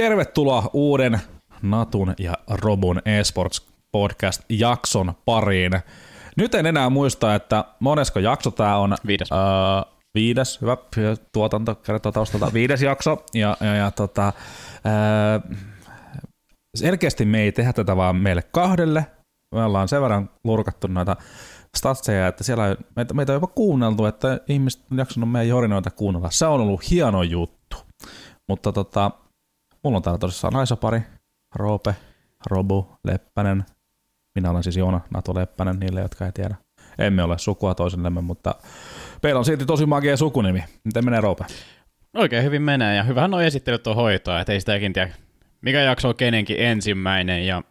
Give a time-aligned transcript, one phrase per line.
[0.00, 1.20] Tervetuloa uuden
[1.62, 5.72] Natun ja Robun eSports podcast-jakson pariin.
[6.36, 8.96] Nyt en enää muista, että monesko jakso tämä on.
[9.06, 9.28] Viides.
[9.30, 10.76] Uh, viides, hyvä
[11.32, 13.24] tuotanto, kertoo taustalta, viides jakso.
[13.34, 14.32] Ja, ja, ja tota,
[15.48, 15.56] uh,
[16.74, 19.06] selkeästi me ei tehdä tätä vaan meille kahdelle.
[19.54, 21.16] Me ollaan sen verran lurkattu noita
[21.76, 25.90] statseja, että siellä on, meitä, meitä on jopa kuunneltu, että ihmiset on jaksanut meidän jorinoita
[25.90, 26.30] kuunnella.
[26.30, 27.76] Se on ollut hieno juttu.
[28.48, 29.10] Mutta tota,
[29.84, 31.00] mulla on täällä tosissaan naisapari,
[31.54, 31.94] Roope,
[32.46, 33.64] Robu, Leppänen.
[34.34, 36.54] Minä olen siis Joona Nato Leppänen, niille, jotka ei tiedä.
[36.98, 38.54] Emme ole sukua toisillemme, mutta
[39.22, 40.64] meillä on silti tosi magia sukunimi.
[40.84, 41.44] Miten menee Roope?
[42.14, 45.14] Oikein hyvin menee ja hyvähän on esittelyt on hoitoa, että ei sitäkin tiedä,
[45.60, 47.46] mikä jakso on kenenkin ensimmäinen.
[47.46, 47.62] Ja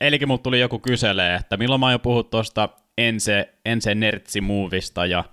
[0.00, 2.68] Elikin mut tuli joku kyselee, että milloin mä oon jo puhut tuosta
[2.98, 5.24] Ense, Ense Nertsi-movista ja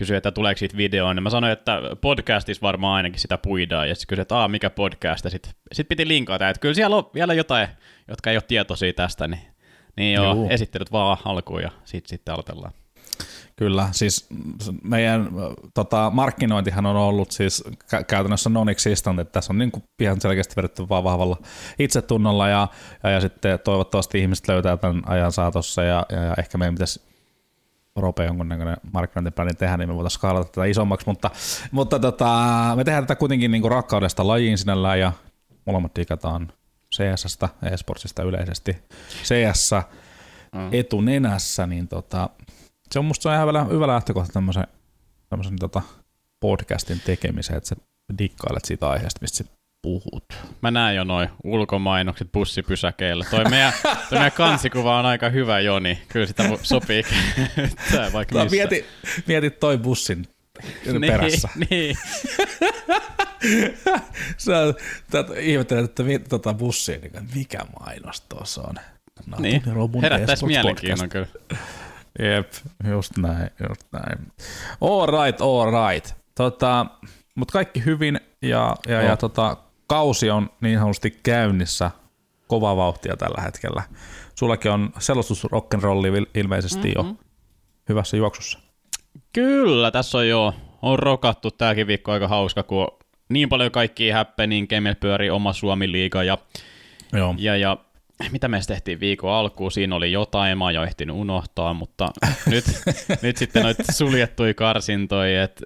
[0.00, 3.94] kysyi, että tuleeko siitä videoon, niin mä sanoin, että podcastissa varmaan ainakin sitä puidaan, ja
[3.94, 7.10] sitten kysyi, että Aa, mikä podcast, ja sitten sit piti linkata, että kyllä siellä on
[7.14, 7.68] vielä jotain,
[8.08, 9.42] jotka ei ole tietoisia tästä, niin,
[9.96, 10.48] niin joo, Juu.
[10.50, 12.72] esittelyt vaan alkuun, ja sitten sitten aloitellaan.
[13.56, 14.28] Kyllä, siis
[14.82, 15.28] meidän
[15.74, 17.64] tota, markkinointihan on ollut siis
[18.06, 21.36] käytännössä non-existent, että tässä on niin kuin ihan selkeästi vedetty vaan vahvalla
[21.78, 22.68] itsetunnolla ja,
[23.02, 27.09] ja, ja sitten toivottavasti ihmiset löytää tämän ajan saatossa ja, ja, ja ehkä meidän pitäisi
[28.00, 31.30] Rope jonkunnäköinen markkinointipläni tehdä, niin me voitaisiin skaalata tätä isommaksi, mutta,
[31.70, 32.34] mutta tota,
[32.76, 35.12] me tehdään tätä kuitenkin niin kuin rakkaudesta lajiin sinällään ja
[35.66, 36.52] molemmat digataan
[36.94, 38.76] CS-stä, eSportsista yleisesti.
[39.24, 39.70] CS
[40.54, 40.68] mm.
[40.72, 42.30] etunenässä, niin tota,
[42.90, 44.66] se on musta ihan hyvä, hyvä lähtökohta tämmöisen,
[45.28, 45.82] tämmöisen tota
[46.40, 47.76] podcastin tekemiseen, että sä
[48.18, 49.44] dikkailet siitä aiheesta, mistä
[49.82, 50.24] puhut.
[50.62, 53.24] Mä näen jo noin ulkomainokset bussipysäkeillä.
[53.30, 56.02] Toi meidän, toi meidän kansikuva on aika hyvä, Joni.
[56.08, 57.02] Kyllä sitä sopii
[57.56, 58.56] käyttää vaikka missä.
[58.56, 58.86] Mieti,
[59.26, 60.26] mieti toi bussin
[60.86, 61.48] niin, perässä.
[61.70, 61.96] Niin.
[64.36, 64.52] Sä
[65.38, 68.74] ihmettelet, että tota bussiin, niin mikä mainos tuossa on.
[69.26, 69.62] No, niin,
[70.02, 71.26] herättäisi mielenkiinnon kyllä.
[72.18, 72.52] Jep,
[72.90, 74.32] just näin, just näin.
[74.80, 76.14] All right, all right.
[76.34, 76.86] Tota,
[77.34, 79.04] mutta kaikki hyvin ja, ja, oh.
[79.04, 79.56] ja tota,
[79.90, 81.90] kausi on niin sanotusti käynnissä
[82.46, 83.82] kova vauhtia tällä hetkellä.
[84.34, 87.08] Sullakin on selostus rock'n'rolli ilmeisesti mm-hmm.
[87.08, 87.16] jo
[87.88, 88.58] hyvässä juoksussa.
[89.32, 92.88] Kyllä, tässä on jo on rokattu tämäkin viikko aika hauska, kun
[93.28, 96.38] niin paljon kaikki happening, Kemel pyörii oma Suomi-liiga ja,
[97.12, 97.34] Joo.
[97.38, 97.76] ja, ja
[98.32, 102.10] mitä me tehtiin viikon alkuun, siinä oli jotain, mä oon jo ehtinyt unohtaa, mutta
[102.46, 102.64] nyt,
[103.22, 105.62] nyt sitten noita suljettui karsintoja, et,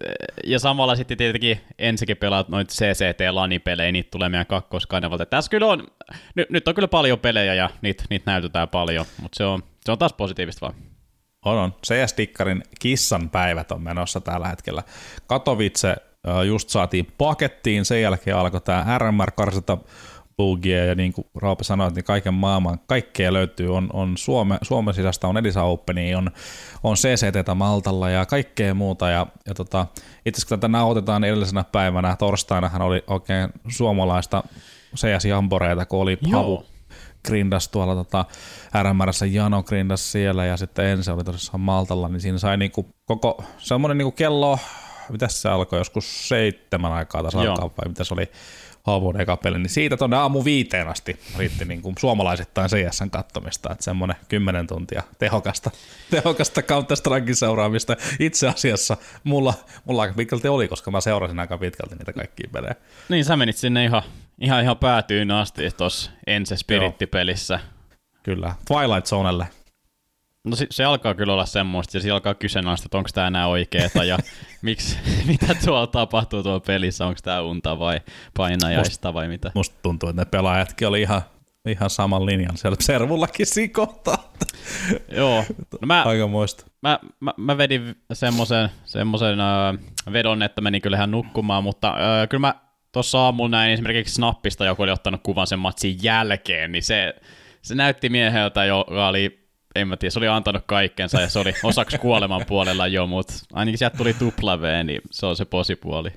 [0.47, 5.27] ja samalla sitten tietenkin ensikin pelaat noita CCT-lanipelejä, niitä tulee meidän kakkoskanavalta.
[5.27, 5.87] Tässä kyllä on,
[6.35, 9.93] nyt, nyt on kyllä paljon pelejä ja niitä, niitä näytetään paljon, mutta se on, se
[9.93, 10.75] on taas positiivista vaan.
[11.45, 11.75] On, on.
[11.87, 14.83] CS-dikkarin kissan päivät on menossa tällä hetkellä.
[15.27, 15.97] Katowice
[16.47, 19.79] just saatiin pakettiin, sen jälkeen alkoi tämä RMR-karsita
[20.37, 24.95] bugia ja niin kuin Raupe sanoi, niin kaiken maailman, kaikkea löytyy, on, on Suome, Suomen
[24.95, 26.31] sisästä on Elisa Openi, on,
[26.83, 29.09] on CCT Maltalla ja kaikkea muuta.
[29.09, 29.87] Ja, ja tota,
[30.27, 34.43] itse asiassa kun tätä nauhoitetaan edellisenä päivänä, torstainahan oli oikein suomalaista
[34.97, 36.65] CS Jamboreita, kun oli Pavu
[37.25, 38.25] grindas tuolla tota,
[38.83, 43.45] RMRssä, Jano grindas siellä ja sitten ensin oli tosissaan Maltalla, niin siinä sai niinku koko
[43.59, 44.59] semmoinen niinku kello,
[45.09, 48.31] mitä se alkoi, joskus seitsemän aikaa taas alkaa, vai mitä se oli,
[48.85, 53.73] Haavun eka peli, niin siitä tuonne aamu viiteen asti riitti niin kuin suomalaisittain CSN kattomista,
[53.73, 55.71] että semmoinen kymmenen tuntia tehokasta,
[56.11, 56.97] tehokasta counter
[57.33, 57.97] seuraamista.
[58.19, 62.75] Itse asiassa mulla, mulla aika pitkälti oli, koska mä seurasin aika pitkälti niitä kaikkia pelejä.
[63.09, 64.03] Niin, sä menit sinne ihan,
[64.41, 67.61] ihan, ihan päätyyn asti tuossa Ense Spirit-pelissä.
[68.23, 69.47] Kyllä, Twilight Zonelle
[70.45, 73.47] No se, se alkaa kyllä olla semmoista, ja se alkaa kyseenalaista, että onko tämä enää
[73.47, 74.19] oikeeta, ja
[74.63, 78.01] miksi, mitä tuolla tapahtuu tuolla pelissä, onko tämä unta vai
[78.37, 79.53] painajaista Must, vai mitä.
[79.55, 81.23] Musta tuntuu, että ne pelaajatkin oli ihan,
[81.69, 84.33] ihan saman linjan siellä servullakin siinä kohtaa.
[85.13, 85.45] Joo.
[85.81, 86.67] No mä, Aika muista.
[86.83, 89.79] Mä, mä, mä vedin semmoisen, semmoisen äh,
[90.13, 92.55] vedon, että meni kyllä ihan nukkumaan, mutta äh, kyllä mä
[92.93, 97.15] tuossa aamulla näin esimerkiksi Snappista, joku oli ottanut kuvan sen matsin jälkeen, niin se,
[97.63, 99.44] se näytti mieheltä, joka oli
[99.75, 103.33] en mä tiedä, se oli antanut kaikkensa ja se oli osaksi kuoleman puolella jo, mutta
[103.53, 106.11] ainakin sieltä tuli tupla V, niin se on se posipuoli.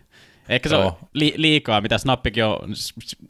[0.49, 0.85] Ehkä se Joo.
[0.85, 2.73] on li- liikaa, mitä Snappikin on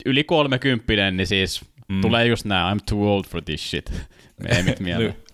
[0.06, 2.02] yli 30, niin siis mm.
[2.02, 3.94] tulee just nää, I'm too old for this shit,
[4.44, 5.16] meemit mieleen.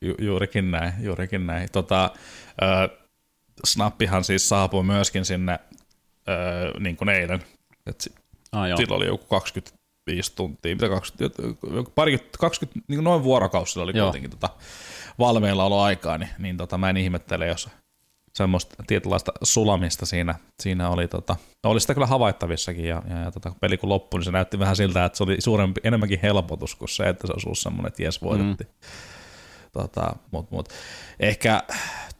[0.00, 1.68] Ju- juurikin näin, juurikin näin.
[1.72, 2.10] Tota,
[2.62, 2.98] äh,
[3.64, 7.42] Snappihan siis saapui myöskin sinne äh, niin kuin eilen.
[7.86, 8.12] Et
[8.52, 9.77] ah, silloin oli joku 20
[10.16, 11.42] 25 tuntia, mitä 20,
[11.94, 14.06] pari, 20 niin noin vuorokausilla oli Joo.
[14.06, 14.48] kuitenkin tota
[15.18, 17.68] valveilla aikaa, niin, niin tota, mä en ihmettele, jos
[18.34, 23.52] semmoista tietynlaista sulamista siinä, siinä oli, tota, oli sitä kyllä havaittavissakin ja, ja, ja tota,
[23.60, 26.88] peli kun loppui, niin se näytti vähän siltä, että se oli suurempi, enemmänkin helpotus kuin
[26.88, 28.70] se, että se olisi ollut semmoinen, että jes voitettiin.
[28.70, 28.88] Mm.
[29.72, 30.68] Tota, mut, mut.
[31.20, 31.62] Ehkä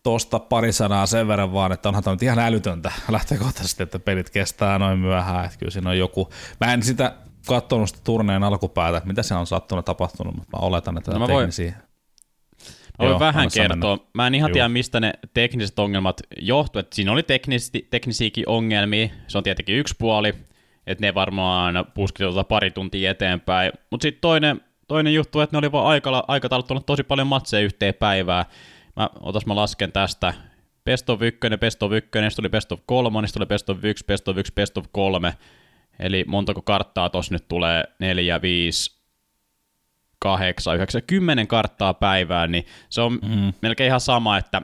[0.03, 4.31] tuosta pari sanaa sen verran vaan, että onhan tämä nyt ihan älytöntä lähtökohtaisesti, että pelit
[4.31, 6.31] kestää noin myöhään, että kyllä siinä on joku,
[6.61, 7.15] mä en sitä
[7.49, 11.19] katsonut sitä turneen alkupäätä, että mitä se on sattunut tapahtunut, mutta mä oletan, että no,
[11.19, 11.51] mä voin,
[12.99, 13.97] Mä voin Joo, vähän kertoa.
[13.97, 14.11] Mennä.
[14.15, 14.53] Mä en ihan Juu.
[14.53, 16.81] tiedä, mistä ne tekniset ongelmat johtuu.
[16.81, 19.09] Että siinä oli teknisi, teknisiäkin ongelmia.
[19.29, 20.35] Se on tietenkin yksi puoli,
[20.87, 23.73] että ne varmaan puski tuota pari tuntia eteenpäin.
[23.91, 27.95] Mutta sitten toinen, toinen juttu, että ne oli vaan aikala, aikatauluttanut tosi paljon matseja yhteen
[27.95, 28.45] päivään.
[28.97, 30.35] Mä, otas mä lasken tästä.
[30.85, 33.85] Best of 1, Best of 1, sitten tuli Best of 3, sitten tuli Best of
[33.85, 35.35] 1, Best of 1, Best of 3.
[36.01, 37.85] Eli montako karttaa tossa nyt tulee?
[37.99, 38.99] 4, 5,
[40.19, 43.53] 8, 9, 10 karttaa päivään, niin se on mm.
[43.63, 44.63] melkein ihan sama, että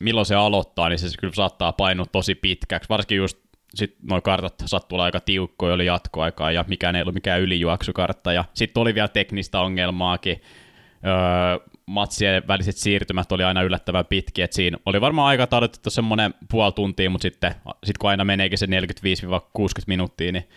[0.00, 3.38] milloin se aloittaa, niin se kyllä saattaa painua tosi pitkäksi, varsinkin just
[3.74, 8.44] sitten nuo kartat sattuu aika tiukkoja, oli jatkoaikaa ja mikään ei ollut mikään ylijuoksukartta ja
[8.54, 10.42] sitten oli vielä teknistä ongelmaakin,
[11.06, 16.34] öö, matsien väliset siirtymät oli aina yllättävän pitkiä, että siinä oli varmaan aika tarvittu semmoinen
[16.50, 17.54] puoli tuntia, mutta sitten
[17.84, 18.68] sit kun aina meneekin se 45-60
[19.86, 20.48] minuuttia, niin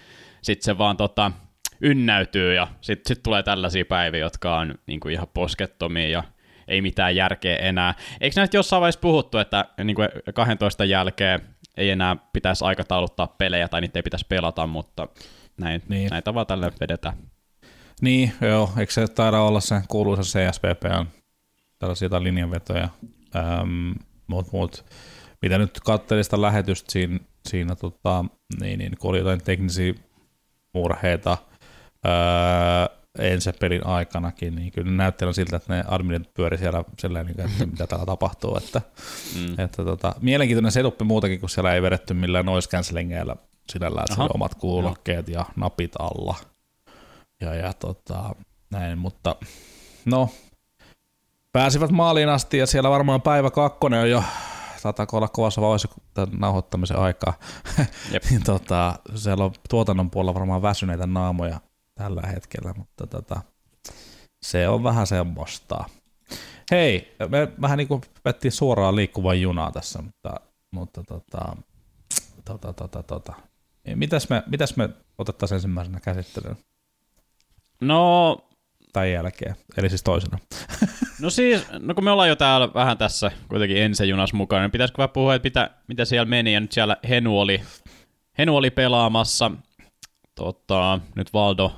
[0.41, 1.31] sitten se vaan tota,
[1.81, 6.23] ynnäytyy ja sitten sit tulee tällaisia päiviä, jotka on niin kuin ihan poskettomia ja
[6.67, 7.93] ei mitään järkeä enää.
[8.21, 11.39] Eikö näistä jossain vaiheessa puhuttu, että niin kuin 12 jälkeen
[11.77, 15.07] ei enää pitäisi aikatauluttaa pelejä tai niitä ei pitäisi pelata, mutta
[15.57, 16.09] näin, niin.
[16.09, 17.17] näitä vaan tälle vedetään.
[18.01, 21.18] Niin, joo, eikö se taida olla se kuuluisa CSPP on
[21.79, 22.89] tällaisia jotain linjanvetoja,
[23.35, 23.91] ähm,
[24.27, 24.85] mut, mut,
[25.41, 28.25] mitä nyt katselin sitä lähetystä siinä, siinä tota,
[28.59, 29.93] niin, niin, kun oli jotain teknisiä
[30.73, 31.37] murheita,
[32.05, 37.41] öö, ensi pelin aikanakin, niin kyllä näyttää siltä, että ne adminit pyöri siellä silleen, niin
[37.41, 38.57] että mitä täällä tapahtuu.
[38.57, 38.81] Että,
[39.35, 39.59] mm.
[39.59, 43.35] että tota, mielenkiintoinen setuppi muutakin, kun siellä ei vedetty millään noise cancellingeillä
[43.71, 46.35] sinällään, että omat kuulokkeet ja napit alla.
[47.41, 48.35] Ja, ja tota,
[48.71, 49.35] näin, mutta
[50.05, 50.29] no,
[51.51, 54.23] pääsivät maaliin asti ja siellä varmaan päivä kakkonen on jo
[54.79, 55.89] saattaa olla kovassa vauhdissa
[56.31, 57.33] nauhoittamisen aikaa.
[58.29, 61.59] niin tota, siellä on tuotannon puolella varmaan väsyneitä naamoja
[61.95, 63.41] tällä hetkellä, mutta tota,
[64.41, 65.85] se on vähän semmoista.
[66.71, 70.35] Hei, me vähän niin kuin vettiin suoraan liikkuvan junaa tässä, mutta,
[70.71, 71.55] mutta tota,
[72.45, 73.33] tota, tota, tota.
[73.95, 76.57] Mitäs, me, mitäs me otettaisiin ensimmäisenä käsittelyyn?
[77.81, 78.37] No...
[78.93, 80.39] Tai jälkeen, eli siis toisena.
[81.21, 84.71] no siis, no kun me ollaan jo täällä vähän tässä kuitenkin ensi junassa mukana, niin
[84.71, 87.61] pitäisikö vähän puhua, että mitä, mitä siellä meni, ja nyt siellä Henu oli,
[88.37, 89.51] Henu oli pelaamassa,
[90.35, 91.71] tota, nyt Valdo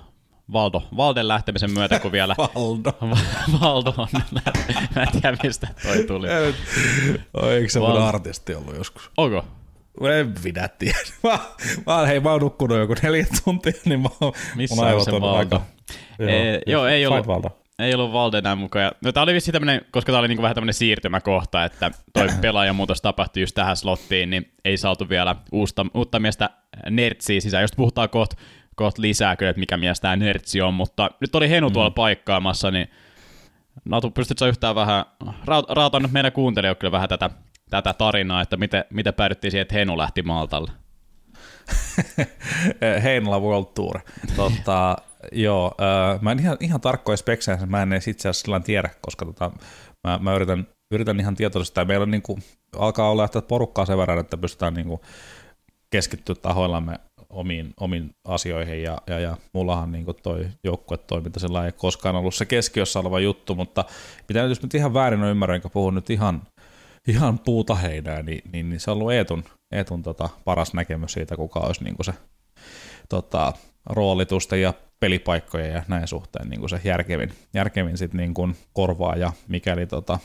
[0.54, 2.36] Valdo, Valden lähtemisen myötä, kun vielä...
[2.56, 2.94] Valdo.
[3.62, 4.08] Valdo on,
[4.96, 6.28] mä en tiedä mistä toi tuli.
[7.34, 7.98] Oi, eikö se Val...
[7.98, 9.12] artisti ollut joskus?
[9.18, 9.46] Onko?
[10.18, 10.98] En minä tiedä.
[11.24, 11.40] Mä,
[11.86, 14.10] mä, hei, mä oon nukkunut joku neljä tuntia, niin mä,
[14.56, 15.38] Missä mun on se Valdo?
[15.38, 15.62] Aika,
[16.20, 17.61] joo, e, joo, ei ollut, Valdo.
[17.82, 18.92] Ei ollut Valde enää mukaan.
[19.06, 23.02] No, tää oli vissi tämmönen, koska tää oli niinku vähän tämmönen siirtymäkohta, että toi pelaajamuutos
[23.02, 26.50] tapahtui just tähän slottiin, niin ei saatu vielä uusta, uutta miestä
[26.90, 27.64] Nertsiä sisään.
[27.64, 28.36] Just puhutaan kohta
[28.76, 31.74] kohta lisää kyllä, että mikä mies tämä Nertsi on, mutta nyt oli Henu mm.
[31.74, 32.88] tuolla paikkaamassa, niin
[33.86, 35.06] Natu, pystytkö yhtään vähän,
[35.70, 37.30] raata nyt meidän kuuntelijoille kyllä vähän tätä,
[37.70, 40.72] tätä tarinaa, että miten, miten päädyttiin siihen, että Henu lähti Maltalle?
[43.04, 44.00] Heinola World Tour.
[44.36, 44.98] Totta,
[45.32, 49.26] joo, äh, mä en ihan, ihan tarkkoja speksejä, mä en edes itse asiassa tiedä, koska
[49.26, 49.52] tota,
[50.08, 52.44] mä, mä yritän, yritän ihan tietoisesti, että meillä on niin kuin,
[52.78, 55.02] alkaa olla että porukkaa sen verran, että pystytään niin kuin,
[55.90, 62.16] keskittyä tahoillamme omiin, omiin asioihin ja, ja, ja mullahan niin toi joukkuetoiminta sillä ei koskaan
[62.16, 63.86] ollut se keskiössä oleva juttu, mutta
[64.30, 66.42] mitä nyt, jos nyt ihan väärin on ymmärrän, enkä puhun nyt ihan,
[67.08, 71.36] ihan puuta heinää, niin, niin, niin, se on ollut Eetun, Eetun tota, paras näkemys siitä,
[71.36, 72.14] kuka olisi niin se
[73.10, 73.54] tota,
[73.86, 79.34] roolitusten ja pelipaikkojen ja näin suhteen niin se järkevin, järkevin sit niin kuin korvaa ja
[79.48, 80.20] mikäli, tota,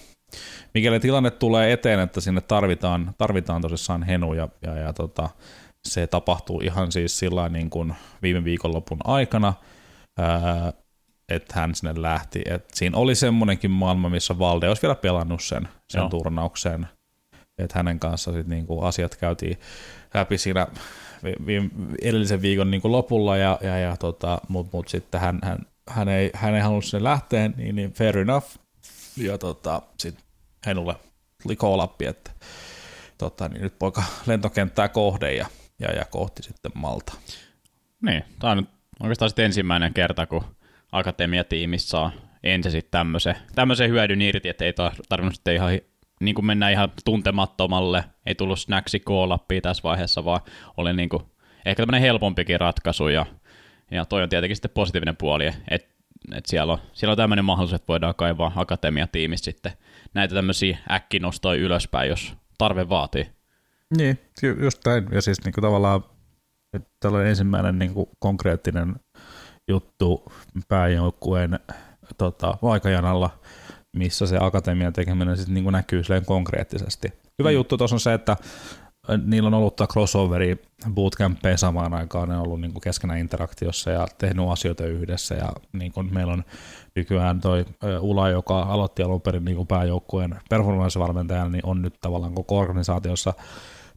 [0.75, 5.31] mikäli tilanne tulee eteen, että sinne tarvitaan, tarvitaan tosissaan henu ja, ja, ja tota,
[5.85, 9.55] se tapahtuu ihan siis sillä niin kuin viime viikonlopun aikana,
[11.29, 12.43] että hän sinne lähti.
[12.47, 16.09] Et siinä oli semmoinenkin maailma, missä Valde olisi vielä pelannut sen, sen Joo.
[16.09, 16.89] turnauksen.
[17.59, 19.59] Että hänen kanssa sit niin kuin asiat käytiin
[20.15, 20.67] läpi siinä
[22.03, 25.59] edellisen viikon niin kuin lopulla, ja, ja, ja tota, mutta mut sitten hän, hän,
[25.89, 28.47] hän, ei, hän ei halunnut sinne lähteä, niin, niin fair enough.
[29.17, 30.25] Ja tota, sitten
[30.67, 30.95] Henulle
[31.43, 32.31] tuli call että
[33.19, 35.47] tota, niin nyt poika lentokenttää kohde, ja
[35.79, 37.13] ja, ja kohti sitten Malta.
[38.03, 38.69] Niin, tämä on nyt
[39.01, 40.45] oikeastaan sitten ensimmäinen kerta, kun
[40.93, 44.73] akatemiatiimissa saa ensin sitten tämmöisen, tämmöisen hyödyn irti, että ei
[45.09, 45.71] tarvinnut sitten ihan
[46.21, 50.41] niin kuin mennään ihan tuntemattomalle, ei tullut snaksi koolappia tässä vaiheessa, vaan
[50.77, 51.23] oli niin kuin,
[51.67, 53.27] ehkä tämmöinen helpompikin ratkaisu, ja,
[53.91, 55.97] ja toi on tietenkin sitten positiivinen puoli, että
[56.35, 59.73] et siellä, on, siellä on tämmöinen mahdollisuus, että voidaan kaivaa akatemiatiimistä sitten
[60.15, 63.31] näitä tämmöisiä äkkinostoja ylöspäin, jos tarve vaatii.
[63.97, 64.19] Niin,
[64.63, 65.07] just näin.
[65.13, 66.05] Ja siis niin kuin tavallaan
[67.01, 68.95] tällainen ensimmäinen niin kuin konkreettinen
[69.69, 70.33] juttu
[70.69, 71.59] pääjoukkueen
[72.19, 73.31] tota, aikajanalla,
[73.97, 77.13] missä se akatemian tekeminen sitten niin näkyy silleen konkreettisesti.
[77.39, 77.55] Hyvä mm.
[77.55, 78.37] juttu tuossa on se, että
[79.27, 83.91] niillä on ollut tämä crossoveri bootcampeja samaan aikaan, ne on ollut niin kuin keskenään interaktiossa
[83.91, 86.45] ja tehnyt asioita yhdessä ja niin kuin meillä on
[86.97, 87.65] nykyään toi
[88.01, 93.35] Ula, joka aloitti alun perin niin kuin pääjoukkueen performance-valmentajana, niin on nyt tavallaan koko organisaatiossa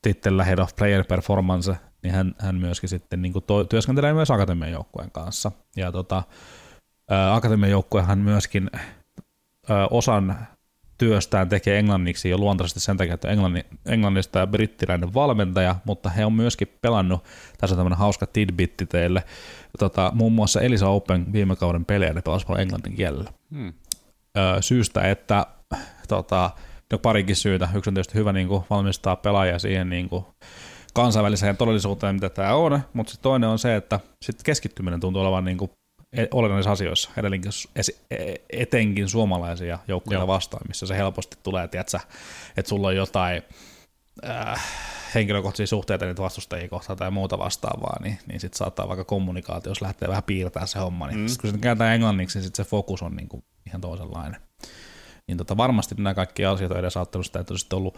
[0.01, 4.31] tittellä Head of Player Performance, niin hän, hän myöskin sitten niin kuin to, työskentelee myös
[4.31, 5.51] akatemian joukkueen kanssa.
[5.75, 6.23] Ja tota,
[7.31, 8.69] akatemian joukkuehan myöskin
[9.89, 10.47] osan
[10.97, 16.25] työstään tekee englanniksi jo luontaisesti sen takia, että englanni, englannista ja brittiläinen valmentaja, mutta he
[16.25, 17.23] on myöskin pelannut,
[17.57, 19.23] tässä on tämmöinen hauska tidbitti teille,
[19.79, 23.31] tota, muun muassa Elisa Open viime kauden pelejä, ne pelasivat englannin kielellä.
[23.55, 23.73] Hmm.
[24.37, 25.45] Ö, syystä, että
[26.07, 26.51] tota,
[26.91, 27.69] no parikin syytä.
[27.75, 30.25] Yksi on tietysti hyvä niin kuin, valmistaa pelaajia siihen niin kuin,
[30.93, 35.45] kansainväliseen todellisuuteen, mitä tämä on, mutta sitten toinen on se, että sit keskittyminen tuntuu olevan
[35.45, 35.71] niin kuin,
[36.31, 37.51] olennaisissa asioissa, edelleenkin
[38.11, 41.99] e, etenkin suomalaisia joukkoja vastaan, missä se helposti tulee, tiedätkö,
[42.57, 43.43] että sulla on jotain
[44.29, 44.63] äh,
[45.15, 50.09] henkilökohtaisia suhteita niitä vastustajia kohtaan tai muuta vastaavaa, niin, niin sitten saattaa vaikka kommunikaatiossa lähteä
[50.09, 51.27] vähän piirtää se homma, niin mm.
[51.27, 54.41] sit kun se kääntää englanniksi, niin sit se fokus on niin kuin ihan toisenlainen.
[55.27, 57.97] Niin tota, varmasti nämä kaikki asiat on edesauttanut sitä, että olisi ollut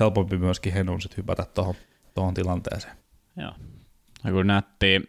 [0.00, 1.74] helpompi myöskin Henun sit hypätä tuohon
[2.14, 2.96] tohon tilanteeseen.
[3.36, 3.52] Joo.
[4.24, 5.08] Ja kun nähtiin,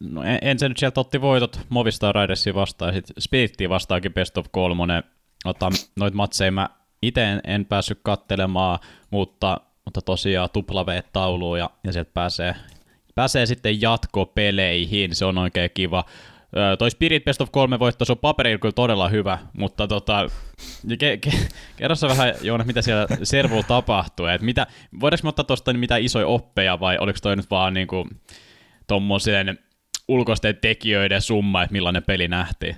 [0.00, 4.46] no ensin nyt sieltä otti voitot Movistar Ridersia vastaan ja sitten Spirittiin vastaakin Best of
[4.50, 5.02] kolmonen.
[5.44, 6.68] Ota, noit matseja mä
[7.02, 8.78] itse en, en päässyt kattelemaan,
[9.10, 12.54] mutta, mutta tosiaan tuplaveet tauluun ja, ja sieltä pääsee,
[13.14, 16.04] pääsee sitten jatkopeleihin, se on oikein kiva.
[16.78, 20.28] Toi Spirit Best of 3 voitto, se on paperilla kyllä todella hyvä, mutta tota,
[20.98, 21.30] ke, ke,
[21.76, 24.66] kerro vähän Joona, mitä siellä servulla tapahtuu, että mitä,
[25.00, 28.08] voidaanko me ottaa tuosta niin mitä isoja oppeja vai oliko toi nyt vaan niinku
[28.86, 29.58] tuommoisen
[30.08, 32.76] ulkoisten tekijöiden summa, että millainen peli nähtiin?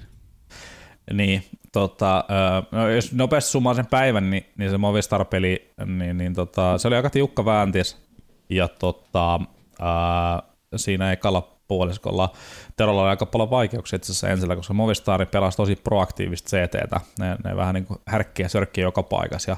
[1.12, 2.24] Niin, tota,
[2.72, 6.96] no jos nopeasti summaa sen päivän, niin, niin se Movistar-peli, niin, niin tota, se oli
[6.96, 8.06] aika tiukka vääntis,
[8.50, 9.40] ja tota,
[9.80, 10.42] ää,
[10.76, 12.32] siinä ekalla puoliskolla.
[12.76, 17.00] Terolla oli aika paljon vaikeuksia itse asiassa ensillä, koska Movistar pelasi tosi proaktiivista CTtä.
[17.18, 19.56] Ne, ne vähän niin kuin härkkiä sörkkiä joka paikassa ja,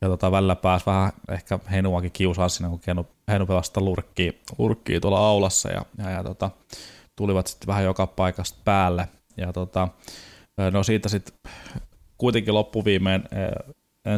[0.00, 5.00] ja tota, välillä pääsi vähän ehkä Henuakin kiusaa siinä, kun Henu, Henu pelasi lurkkiä, lurkkiä
[5.00, 6.50] tuolla aulassa ja, ja, ja tota,
[7.16, 9.08] tulivat sitten vähän joka paikasta päälle.
[9.36, 9.88] Ja tota,
[10.72, 11.34] no siitä sitten
[12.18, 13.24] kuitenkin loppuviimeen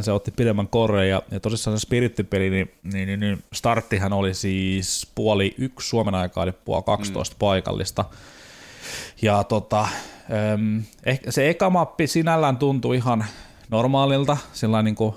[0.00, 4.34] se otti pidemmän korren ja, ja tosissaan se spirittipeli, niin, niin, niin, niin starttihan oli
[4.34, 7.38] siis puoli yksi Suomen aikaa, eli puoli 12 mm.
[7.38, 8.04] paikallista.
[9.22, 9.88] Ja tota,
[11.06, 13.24] ehkä se eka mappi sinällään tuntui ihan
[13.70, 15.14] normaalilta, sillä niin kuin,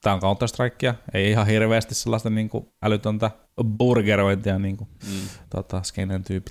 [0.00, 3.30] tämä on Counter-Strikea, ei ihan hirveästi sellaista niin kuin älytöntä
[3.78, 5.28] burgerointia, niin kuin mm.
[5.50, 6.50] tota, skenen tyyppi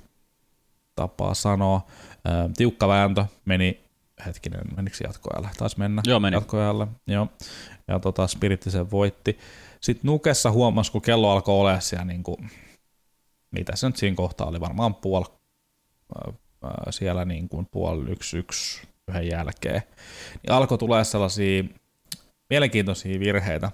[0.94, 1.86] tapaa sanoa.
[2.28, 3.84] Ähm, tiukka vääntö meni
[4.26, 5.48] hetkinen, menikö jatkoajalle?
[5.58, 6.36] Taisi mennä Joo, meni.
[6.36, 6.86] jatkoajalle.
[7.06, 7.28] Joo.
[7.88, 9.38] Ja tota, Spiritti sen voitti.
[9.80, 12.50] Sitten Nukessa huomasi, kun kello alkoi olla siellä, niin kuin,
[13.50, 15.24] mitä se nyt siinä kohtaa oli, varmaan puol,
[16.26, 19.82] äh, siellä niin kuin puoli yksi, yksi yhden jälkeen,
[20.42, 21.64] niin alkoi tulee sellaisia
[22.50, 23.70] mielenkiintoisia virheitä.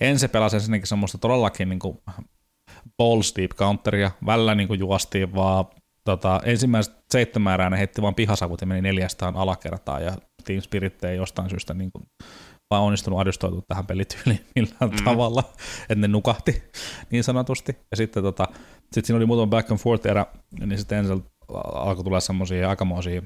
[0.00, 1.98] Ensin pelasi ensinnäkin semmoista todellakin niin kuin
[2.96, 5.64] balls deep counteria, välillä niin kuin juostiin vaan
[6.04, 11.04] tota, ensimmäiset seitsemän erää ne heitti vaan pihasavut ja meni neljästään alakertaan ja Team Spirit
[11.04, 12.04] ei jostain syystä niin kuin,
[12.70, 15.04] vaan onnistunut adjustoitua tähän pelityyliin millään mm.
[15.04, 15.42] tavalla,
[15.80, 16.62] että ne nukahti
[17.10, 17.76] niin sanotusti.
[17.90, 18.46] Ja sitten tota,
[18.92, 20.26] sit siinä oli muutama back and forth erä,
[20.60, 21.24] niin sitten ensin
[21.74, 23.22] alkoi tulla semmoisia aikamoisia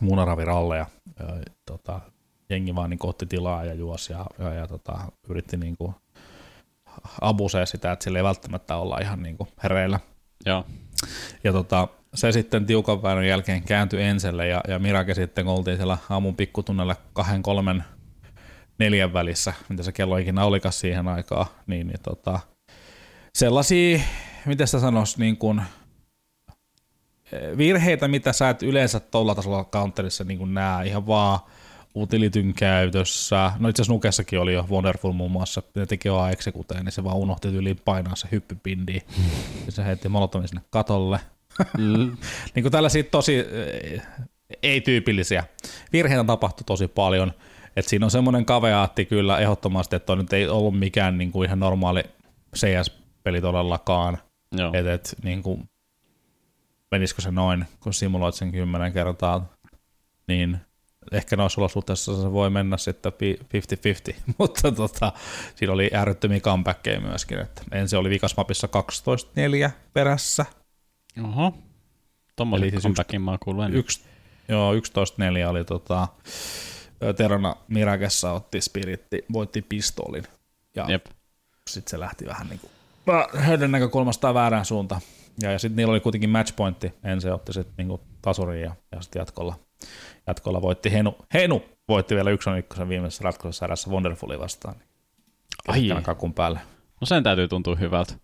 [0.00, 0.86] munaraviralleja.
[1.18, 1.26] Ja,
[1.66, 2.00] tota,
[2.52, 5.94] jengi vaan niin otti tilaa ja juosi ja, ja, ja tota, yritti niin kuin
[7.20, 10.00] abusee sitä, että sillä ei välttämättä olla ihan niin kuin hereillä.
[10.46, 10.64] Joo.
[11.44, 15.76] Ja tota, se sitten tiukan väännön jälkeen kääntyi Enselle ja, ja Mirake sitten, kun oltiin
[15.76, 17.84] siellä aamun pikkutunnella kahden, kolmen,
[18.78, 22.40] neljän välissä, mitä se kello ikinä olikas siihen aikaan, niin, niin tota,
[23.34, 24.00] sellaisia,
[24.46, 25.62] miten sitä sanoisi, niin kuin,
[27.32, 31.38] eh, virheitä, mitä sä et yleensä tuolla tasolla counterissa niin näe, ihan vaan
[31.96, 33.52] utilityn käytössä.
[33.58, 37.04] No itse asiassa Nukessakin oli jo Wonderful muun muassa, ne teki jo exekuteen, niin se
[37.04, 39.00] vaan unohti yli painaa se hyppypindi.
[39.66, 41.20] ja se heitti molotomin sinne katolle.
[41.78, 42.16] Mm.
[42.54, 44.02] niin kuin tällaisia tosi eh,
[44.62, 45.44] ei-tyypillisiä.
[45.92, 47.32] Virheitä tapahtui tosi paljon.
[47.76, 51.46] Et siinä on semmoinen kaveaatti kyllä ehdottomasti, että on nyt ei ollut mikään niin kuin
[51.46, 52.02] ihan normaali
[52.56, 54.18] CS-peli todellakaan.
[54.72, 55.68] Et, et, niin kuin,
[56.90, 59.52] menisikö se noin, kun simuloit sen kymmenen kertaa,
[60.28, 60.58] niin
[61.12, 63.12] ehkä noissa olosuhteissa se voi mennä sitten
[64.12, 65.12] 50-50, mutta tota,
[65.54, 67.38] siinä oli äärettömiä comebackkejä myöskin.
[67.38, 68.68] Että ensin oli vikasmapissa
[69.68, 70.46] 12-4 perässä.
[71.24, 71.54] Oho,
[72.36, 74.00] tommoisen siis comebackin mä oon yksi,
[74.48, 74.78] Joo, 11-4
[75.48, 76.08] oli tota,
[77.16, 80.24] Terona Mirakessa otti Spiritti, voitti pistolin.
[80.74, 81.00] Ja
[81.70, 82.70] sitten se lähti vähän niin kuin
[83.46, 85.00] heidän näkökulmastaan väärään suuntaan.
[85.42, 86.92] Ja, ja sitten niillä oli kuitenkin matchpointti.
[87.04, 89.58] Ensin otti sitten niin tasurin ja, ja sitten jatkolla,
[90.26, 91.16] jatkolla voitti Henu.
[91.34, 94.74] Henu voitti vielä yksi on ykkösen viimeisessä ratkaisussa erässä Wonderfully vastaan.
[95.68, 95.88] Ai.
[96.02, 96.60] kakun päälle.
[97.00, 98.14] No sen täytyy tuntua hyvältä.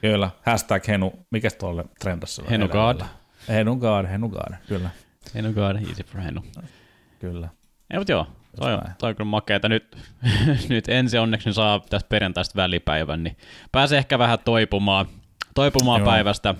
[0.00, 0.30] Kyllä.
[0.46, 1.12] Hashtag Henu.
[1.30, 2.42] Mikäs tuolle trendassa?
[2.50, 3.00] Henu God.
[3.48, 4.90] Henu God, Henu God, kyllä.
[5.34, 6.40] Henu God, easy for Henu.
[7.18, 7.48] Kyllä.
[7.90, 8.26] Ei, mutta joo,
[8.60, 9.68] toi on, toi on kyllä makeeta.
[9.68, 9.96] Nyt,
[10.68, 13.36] nyt ensi onneksi saa tästä perjantaista välipäivän, niin
[13.72, 15.06] pääsee ehkä vähän toipumaan,
[15.54, 16.10] toipumaan joo.
[16.10, 16.54] päivästä.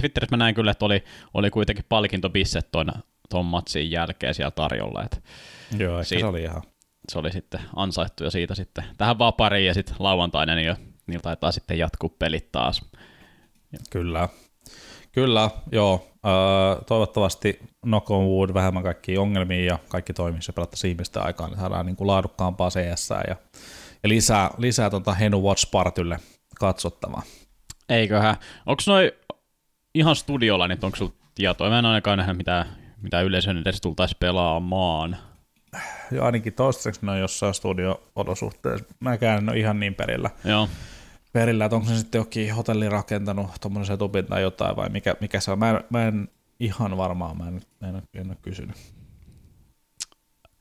[0.00, 1.04] Twitterissä mä näin kyllä, että oli,
[1.34, 2.92] oli kuitenkin palkintobisset tuon,
[3.30, 5.04] tuon matsin jälkeen siellä tarjolla.
[5.04, 5.16] Että
[5.78, 6.62] joo, ehkä siitä, se oli ihan.
[7.12, 11.22] Se oli sitten ansaittu ja siitä sitten tähän vapariin ja sitten lauantaina, niin jo, niillä
[11.22, 12.82] taitaa sitten jatkuu pelit taas.
[13.90, 14.28] Kyllä.
[15.12, 16.08] Kyllä, joo.
[16.86, 21.60] toivottavasti knock on wood, vähemmän kaikkia ongelmia ja kaikki toimii se pelattaisiin ihmisten aikaan, niin
[21.60, 23.36] saadaan niin kuin laadukkaampaa CS ja,
[24.02, 26.18] ja lisää, lisää tuota Henu Watch Partylle
[26.60, 27.22] katsottavaa.
[27.88, 28.36] Eiköhän.
[28.66, 29.10] Onko noin
[29.94, 31.70] ihan studiolla, niin onko sinulla tietoa?
[31.70, 32.66] Mä en ainakaan nähdä mitä,
[33.02, 35.16] mitä yleisön edes tultaisi pelaamaan.
[36.12, 38.86] Joo, ainakin toistaiseksi ne on jossain studio-olosuhteessa.
[39.00, 40.30] Mäkään en ole ihan niin perillä.
[40.44, 40.68] Joo
[41.40, 45.40] perillä, että onko se sitten jokin hotelli rakentanut tuommoisen setupin tai jotain vai mikä, mikä
[45.40, 45.58] se on.
[45.58, 46.28] Mä en, mä en
[46.60, 48.76] ihan varmaan, mä en, en, en ole kysynyt.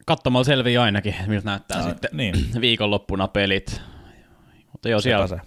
[0.06, 2.36] Katsomalla selviää ainakin, miltä näyttää no, sitten niin.
[2.62, 3.82] viikonloppuna pelit.
[4.72, 5.38] Mutta joo, siellä, se.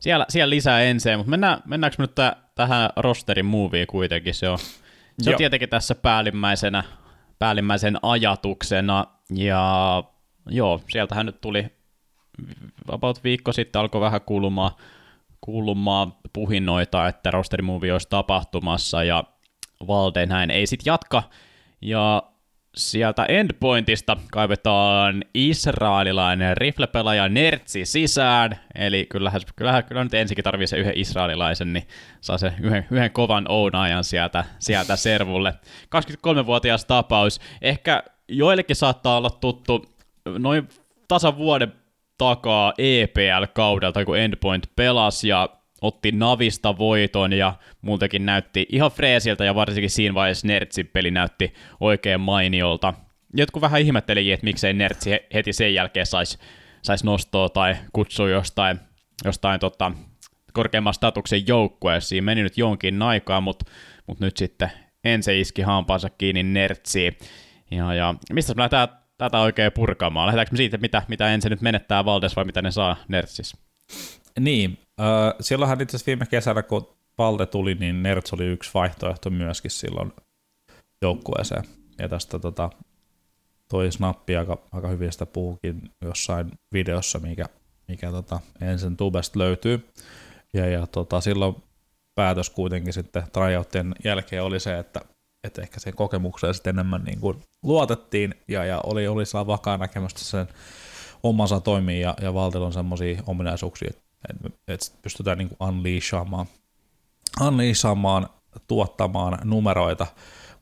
[0.00, 4.34] Siellä, siellä, lisää ensin, mutta mennään, mennäänkö me nyt t- tähän rosterin movie kuitenkin?
[4.34, 4.58] Se on,
[5.22, 6.84] se on tietenkin tässä päällimmäisenä,
[7.38, 10.04] päällimmäisen ajatuksena, ja
[10.46, 11.66] joo, sieltähän nyt tuli
[12.88, 14.70] about viikko sitten alkoi vähän kuulumaan,
[15.40, 19.24] kuulumaan puhinnoita, että roster movie olisi tapahtumassa, ja
[19.86, 21.22] Valde näin ei sitten jatka,
[21.80, 22.22] ja
[22.78, 30.76] sieltä endpointista kaivetaan israelilainen riflepelaaja Nertsi sisään, eli kyllähän, kyllähän kyllä nyt ensikin tarvii se
[30.76, 31.88] yhden israelilaisen, niin
[32.20, 35.54] saa se yhden, yhden kovan ounajan sieltä, sieltä servulle.
[35.96, 39.86] 23-vuotias tapaus, ehkä joillekin saattaa olla tuttu
[40.38, 40.68] noin
[41.08, 41.72] tasan vuoden
[42.18, 45.48] takaa EPL-kaudelta, kun Endpoint pelasi ja
[45.80, 51.54] otti Navista voiton ja muutenkin näytti ihan freesiltä ja varsinkin siinä vaiheessa Nertsin peli näytti
[51.80, 52.94] oikein mainiolta.
[53.34, 56.38] Jotkut vähän ihmetteli, että miksei Nertsi heti sen jälkeen saisi
[56.82, 58.80] sais nostoa tai kutsua jostain,
[59.24, 59.92] jostain tota,
[60.52, 62.08] korkeamman statuksen joukkueessa.
[62.08, 63.64] Siinä meni nyt jonkin aikaa, mutta
[64.06, 64.70] mut nyt sitten
[65.04, 67.18] ensin iski hampaansa kiinni Nertsiin.
[67.70, 68.88] Ja, ja mistä me lähdetään
[69.18, 70.26] tätä oikein purkamaan?
[70.26, 73.56] Lähdetäänkö me siitä, mitä, mitä ensin nyt menettää Valdes vai mitä ne saa Nertsissä?
[74.40, 74.78] Niin,
[75.40, 80.12] silloinhan itse viime kesänä, kun Valde tuli, niin Nerts oli yksi vaihtoehto myöskin silloin
[81.02, 81.64] joukkueeseen.
[81.98, 82.70] Ja tästä tota,
[83.68, 87.44] toi Snappi aika, aika hyvin sitä puhukin jossain videossa, mikä,
[87.88, 89.88] mikä tota, ensin tubesta löytyy.
[90.54, 91.56] Ja, ja tota, silloin
[92.14, 95.00] päätös kuitenkin sitten tryoutien jälkeen oli se, että
[95.44, 99.76] että ehkä sen kokemukseen sitten enemmän niin kuin luotettiin ja, ja oli, oli saa vakaa
[99.76, 100.48] näkemystä sen
[101.22, 104.02] omansa toimii ja, ja valtilla on semmoisia ominaisuuksia, että,
[104.68, 106.46] että pystytään niin kuin unleashaamaan,
[107.40, 108.28] unleashaamaan,
[108.68, 110.06] tuottamaan numeroita,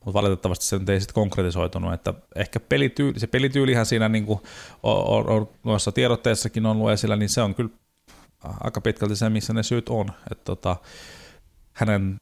[0.05, 4.39] mutta valitettavasti se ei sitten konkretisoitunut, että ehkä pelityyli, se pelityylihän siinä niin kuin
[4.83, 7.69] on, on, on noissa tiedotteissakin on ollut esillä, niin se on kyllä
[8.43, 10.75] aika pitkälti se, missä ne syyt on, että tota,
[11.73, 12.17] hänen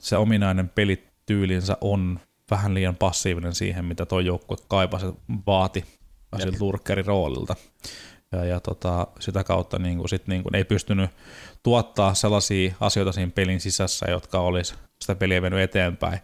[0.00, 5.06] se ominainen pelit tyylinsä on vähän liian passiivinen siihen, mitä tuo joukkue kaipasi
[5.46, 5.84] vaati
[6.38, 7.56] siltä lurkkerin roolilta.
[8.32, 11.10] Ja, ja tota, sitä kautta niin kuin, sit, niin kuin, ei pystynyt
[11.62, 16.20] tuottaa sellaisia asioita siinä pelin sisässä, jotka olisi sitä peliä mennyt eteenpäin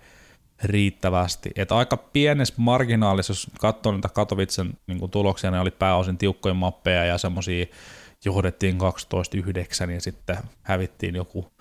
[0.63, 1.51] riittävästi.
[1.57, 7.05] Et aika pienessä marginaalissa, jos katsoo niitä Katowicen niin tuloksia, ne oli pääosin tiukkoja mappeja
[7.05, 7.67] ja semmoisia
[8.25, 8.79] johdettiin
[9.87, 11.53] 12-9 ja sitten hävittiin joku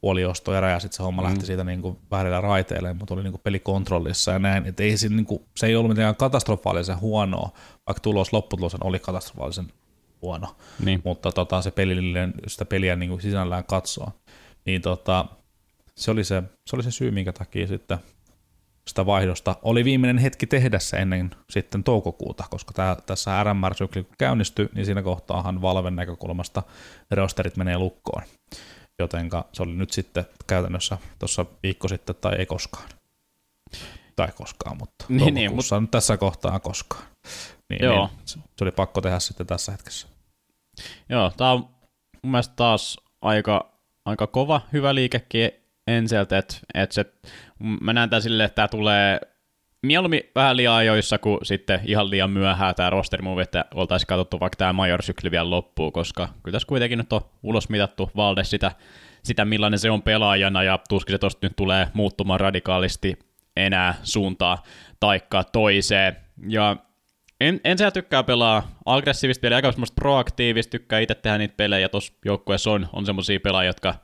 [0.00, 1.28] puoliostoerä ja sitten se homma mm.
[1.28, 4.66] lähti siitä niin kuin väärillä raiteille, mutta oli niin kuin pelikontrollissa ja näin.
[4.66, 7.50] Et ei se, niin kuin, se ei ollut mitenkään katastrofaalisen huonoa,
[7.86, 9.66] vaikka tulos lopputulos oli katastrofaalisen
[10.22, 10.56] huono.
[10.84, 11.00] Niin.
[11.04, 14.12] Mutta tota, se pelillinen, sitä peliä niin kuin sisällään katsoa.
[14.66, 15.26] Niin tota,
[15.96, 17.98] se, oli se, se oli se syy, minkä takia sitten
[18.88, 24.14] sitä vaihdosta oli viimeinen hetki tehdä se ennen sitten toukokuuta, koska tää, tässä RMR-sykli kun
[24.18, 26.62] käynnistyi, niin siinä kohtaahan Valven näkökulmasta
[27.10, 28.22] rosterit menee lukkoon.
[28.98, 32.88] Jotenka se oli nyt sitten käytännössä tuossa viikko sitten tai ei koskaan.
[34.16, 35.80] Tai koskaan, mutta niin, niin, mutta...
[35.80, 37.04] nyt tässä kohtaa koskaan.
[37.70, 38.06] Niin, Joo.
[38.06, 40.08] Niin, se oli pakko tehdä sitten tässä hetkessä.
[41.08, 41.58] Joo, tämä on
[42.22, 43.72] mun mielestä taas aika,
[44.04, 45.50] aika kova, hyvä liikekin
[45.86, 47.04] Enseltä, että et se,
[47.80, 49.20] mä näen tämän silleen, että tämä tulee
[49.82, 54.40] mieluummin vähän liian ajoissa kuin sitten ihan liian myöhään tämä roster move, että oltaisiin katsottu
[54.40, 58.72] vaikka tämä major-sykli vielä loppuu, koska kyllä tässä kuitenkin nyt on ulos mitattu Valde sitä,
[59.22, 63.18] sitä, millainen se on pelaajana, ja tuskin se tosta nyt tulee muuttumaan radikaalisti
[63.56, 64.62] enää suuntaa
[65.00, 66.16] taikka toiseen.
[66.48, 66.76] Ja
[67.48, 71.88] en, en sä tykkää pelaa aggressiivista peliä, aika semmoista proaktiivista, tykkää itse tehdä niitä pelejä,
[71.88, 73.94] tuossa joukkueessa on, on semmoisia pelaajia, jotka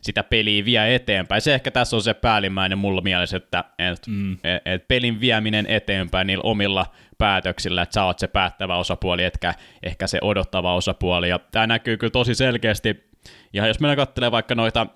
[0.00, 1.40] sitä peliä vie eteenpäin.
[1.40, 4.32] Se ehkä tässä on se päällimmäinen mulla mielessä, että et, mm.
[4.32, 6.86] et, et pelin vieminen eteenpäin niillä omilla
[7.18, 11.28] päätöksillä, että sä oot se päättävä osapuoli, etkä ehkä se odottava osapuoli.
[11.28, 13.08] Ja tämä näkyy kyllä tosi selkeästi.
[13.52, 14.86] Ja jos meillä katselee vaikka noita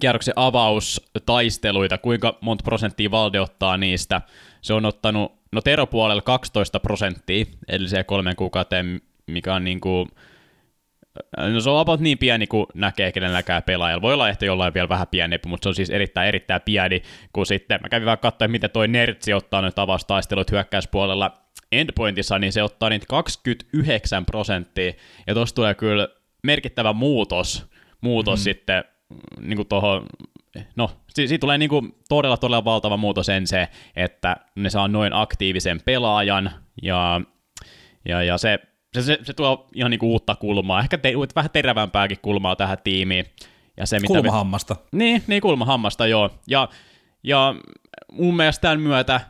[0.00, 4.20] kierroksen avaustaisteluita, kuinka monta prosenttia Valde ottaa niistä,
[4.62, 10.08] se on ottanut, no Tero puolella 12 prosenttia edelliseen kolmen kuukauteen, mikä on niin kuin
[11.36, 14.02] No se on about niin pieni kuin näkee kenelläkään pelaajalla.
[14.02, 17.46] Voi olla ehkä jollain vielä vähän pienempi, mutta se on siis erittäin erittäin pieni, kun
[17.46, 21.40] sitten mä kävin vähän katsoa, miten toi Nertsi ottaa nyt avastaistelut hyökkäyspuolella
[21.72, 24.92] endpointissa, niin se ottaa niitä 29 prosenttia,
[25.26, 26.08] ja tuossa tulee kyllä
[26.42, 27.66] merkittävä muutos,
[28.00, 28.44] muutos mm-hmm.
[28.44, 28.84] sitten
[29.40, 30.06] niin kuin tuohon
[30.76, 34.88] no, si- siitä tulee niin kuin todella, todella valtava muutos sen se, että ne saa
[34.88, 36.50] noin aktiivisen pelaajan,
[36.82, 37.20] ja,
[38.08, 38.58] ja, ja se
[38.94, 43.24] se, se, se tuo ihan niinku uutta kulmaa, ehkä te, vähän terävämpääkin kulmaa tähän tiimiin.
[43.76, 44.76] Ja se, mitä kulmahammasta.
[44.92, 46.30] Me, niin, niin, kulmahammasta, joo.
[46.46, 46.68] Ja,
[47.22, 47.54] ja
[48.12, 49.20] mun mielestä tämän myötä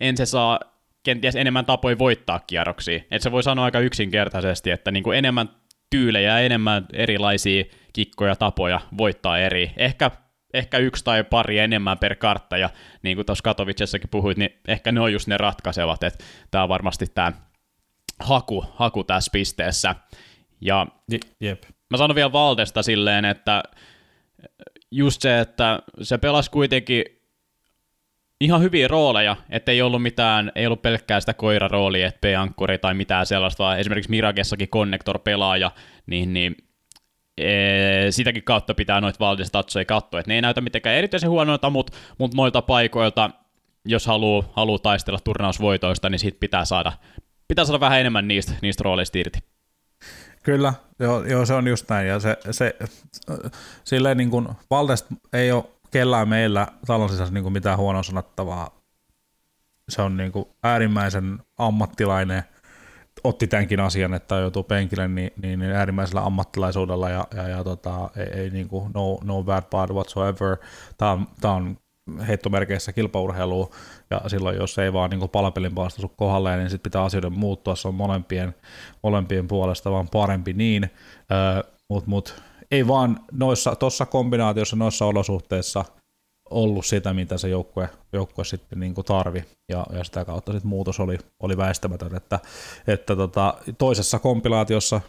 [0.00, 0.60] en se saa
[1.02, 2.96] kenties enemmän tapoja voittaa kierroksia.
[2.96, 5.48] Että se voi sanoa aika yksinkertaisesti, että niin kuin enemmän
[5.90, 9.70] tyylejä, enemmän erilaisia kikkoja, tapoja voittaa eri.
[9.76, 10.10] Ehkä,
[10.54, 12.70] ehkä yksi tai pari enemmän per kartta, ja
[13.02, 16.68] niin kuin tuossa Katowicessakin puhuit, niin ehkä ne on just ne ratkaisevat, että tämä on
[16.68, 17.32] varmasti tämä
[18.20, 19.94] haku, haku tässä pisteessä.
[20.60, 20.86] Ja
[21.40, 21.62] Jep.
[21.90, 23.62] mä sanon vielä Valdesta silleen, että
[24.90, 27.04] just se, että se pelasi kuitenkin
[28.40, 32.94] ihan hyviä rooleja, että ei ollut mitään, ei ollut pelkkää sitä koiraroolia, että P-ankkuri tai
[32.94, 35.70] mitään sellaista, vaan esimerkiksi Miragessakin connector-pelaaja,
[36.06, 36.56] niin, niin
[38.10, 42.34] sitäkin kautta pitää noita Valdestatsoja katsoa, että ne ei näytä mitenkään erityisen huonoilta, mutta mut
[42.34, 43.30] noilta paikoilta,
[43.84, 46.92] jos haluaa haluu taistella turnausvoitoista, niin siitä pitää saada,
[47.48, 49.38] pitää saada vähän enemmän niistä, niistä rooleista irti.
[50.42, 52.08] Kyllä, joo, joo, se on just näin.
[52.08, 52.76] Ja se, se,
[53.84, 58.80] silleen niin kuin Valdest ei ole kellään meillä talon sisässä niin kuin mitään huonoa sanottavaa.
[59.88, 62.42] Se on niin kuin äärimmäisen ammattilainen,
[63.24, 68.10] otti tämänkin asian, että joutuu penkille niin, niin, niin äärimmäisellä ammattilaisuudella ja, ja, ja tota,
[68.16, 70.56] ei, ei niin kuin no, no bad part whatsoever.
[70.98, 71.76] Tämä on, tämä on
[72.28, 73.70] heittomerkeissä kilpaurheilua,
[74.10, 77.76] ja silloin jos ei vaan niin palapelin puolesta sun kohdalleen, niin sitten pitää asioiden muuttua,
[77.76, 78.54] se on molempien,
[79.02, 80.90] molempien puolesta vaan parempi niin,
[81.88, 85.84] mutta mut, ei vaan noissa, tuossa kombinaatiossa, noissa olosuhteissa
[86.50, 91.00] ollut sitä, mitä se joukkue, joukkue sitten niin tarvi, ja, ja sitä kautta sitten muutos
[91.00, 92.40] oli, oli väistämätön, että,
[92.86, 95.00] että tota, toisessa kompilaatiossa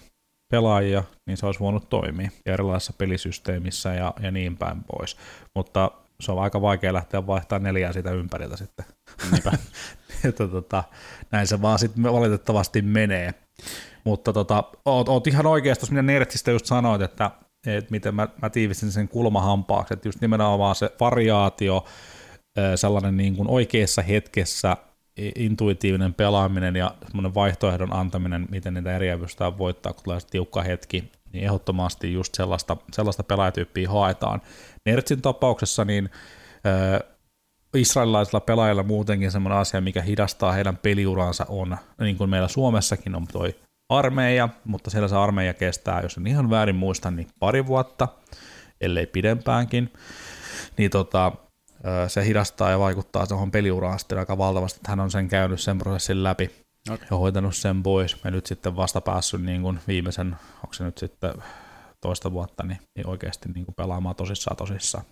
[0.51, 5.17] pelaajia, niin se olisi voinut toimia ja erilaisessa pelisysteemissä ja, ja niin päin pois.
[5.55, 8.85] Mutta se on aika vaikea lähteä vaihtamaan neljää siitä ympäriltä sitten.
[10.29, 10.83] että tota,
[11.31, 13.33] näin se vaan sitten valitettavasti menee.
[14.03, 17.31] Mutta tota, oot, oot ihan oikeasti, mitä Nertsistä just sanoit, että,
[17.67, 21.85] että miten mä, mä tiivistin sen kulmahampaaksi, että just nimenomaan se variaatio,
[22.75, 24.77] sellainen niin kuin oikeassa hetkessä
[25.35, 31.11] intuitiivinen pelaaminen ja semmoinen vaihtoehdon antaminen, miten niitä eriä pystytään voittaa, kun tulee tiukka hetki,
[31.33, 34.41] niin ehdottomasti just sellaista, sellaista pelaajatyyppiä haetaan.
[34.85, 36.09] Nertsin tapauksessa niin
[37.73, 43.27] israelilaisilla pelaajilla muutenkin semmoinen asia, mikä hidastaa heidän peliuransa on, niin kuin meillä Suomessakin on
[43.27, 43.55] toi
[43.91, 48.07] armeija, mutta siellä se armeija kestää, jos en ihan väärin muista, niin pari vuotta,
[48.81, 49.93] ellei pidempäänkin,
[50.77, 51.31] niin tota,
[52.07, 55.77] se hidastaa ja vaikuttaa tuohon peliuraan sitten aika valtavasti, että hän on sen käynyt sen
[55.77, 56.51] prosessin läpi
[56.89, 57.07] okay.
[57.11, 58.17] ja hoitanut sen pois.
[58.23, 61.33] Ja nyt sitten vasta päässyt niin kuin viimeisen, onko se nyt sitten
[62.01, 65.03] toista vuotta, niin, niin oikeasti niin kuin pelaamaan tosissaan tosissaan.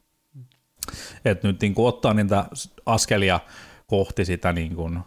[1.26, 2.46] Et nyt niin kuin ottaa niitä
[2.86, 3.40] askelia
[3.88, 5.00] kohti sitä niin kuin,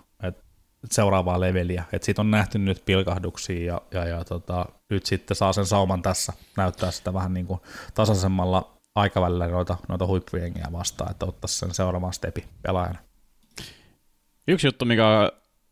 [0.91, 1.85] seuraavaa leveliä.
[1.93, 6.03] Et siitä on nähty nyt pilkahduksia ja, ja, ja tota, nyt sitten saa sen sauman
[6.03, 7.61] tässä näyttää sitä vähän niin kuin
[7.95, 12.99] tasaisemmalla aikavälillä noita, noita huippujengiä vastaan, että ottaisi sen seuraavan stepi pelaajana.
[14.49, 15.07] Yksi juttu, mikä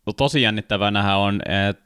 [0.05, 1.83] on tosi jännittävää nähdä on, että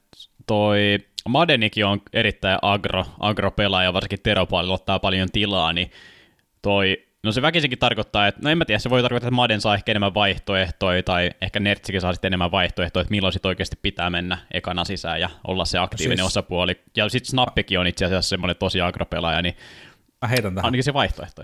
[0.47, 5.91] toi Madenikin on erittäin agro, agro-pelaaja, varsinkin Teropaalilla ottaa paljon tilaa, niin
[6.61, 9.61] toi No se väkisinkin tarkoittaa, että, no en mä tiedä, se voi tarkoittaa, että Maden
[9.61, 13.79] saa ehkä enemmän vaihtoehtoja, tai ehkä Nertsikin saa sitten enemmän vaihtoehtoja, että milloin sitten oikeasti
[13.81, 16.27] pitää mennä ekana sisään ja olla se aktiivinen siis...
[16.27, 16.81] osapuoli.
[16.95, 19.55] Ja sitten Snappikin on itse asiassa semmoinen tosi agropelaaja, niin
[20.21, 20.65] mä heitän tähän.
[20.65, 21.43] ainakin se vaihtoehto.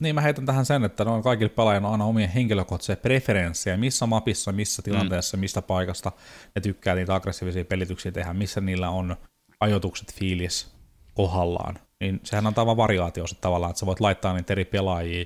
[0.00, 4.52] Niin, mä heitän tähän sen, että on kaikille pelaajilla aina omia henkilökohtaisia preferenssejä, missä mapissa,
[4.52, 4.84] missä mm.
[4.84, 5.40] tilanteessa, mm.
[5.40, 6.12] mistä paikasta
[6.54, 9.16] ne tykkää niitä aggressiivisia pelityksiä tehdä, missä niillä on
[9.60, 10.74] ajoitukset fiilis
[11.14, 15.24] kohdallaan niin sehän on vaan variaatio se tavallaan, että sä voit laittaa niitä eri pelaajia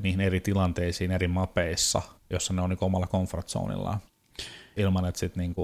[0.00, 3.98] niihin eri tilanteisiin eri mapeissa, jossa ne on niin omalla comfort zoneillaan,
[4.76, 5.54] ilman että sit niin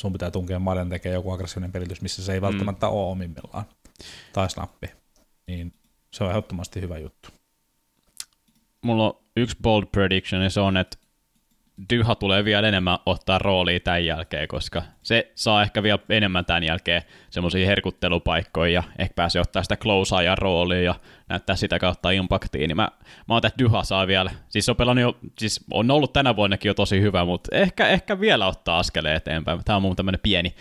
[0.00, 2.46] sun pitää tunkea maiden tekemään joku aggressiivinen pelitys, missä se ei mm.
[2.46, 3.64] välttämättä ole omimmillaan,
[4.32, 4.86] tai snappi,
[5.46, 5.72] niin
[6.10, 7.28] se on ehdottomasti hyvä juttu.
[8.82, 10.98] Mulla on yksi bold prediction, ja se on, että
[11.90, 16.64] Dyha tulee vielä enemmän ottaa roolia tämän jälkeen, koska se saa ehkä vielä enemmän tämän
[16.64, 20.94] jälkeen semmoisia herkuttelupaikkoja ja ehkä pääsee ottaa sitä close ajan roolia ja
[21.28, 22.88] näyttää sitä kautta impaktiin, niin mä,
[23.28, 26.70] mä oon, että Dyha saa vielä, siis on pelannut jo, siis on ollut tänä vuonnakin
[26.70, 29.64] jo tosi hyvä, mutta ehkä, ehkä vielä ottaa askeleen eteenpäin.
[29.64, 30.54] Tämä on mun tämmöinen pieni,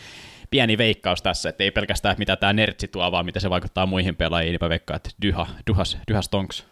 [0.51, 4.15] pieni veikkaus tässä, että ei pelkästään mitä tämä Nertsi tuo, vaan miten se vaikuttaa muihin
[4.15, 6.70] pelaajiin, niin mä veikkaan, että Dyha, Dyhas, Dyhas Tonks.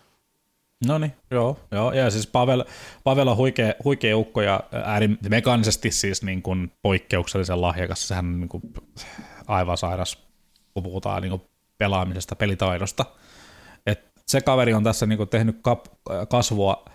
[0.88, 1.94] No niin, joo, joo.
[1.94, 2.63] Ja siis Pavel,
[3.04, 8.08] Pavel on huikea, huikea ukko ja ääri, mekaanisesti siis niin kuin poikkeuksellisen lahjakas.
[8.08, 8.63] Sehän on niin kuin
[9.48, 10.18] aivan sairas,
[10.74, 11.42] kun puhutaan niin kuin
[11.78, 13.06] pelaamisesta, pelitaidosta.
[13.86, 15.86] Et se kaveri on tässä niin kuin tehnyt kap,
[16.30, 16.86] kasvua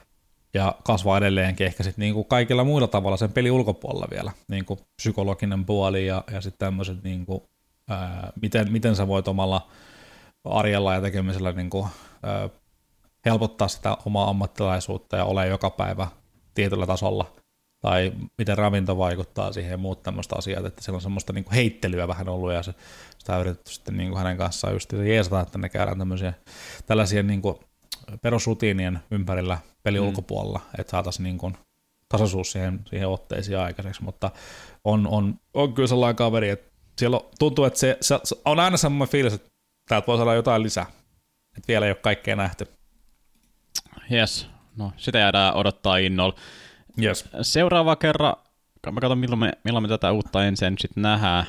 [0.55, 4.33] ja kasvaa edelleenkin ehkä sitten niin kuin kaikilla muilla tavalla sen peli ulkopuolella vielä.
[4.49, 7.42] Niin kuin psykologinen puoli ja, ja sitten tämmöiset, niin kuin,
[7.88, 9.68] ää, miten, miten sä voit omalla
[10.44, 11.87] arjella ja tekemisellä niin kuin,
[12.23, 12.49] ää,
[13.24, 16.06] helpottaa sitä omaa ammattilaisuutta ja ole joka päivä
[16.54, 17.32] tietyllä tasolla,
[17.80, 21.54] tai miten ravinto vaikuttaa siihen ja muut tämmöistä asiat, että siellä on semmoista niin kuin
[21.54, 22.74] heittelyä vähän ollut ja se,
[23.18, 26.32] sitä on yritetty sitten niin kuin hänen kanssaan just jeesata, että ne käydään tämmöisiä
[26.87, 27.56] tällaisia niin kuin
[28.22, 30.06] perusrutiinien ympärillä peli mm.
[30.06, 31.56] ulkopuolella, että saataisiin niin kuin
[32.08, 34.30] tasaisuus siihen, siihen otteisiin aikaiseksi, mutta
[34.84, 38.76] on, on, on kyllä sellainen kaveri, että siellä on, tuntuu, että se, se, on aina
[38.76, 39.48] semmoinen fiilis, että
[39.88, 40.87] täältä voisi olla jotain lisää,
[41.56, 42.68] että vielä ei ole kaikkea nähty.
[44.12, 46.35] Yes, no sitä jäädään odottaa innolla.
[47.03, 47.29] Yes.
[47.43, 48.35] Seuraava kerran,
[48.93, 51.47] mä katson milloin me, milloin me tätä uutta ensin sitten nähdään.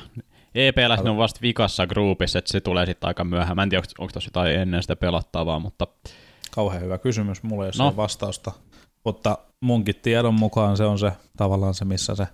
[0.54, 3.56] EPL on vasta vikassa groupissa, että se tulee sitten aika myöhään.
[3.56, 5.86] Mä en tiedä, onko, onko tosi tai ennen sitä pelattavaa, mutta...
[6.50, 7.96] Kauhean hyvä kysymys, mulla ei ole no.
[7.96, 8.52] vastausta.
[9.04, 12.26] Mutta munkin tiedon mukaan se on se tavallaan se, missä se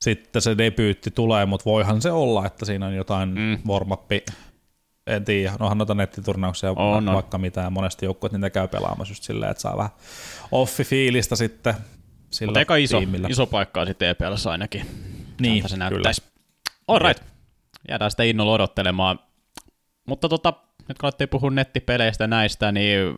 [0.00, 3.58] sitten se debyytti tulee, mutta voihan se olla, että siinä on jotain mm.
[3.68, 3.88] warm
[5.08, 9.22] en tiedä, nohan noita nettiturnauksia on, va- vaikka mitään, monesti joukkueet niitä käy pelaamassa just
[9.22, 9.90] silleen, että saa vähän
[10.52, 11.74] offi-fiilistä sitten
[12.30, 13.28] sillä Mutta eka iso, tiimillä.
[13.30, 14.86] iso paikkaa sitten EPLssä ainakin.
[15.40, 16.22] Niin, se näyttäisi.
[16.88, 17.22] All right.
[17.88, 19.18] Jäädään sitä innolla odottelemaan.
[20.06, 20.52] Mutta tota,
[20.88, 23.14] nyt kun olette puhua nettipeleistä näistä, niin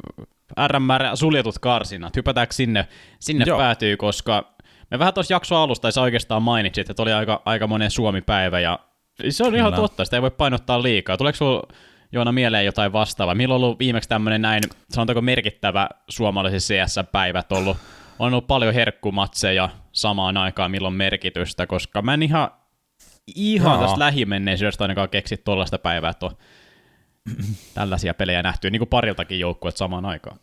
[0.68, 2.88] RMR suljetut karsinat, hypätäänkö sinne,
[3.20, 4.54] sinne päätyy, koska
[4.90, 8.78] me vähän tuossa jakso alusta, sä oikeastaan mainitsit, että oli aika, aika monen Suomi-päivä, ja
[9.30, 11.16] se on ihan totta, sitä ei voi painottaa liikaa.
[11.16, 11.68] Tuleeko sinulla
[12.12, 13.34] Joona mieleen jotain vastaavaa?
[13.34, 17.76] Milloin on ollut viimeksi tämmöinen näin, sanotaanko merkittävä suomalaisissa CS-päivät ollut?
[18.18, 22.50] On ollut paljon herkkumatseja samaan aikaan, milloin merkitystä, koska mä en ihan,
[23.34, 23.82] ihan no.
[23.82, 26.36] tästä lähimenneisyydestä ainakaan keksi tuollaista päivää, että on
[27.74, 30.38] tällaisia pelejä nähty, niin kuin pariltakin joukkueet samaan aikaan.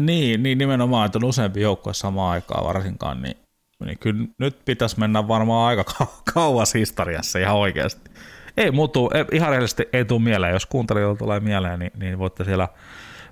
[0.00, 3.36] Niin, niin nimenomaan, että on useampi joukkue samaan aikaan varsinkaan, niin
[3.80, 5.84] niin kyllä nyt pitäisi mennä varmaan aika
[6.34, 8.10] kauas historiassa ihan oikeasti.
[8.56, 10.52] Ei muutu, ei, ihan rehellisesti ei tule mieleen.
[10.52, 12.68] Jos kuuntelijoilla tulee mieleen, niin, niin voitte siellä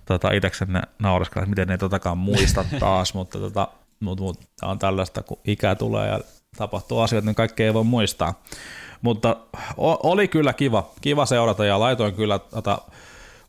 [0.05, 3.69] tota, itseksenne naureskella, että miten ei totakaan muista taas, mutta tota,
[4.01, 6.21] mut, mut, on tällaista, kun ikä tulee ja
[6.57, 8.43] tapahtuu asioita, niin kaikki ei voi muistaa.
[9.03, 9.37] Mutta
[9.77, 12.79] o, oli kyllä kiva, kiva seurata ja laitoin kyllä tota,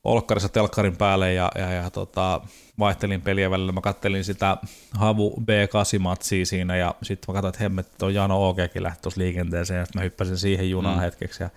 [0.04, 2.42] olkkarissa telkkarin päälle ja, ja, ja tota,
[2.80, 3.72] vaihtelin peliä välillä.
[3.72, 4.58] Mä kattelin sitä
[4.92, 9.80] Havu B8-matsia siinä ja sitten mä katsoin, että hemmet, tuo Jano OGkin lähti tuossa liikenteeseen
[9.80, 11.02] ja sitten mä hyppäsin siihen junaan mm.
[11.02, 11.50] hetkeksi ja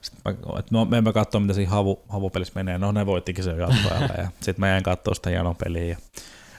[0.00, 2.78] sitten mä, että no, me emme katsoa, mitä siinä Havu, Havu-pelissä menee.
[2.78, 5.84] No ne voittikin sen jatkoajalla ja sitten mä jäin katsoa sitä Janon peliä.
[5.84, 5.96] Ja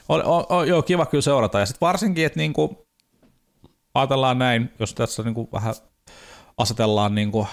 [0.08, 2.86] oli, o, o, joo, kiva kyllä seurata ja sitten varsinkin, että niinku,
[3.94, 5.74] ajatellaan näin, jos tässä niinku vähän
[6.58, 7.46] asetellaan niinku,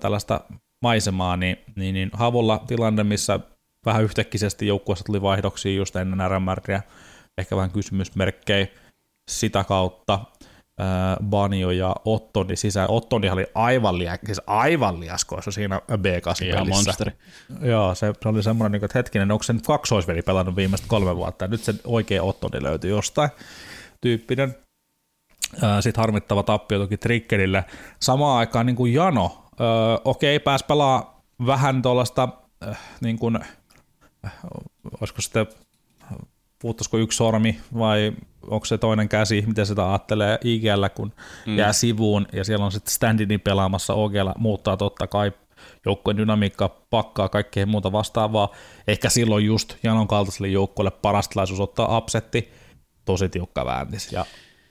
[0.00, 0.40] tällaista
[0.82, 3.40] maisemaa, niin, niin, niin Havulla tilanne, missä
[3.86, 6.82] vähän yhtäkkisesti joukkueessa tuli vaihdoksia just ennen RMRiä,
[7.38, 8.66] ehkä vähän kysymysmerkkejä
[9.30, 10.20] sitä kautta.
[11.24, 12.90] Banio ja Ottoni sisään.
[12.90, 17.12] Ottoni oli aivan, lia, siis aivan liaskoissa siinä B8-pelissä.
[17.60, 21.16] Joo, se, se oli semmoinen, niin että hetkinen, onko se nyt kaksoisveli pelannut viimeiset kolme
[21.16, 23.30] vuotta, ja nyt se oikea Ottoni löytyi jostain
[24.00, 24.56] tyyppinen.
[25.80, 27.64] Sitten harmittava tappio toki Triggerille.
[28.00, 29.66] Samaan aikaan niin kuin Jano, öö,
[30.04, 32.28] okei, pääs pelaa vähän tuollaista,
[32.68, 33.38] äh, niin kuin,
[34.24, 34.32] äh,
[35.00, 35.46] olisiko sitten,
[36.58, 38.12] puuttuisiko yksi sormi vai
[38.46, 41.12] onko se toinen käsi, miten sitä ajattelee IGL, kun
[41.46, 41.58] mm.
[41.58, 45.32] jää sivuun ja siellä on sitten standini pelaamassa OGL, muuttaa totta kai
[45.86, 48.48] joukkueen dynamiikka, pakkaa kaikkea muuta vastaavaa.
[48.88, 52.52] Ehkä silloin just Janon kaltaiselle joukkueelle paras tilaisuus ottaa upsetti,
[53.04, 54.12] tosi tiukka vääntis.
[54.12, 54.24] Ja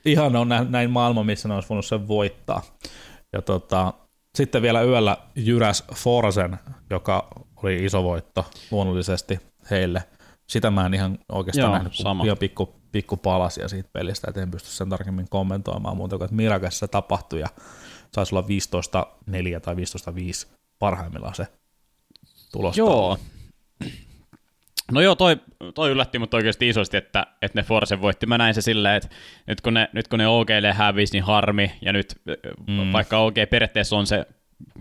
[0.05, 2.61] ihan on näin maailma, missä ne olisi voinut sen voittaa.
[3.33, 3.93] Ja tota,
[4.35, 6.57] sitten vielä yöllä jyräs Forsen,
[6.89, 7.27] joka
[7.63, 9.39] oli iso voitto luonnollisesti
[9.71, 10.03] heille.
[10.47, 12.23] Sitä mä en ihan oikeastaan Joo, nähnyt sama.
[12.23, 16.35] ihan pikku, pikku palasia siitä pelistä, että en pysty sen tarkemmin kommentoimaan muuta kuin, että
[16.35, 17.47] Mirakassa tapahtui ja
[18.11, 18.47] saisi olla
[19.57, 19.77] 15-4 tai 15-5
[20.79, 21.47] parhaimmillaan se
[22.51, 22.77] tulos.
[22.77, 23.17] Joo.
[24.91, 25.37] No joo, toi,
[25.75, 28.25] toi yllätti mut oikeasti isosti, että, että ne Force voitti.
[28.25, 29.09] Mä näin se silleen, että
[29.47, 32.21] nyt kun ne, nyt kun ne OGlle hävisi, niin harmi, ja nyt
[32.67, 32.93] mm.
[32.93, 34.25] vaikka OG periaatteessa on se,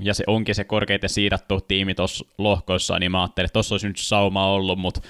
[0.00, 3.88] ja se onkin se korkeiten siidattu tiimi tuossa lohkoissa, niin mä ajattelin, että tuossa olisi
[3.88, 5.00] nyt sauma ollut, mutta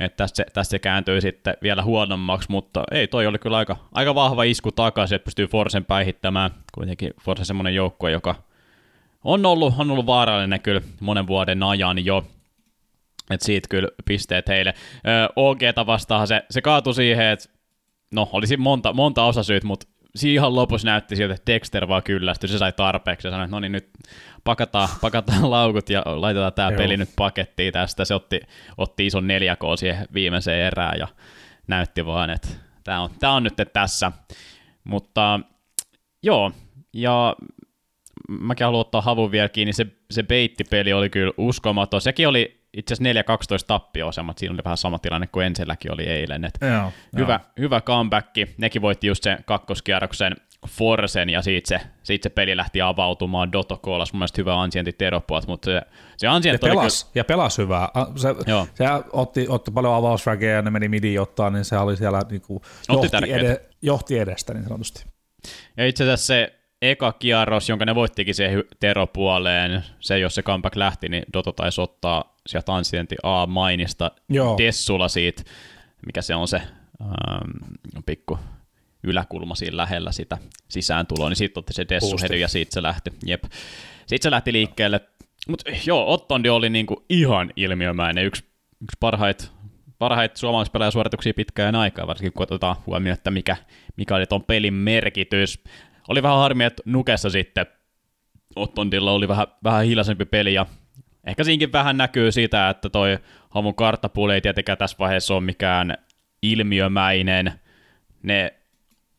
[0.00, 3.76] että tästä, se, tästä se kääntyy sitten vielä huonommaksi, mutta ei, toi oli kyllä aika,
[3.92, 6.50] aika vahva isku takaisin, että pystyy Forcen päihittämään.
[6.74, 8.34] Kuitenkin Force semmoinen joukkue, joka
[9.24, 12.26] on ollut, on ollut vaarallinen kyllä monen vuoden ajan jo.
[13.30, 14.74] Et siitä kyllä pisteet heille.
[15.36, 17.48] OGta vastaan se, se kaatui siihen, että
[18.14, 19.86] no olisi monta, monta osasyyt, mutta
[20.24, 23.60] ihan lopussa näytti siltä, että Dexter vaan kyllästyi, se sai tarpeeksi ja sanoi, että no
[23.60, 23.90] niin nyt
[24.44, 28.04] pakataan, pakataan laukut ja laitetaan tämä peli nyt pakettiin tästä.
[28.04, 28.40] Se otti,
[28.78, 31.08] otti ison 4K siihen viimeiseen erään ja
[31.66, 32.48] näytti vaan, että
[32.84, 34.12] tämä on, tämä on nyt tässä.
[34.84, 35.40] Mutta
[36.22, 36.52] joo,
[36.92, 37.36] ja
[38.28, 42.00] mäkin haluan ottaa havun vielä kiinni, se, se beittipeli oli kyllä uskomaton.
[42.00, 46.44] Sekin oli itse asiassa 4-12 tappioasemat, siinä oli vähän sama tilanne kuin Enselläkin oli eilen.
[46.44, 47.50] Et joo, hyvä, joo.
[47.58, 50.36] hyvä comeback, nekin voitti just sen kakkoskierroksen
[50.68, 53.52] Forsen, ja siitä se, siitä se peli lähti avautumaan.
[53.52, 55.82] Dotto koolas mun mielestä hyvä ansienti Teropuolta, mutta se,
[56.16, 57.12] se ansienti ja pelas, kyllä...
[57.14, 57.88] Ja pelas hyvää.
[58.16, 58.28] Se,
[58.74, 62.42] se otti, otti paljon avausväkeä ja ne meni midi ottaa, niin se oli siellä niin
[62.42, 65.04] kuin johti, ed- johti edestä niin sanotusti.
[65.76, 70.76] Ja itse asiassa se eka kierros, jonka ne voittikin siihen Tero-puoleen, se jos se comeback
[70.76, 74.58] lähti, niin Doto taisi ottaa sieltä Ancienti A-mainista Joo.
[74.58, 75.42] Dessulla siitä,
[76.06, 76.56] mikä se on se
[77.02, 77.50] ähm,
[78.06, 78.38] pikku
[79.02, 83.12] yläkulma siinä lähellä sitä sisääntuloa, niin sitten otti se Dessu heti ja siitä se lähti.
[83.26, 83.44] Jep.
[84.06, 85.00] Sitten se lähti liikkeelle.
[85.48, 88.44] Mutta joo, Ottondi oli niinku ihan ilmiömäinen, yksi,
[88.82, 89.52] yksi parhait,
[89.98, 93.56] parhait suomalaispelaajasuorituksia pitkään aikaa, varsinkin kun otetaan huomioon, että mikä,
[93.96, 95.64] mikä oli tuon pelin merkitys.
[96.08, 97.66] Oli vähän harmi, että Nukessa sitten
[98.56, 100.66] Ottondilla oli vähän, vähän hiljaisempi peli ja
[101.26, 103.18] ehkä siinkin vähän näkyy sitä, että toi
[103.50, 105.98] Hamun karttapuoli ei tietenkään tässä vaiheessa ole mikään
[106.42, 107.52] ilmiömäinen.
[108.22, 108.54] Ne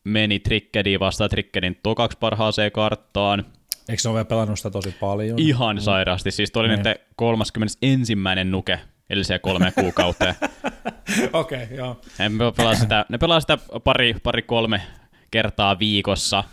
[0.04, 3.44] meni Trickediin vastaan Trickedin tokaksi parhaaseen karttaan.
[3.88, 5.38] Eikö se ole vielä pelannut sitä tosi paljon?
[5.38, 5.80] Ihan mm.
[5.80, 6.30] sairaasti.
[6.30, 6.82] Siis toi oli niin.
[6.84, 8.14] nyt 31.
[8.44, 10.34] nuke edelliseen kolmeen kuukauteen.
[11.32, 12.00] Okei, okay, joo.
[12.18, 14.80] Ne pelaa sitä, ne pelaa sitä pari, pari kolme
[15.30, 16.44] kertaa viikossa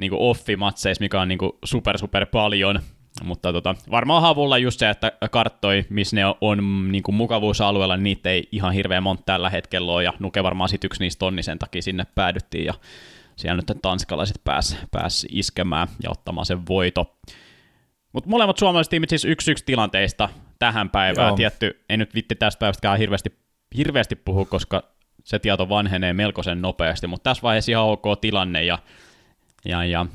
[0.00, 2.80] niin kuin offimatseissa, mikä on niin kuin super super paljon,
[3.24, 7.96] mutta tota, varmaan havulla just se, että karttoi, missä ne on, on niin kuin mukavuusalueella,
[7.96, 11.18] niin niitä ei ihan hirveän monta tällä hetkellä ole, ja Nuke varmaan sitten yksi niistä
[11.18, 12.74] tonni sen takia sinne päädyttiin, ja
[13.36, 17.16] siellä nyt tanskalaiset pääs, pääs iskemään ja ottamaan sen voito.
[18.12, 21.28] Mutta molemmat suomalaiset tiimit siis yksi yksi tilanteista tähän päivään.
[21.28, 21.36] Joo.
[21.36, 23.32] Tietty, ei nyt vitti tästä päivästäkään hirveästi,
[23.76, 24.82] hirveästi puhu, koska
[25.24, 28.78] se tieto vanhenee melkoisen nopeasti, mutta tässä vaiheessa ihan ok tilanne, ja
[29.64, 30.06] ja, ja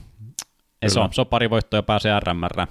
[0.87, 2.67] se on, se on pari voittoa ja pääsee RMR.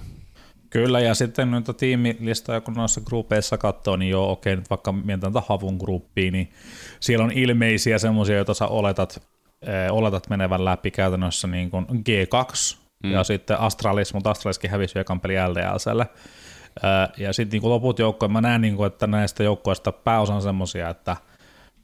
[0.69, 5.33] Kyllä, ja sitten noita tiimilistoja, kun noissa gruppeissa katsoo, niin joo, okei, nyt vaikka mietitään
[5.33, 6.51] tätä havun gruppiin, niin
[6.99, 9.21] siellä on ilmeisiä semmoisia, joita sä oletat,
[9.67, 13.11] äh, oletat menevän läpi käytännössä niin kuin G2, mm.
[13.11, 16.07] ja sitten Astralis, mutta Astraliskin hävisi ekan peli LDLClle.
[16.83, 20.89] Äh, ja sitten niin loput joukkoja, mä näen, niin kuin, että näistä joukkoista pääosan semmoisia,
[20.89, 21.17] että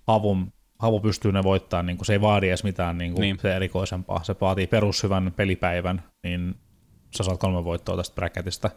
[0.08, 3.40] havun Havu pystyy ne voittamaan, niin kuin se ei vaadi edes mitään niin kuin niin.
[3.42, 4.24] se erikoisempaa.
[4.24, 6.56] Se vaatii perushyvän pelipäivän, niin
[7.18, 8.70] sä saat kolme voittoa tästä bracketista,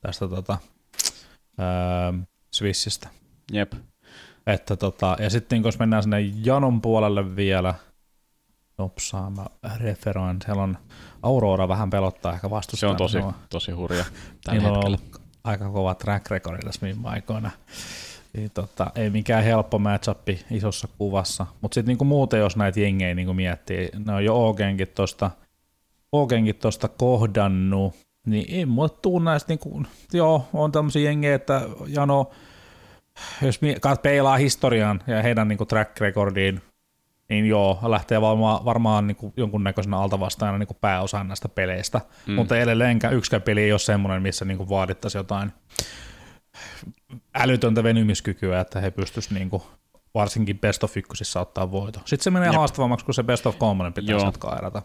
[0.00, 0.58] tästä tota,
[1.58, 2.14] ää,
[2.54, 3.08] Swissistä.
[3.52, 3.72] Jep.
[4.46, 7.74] Että tota, ja sitten jos mennään sinne Janon puolelle vielä,
[8.78, 9.46] nopsaa, mä
[9.76, 10.78] referoin, siellä on
[11.22, 12.88] Aurora vähän pelottaa ehkä vastustaa.
[12.88, 13.18] Se on tosi,
[13.50, 14.04] tosi hurja
[14.44, 14.98] tällä hetkellä.
[15.14, 17.50] On aika kova track record tässä viime aikoina.
[18.36, 23.14] Niin, tota, ei mikään helppo matchup isossa kuvassa, mutta sitten niinku muuten, jos näitä jengejä
[23.14, 25.30] niinku miettii, ne on jo Ogenkin tuosta
[26.12, 27.94] Ogenkin tosta kohdannut,
[28.26, 32.30] niin ei mulle tuu näistä, niinku, joo, on tämmöisiä jengejä, että Jano,
[33.42, 33.60] jos
[34.02, 36.62] peilaa historiaan ja heidän niinku track recordiin,
[37.28, 42.34] niin joo, lähtee varmaan, varmaan niin kuin jonkunnäköisenä altavastaajana niin pääosaan näistä peleistä, mm.
[42.34, 45.52] mutta edelleenkään yksikään peli ei ole semmoinen, missä niin kuin vaadittaisiin jotain
[47.34, 49.62] älytöntä venymiskykyä, että he pystyisivät niin kuin
[50.14, 51.98] varsinkin best of ykkösissä ottaa voito.
[51.98, 52.56] Sitten se menee Jep.
[52.56, 54.82] haastavammaksi, kun se best of kolmonen pitää jatkaa erätä.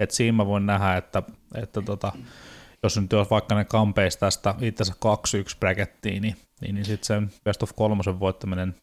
[0.00, 1.22] Et siinä mä voin nähdä, että,
[1.54, 2.12] että tota,
[2.82, 4.88] jos nyt olisi vaikka ne kampeis tästä itse 2-1
[5.60, 8.74] brackettiin, niin, niin, niin sitten sen best of kolmosen voittaminen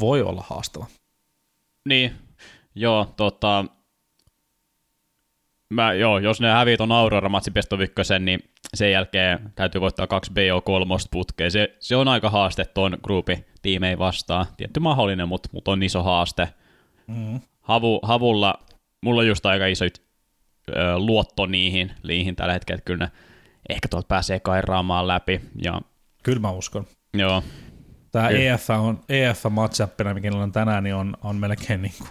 [0.00, 0.86] voi olla haastava.
[1.88, 2.14] Niin,
[2.74, 3.64] joo, tota,
[5.70, 7.50] mä, joo, jos ne hävii ton Aurora-matsi
[7.82, 8.40] ykkösen, niin
[8.74, 11.50] sen jälkeen täytyy voittaa kaksi BO3 putkeen.
[11.50, 14.46] Se, se on aika haaste tuon gruupi tiimei vastaan.
[14.56, 16.48] Tietty mahdollinen, mutta mut on iso haaste.
[17.06, 17.40] Mm.
[17.60, 18.54] Havu, havulla,
[19.02, 23.10] mulla on just aika iso ö, luotto niihin, niihin tällä hetkellä, että kyllä ne
[23.68, 25.40] ehkä tuolta pääsee kairaamaan läpi.
[25.64, 25.80] Ja,
[26.22, 26.86] kyllä mä uskon.
[27.14, 27.42] Joo.
[28.12, 32.10] Tämä EF on EF matchappina, mikä on tänään, niin on, on melkein niin kuin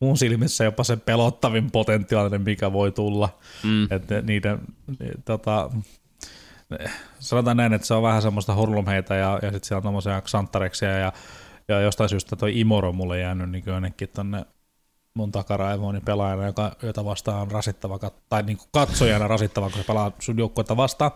[0.00, 3.38] mun silmissä jopa se pelottavin potentiaalinen, mikä voi tulla.
[3.64, 3.88] Mm.
[3.90, 4.58] Että niiden,
[5.24, 5.70] tota,
[7.18, 10.98] sanotaan näin, että se on vähän semmoista hurlumheitä ja, ja sitten siellä on tommosia xantareksia
[10.98, 11.12] ja,
[11.68, 14.44] ja jostain syystä toi Imoro mulle jäänyt niin ainakin tonne
[15.14, 17.98] mun takaraivooni pelaajana, joka, jota vastaan on rasittava,
[18.28, 21.10] tai niin kuin katsojana rasittava, kun se pelaa sun joukkuetta vastaan,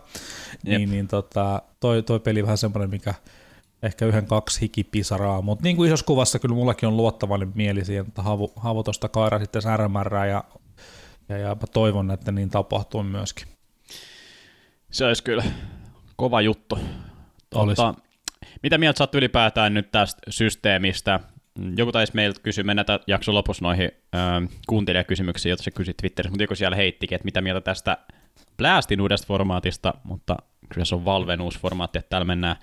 [0.63, 3.13] niin, niin tota, toi, toi peli vähän semmoinen, mikä
[3.85, 8.05] ehkä yhden kaksi hikipisaraa, mutta niin kuin isossa kuvassa kyllä mullakin on luottavainen mieli siihen,
[8.07, 10.43] että havu, havu tuosta kaira sitten särmärää ja,
[11.29, 13.47] ja, ja toivon, että niin tapahtuu myöskin.
[14.91, 15.43] Se olisi kyllä
[16.15, 16.79] kova juttu.
[17.49, 17.93] Tuota,
[18.63, 21.19] mitä mieltä saat ylipäätään nyt tästä systeemistä?
[21.77, 26.43] Joku taisi meiltä kysyä, mennään jakson lopussa noihin äh, kuuntelijakysymyksiin, joita se kysyi Twitterissä, mutta
[26.43, 27.97] joku siellä heittikin, että mitä mieltä tästä
[28.57, 30.37] Blastin uudesta formaatista, mutta
[30.69, 32.55] kyllä se on Valven uusi formaatti, että täällä mennään,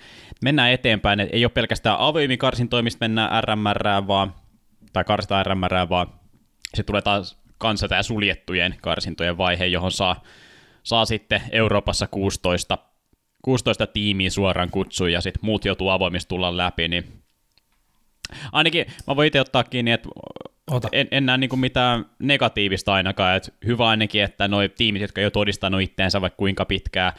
[0.42, 1.20] mennään eteenpäin.
[1.20, 4.34] Et ei ole pelkästään avoimin karsintoimista mennään RMR, vaan,
[4.92, 6.06] tai karsitaan RMR, vaan
[6.74, 10.22] se tulee taas kanssa tämä suljettujen karsintojen vaihe, johon saa,
[10.82, 12.78] saa sitten Euroopassa 16,
[13.42, 17.22] 16 tiimiä suoraan kutsuja ja sitten muut joutuu avoimista tulla läpi, niin
[18.52, 20.08] ainakin mä voin itse ottaa kiinni, että
[20.70, 20.88] Ota.
[20.92, 25.24] En, en näe niin mitään negatiivista ainakaan, että hyvä ainakin, että nuo tiimit, jotka ei
[25.24, 27.12] ole todistanut itteensä vaikka kuinka pitkää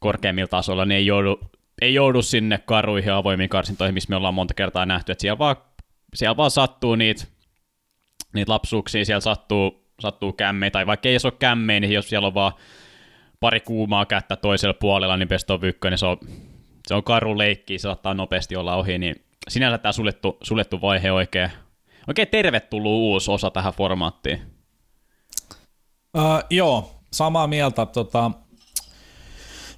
[0.00, 1.40] korkeammilla tasolla, niin ei joudu,
[1.80, 5.56] ei joudu sinne karuihin avoimiin karsintoihin, missä me ollaan monta kertaa nähty, että siellä vaan,
[6.14, 7.24] siellä vaan sattuu niitä,
[8.34, 12.26] niitä lapsuuksia, siellä sattuu, sattuu kämmejä, tai vaikka ei edes ole kämmejä, niin jos siellä
[12.26, 12.52] on vaan
[13.40, 16.16] pari kuumaa kättä toisella puolella, niin best of niin se on,
[16.86, 21.12] se on karu leikki, se saattaa nopeasti olla ohi, niin sinänsä tämä suljettu, suljettu vaihe
[21.12, 21.50] oikein,
[22.08, 24.40] oikein tervetullut uusi osa tähän formaattiin.
[26.16, 27.86] Uh, joo, samaa mieltä.
[27.86, 28.30] Tota,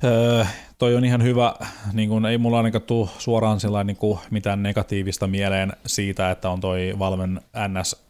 [0.04, 0.44] Öö,
[0.78, 1.54] toi on ihan hyvä,
[1.92, 6.60] niin kun, ei mulla ainakaan tule suoraan niin kuin mitään negatiivista mieleen siitä, että on
[6.60, 8.06] toi Valmen NS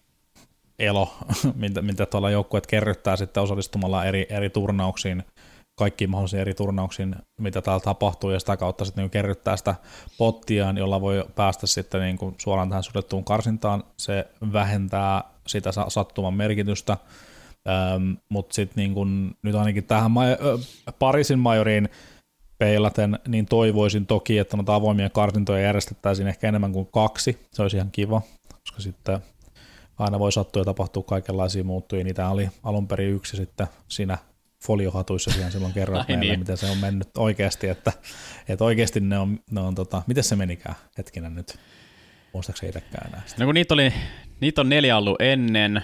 [0.79, 1.15] elo,
[1.55, 5.25] mitä, mitä tuolla joukkueet kerryttää sitten osallistumalla eri, eri turnauksiin,
[5.79, 9.75] kaikkiin mahdollisiin eri turnauksiin, mitä täällä tapahtuu, ja sitä kautta sitten niin kerryttää sitä
[10.19, 13.85] pottiaan, jolla voi päästä sitten niin kuin suoraan tähän suljettuun karsintaan.
[13.97, 16.97] Se vähentää sitä sattuman merkitystä,
[17.69, 20.23] Ähm, Mutta sitten niin nyt ainakin tähän ma-
[20.99, 21.89] Pariisin majoriin
[22.59, 27.47] peilaten, niin toivoisin toki, että noita avoimia kartintoja järjestettäisiin ehkä enemmän kuin kaksi.
[27.53, 28.23] Se olisi ihan kiva,
[28.61, 29.19] koska sitten
[29.99, 32.05] aina voi sattua ja tapahtua kaikenlaisia muuttuja.
[32.05, 34.19] Niitä oli alun perin yksi sitten siinä
[34.65, 36.39] foliohatuissa siihen silloin kerroit meille, niin.
[36.39, 37.93] miten se on mennyt oikeasti, että,
[38.49, 41.59] että oikeasti ne on, ne on tota, miten se menikään hetkinen nyt,
[42.33, 43.93] muistaakseni itsekään enää No kun niitä, oli,
[44.41, 45.83] niitä on neljä ollut ennen,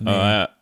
[0.00, 0.08] niin.
[0.08, 0.57] öö,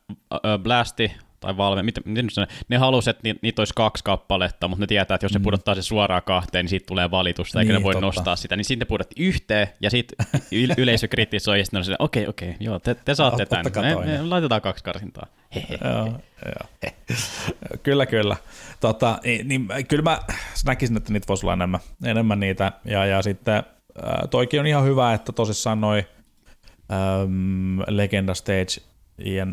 [0.63, 4.81] Blasti tai Valve, miten, miten ne, ne halusivat, että niitä, niitä olisi kaksi kappaletta, mutta
[4.83, 5.43] ne tietää, että jos ne mm.
[5.43, 8.07] pudottaa se suoraan kahteen, niin siitä tulee valitusta, eikä niin, ne voi totta.
[8.07, 8.57] nostaa sitä.
[8.57, 10.27] Niin sitten ne pudotti yhteen, ja sitten
[10.79, 13.99] yleisö kritisoi, ja sitten on okei, okei, okay, joo, te, te saatte oh, tämän.
[13.99, 15.27] Me, me, laitetaan kaksi karsintaa.
[15.85, 16.89] joo, joo.
[17.83, 18.37] kyllä, kyllä.
[18.81, 20.21] Tota, niin, niin, kyllä mä
[20.67, 23.63] näkisin, että niitä voisi olla enemmän, enemmän niitä, ja, ja sitten
[24.31, 26.07] toikin on ihan hyvä, että tosissaan noi
[26.93, 28.96] ähm, Legenda Stage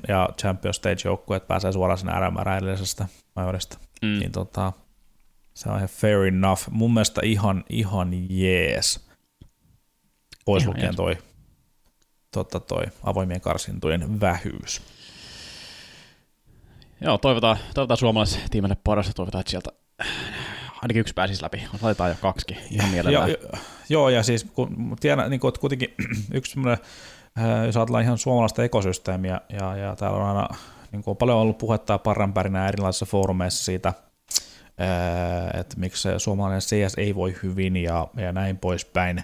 [0.08, 3.78] ja Champions Stage-joukkueet pääsee suoraan sinne RMR edellisestä majorista.
[4.02, 4.20] Mm.
[4.20, 4.74] Niin tota,
[5.54, 6.62] se on ihan fair enough.
[6.72, 9.08] Mun mielestä ihan, ihan jees.
[10.46, 10.96] Pois ihan lukien jees.
[10.96, 11.18] toi,
[12.32, 14.82] tota toi avoimien karsintojen vähyys.
[17.02, 19.70] Joo, toivotaan, toivotaan suomalaistiimille parasta, toivotaan, että sieltä
[20.82, 21.64] ainakin yksi pääsisi läpi.
[21.82, 23.30] Laitetaan jo kaksi ihan mielellään.
[23.30, 23.60] Joo,
[23.90, 25.94] joo, ja siis kun tiedän, niin kun, että kuitenkin
[26.34, 26.86] yksi semmoinen
[27.66, 30.50] jos ajatellaan ihan suomalaista ekosysteemiä, ja, ja täällä on aina
[30.92, 33.94] niin kuin on paljon ollut puhetta parranpärinä erilaisissa foorumeissa siitä,
[34.82, 39.24] äh, että miksi suomalainen CS ei voi hyvin ja, ja näin poispäin.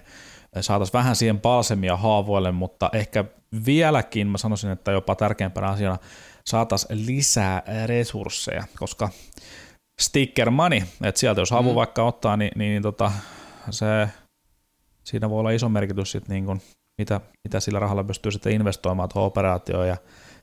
[0.60, 3.24] saataisiin vähän siihen palsemia haavoille, mutta ehkä
[3.66, 5.98] vieläkin mä sanoisin, että jopa tärkeämpänä asiana
[6.46, 9.08] saataisiin lisää resursseja, koska
[10.00, 11.74] sticker money, että sieltä jos havu mm.
[11.74, 13.12] vaikka ottaa, niin, niin, niin tota,
[13.70, 14.08] se,
[15.04, 16.62] siinä voi olla iso merkitys sit niin kuin,
[17.00, 19.96] mitä, mitä sillä rahalla pystyy sitten investoimaan tuohon operaatioon ja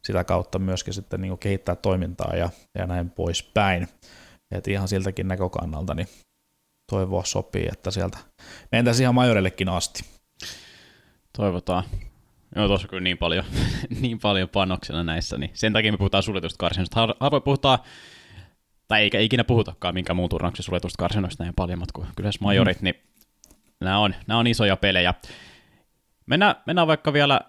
[0.03, 3.87] sitä kautta myöskin sitten niin kehittää toimintaa ja, ja näin poispäin.
[4.51, 6.07] Et ihan siltäkin näkökannalta niin
[6.91, 8.17] toivoa sopii, että sieltä
[8.71, 10.03] mentäisiin ihan majorellekin asti.
[11.37, 11.83] Toivotaan.
[12.55, 13.45] Joo, tuossa kyllä niin paljon,
[14.01, 17.07] niin paljon panoksena näissä, niin sen takia me puhutaan suljetusta karsinnoista.
[17.19, 17.79] Harvoin puhutaan,
[18.87, 22.83] tai eikä ikinä puhutakaan minkä muun turnauksen suljetusta karsinnoista näin paljon, mutta kyllä majorit, mm.
[22.83, 22.95] niin
[23.81, 25.13] nämä on, nämä on isoja pelejä.
[26.27, 27.41] Mennään, mennään vaikka vielä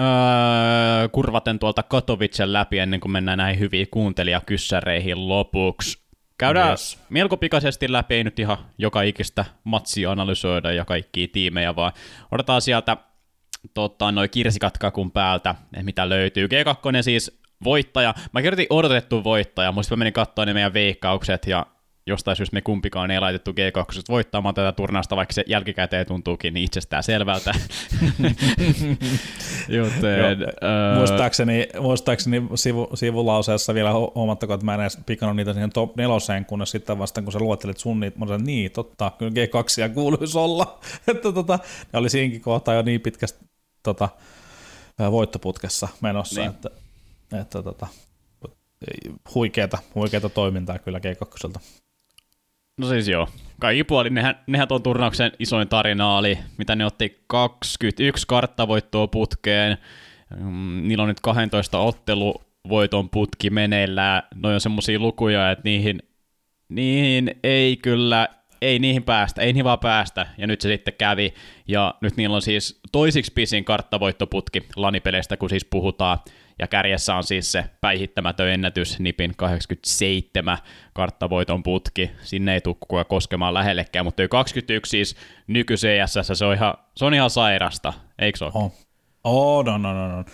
[0.00, 6.04] öö, kurvaten tuolta Katowicen läpi ennen kuin mennään näihin hyviin kuuntelijakyssäreihin lopuksi.
[6.38, 6.98] Käydään yes.
[7.08, 11.92] melko pikaisesti läpi, ei nyt ihan joka ikistä matsia analysoida ja kaikkia tiimejä, vaan
[12.30, 12.96] odotetaan sieltä
[13.74, 16.46] tota, noin kirsikat kakun päältä, mitä löytyy.
[16.46, 18.14] G2 siis voittaja.
[18.32, 21.66] Mä kirjoitin odotettu voittaja, mutta mä menin katsoa ne meidän veikkaukset ja
[22.06, 26.64] jostain syystä me kumpikaan ei laitettu G2 voittamaan tätä turnausta, vaikka se jälkikäteen tuntuukin niin
[26.64, 27.54] itsestään selvältä.
[29.68, 30.98] Joten, uh...
[30.98, 36.44] muistaakseni, muistaakseni sivu, sivulauseessa vielä huomattakoon, että mä en edes pikannut niitä siihen top neloseen,
[36.44, 40.38] kunnes sitten vasta kun sä luettelit sun niitä, mä sanoin, niin totta, kyllä G2 kuuluisi
[40.38, 40.78] olla.
[41.08, 41.58] että tota,
[41.92, 43.44] ne oli siinkin kohtaa jo niin pitkästä
[43.82, 44.08] tota,
[45.10, 46.50] voittoputkessa menossa, niin.
[46.50, 46.70] että,
[47.40, 47.86] että tota,
[49.34, 51.60] huikeeta, huikeeta toimintaa kyllä G2.
[52.80, 53.28] No siis joo.
[53.60, 59.78] Kaikki puoli, nehän, nehän tuon turnauksen isoin tarina oli, mitä ne otti 21 karttavoittoa putkeen.
[60.36, 64.22] Mm, niillä on nyt 12 otteluvoiton putki meneillään.
[64.34, 66.02] Noin on semmosia lukuja, että niihin,
[66.68, 68.28] niihin ei kyllä
[68.62, 71.34] ei niihin päästä, ei niihin vaan päästä, ja nyt se sitten kävi,
[71.68, 76.18] ja nyt niillä on siis toisiksi pisin karttavoittoputki lanipeleistä, kun siis puhutaan,
[76.58, 80.58] ja kärjessä on siis se päihittämätön ennätys, Nipin 87
[80.92, 86.74] karttavoiton putki, sinne ei koko koskemaan lähellekään, mutta 21 siis nyky CSS, se on ihan,
[86.96, 88.52] se on ihan sairasta, eikö se ole?
[88.54, 88.72] Oh.
[89.24, 90.24] oh, no, no, no, no.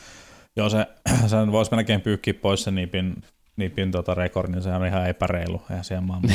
[0.56, 0.86] Joo, se,
[1.26, 3.14] sen voisi melkein pyykkiä pois se Nipin
[3.60, 5.62] Nipin tota rekordin, niin sehän on ihan epäreilu.
[5.70, 6.30] Eihän siellä maailman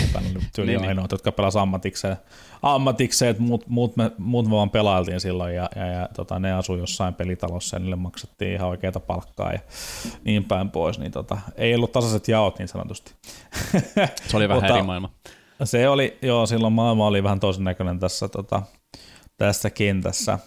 [0.55, 2.17] tyyli niin, niin, ainoat, jotka pelasivat ammatikseen.
[2.61, 6.79] Ammatikseen, että muut, muut, me, muut vaan pelailtiin silloin ja, ja, ja tota, ne asui
[6.79, 9.59] jossain pelitalossa ja niille maksettiin ihan oikeita palkkaa ja
[10.23, 10.99] niin päin pois.
[10.99, 13.13] Niin tota, ei ollut tasaiset jaot niin sanotusti.
[14.27, 15.09] Se oli vähän eri maailma.
[15.63, 18.61] Se oli, joo, silloin maailma oli vähän toisen näköinen tässä, tota,
[19.37, 20.39] tässä kentässä.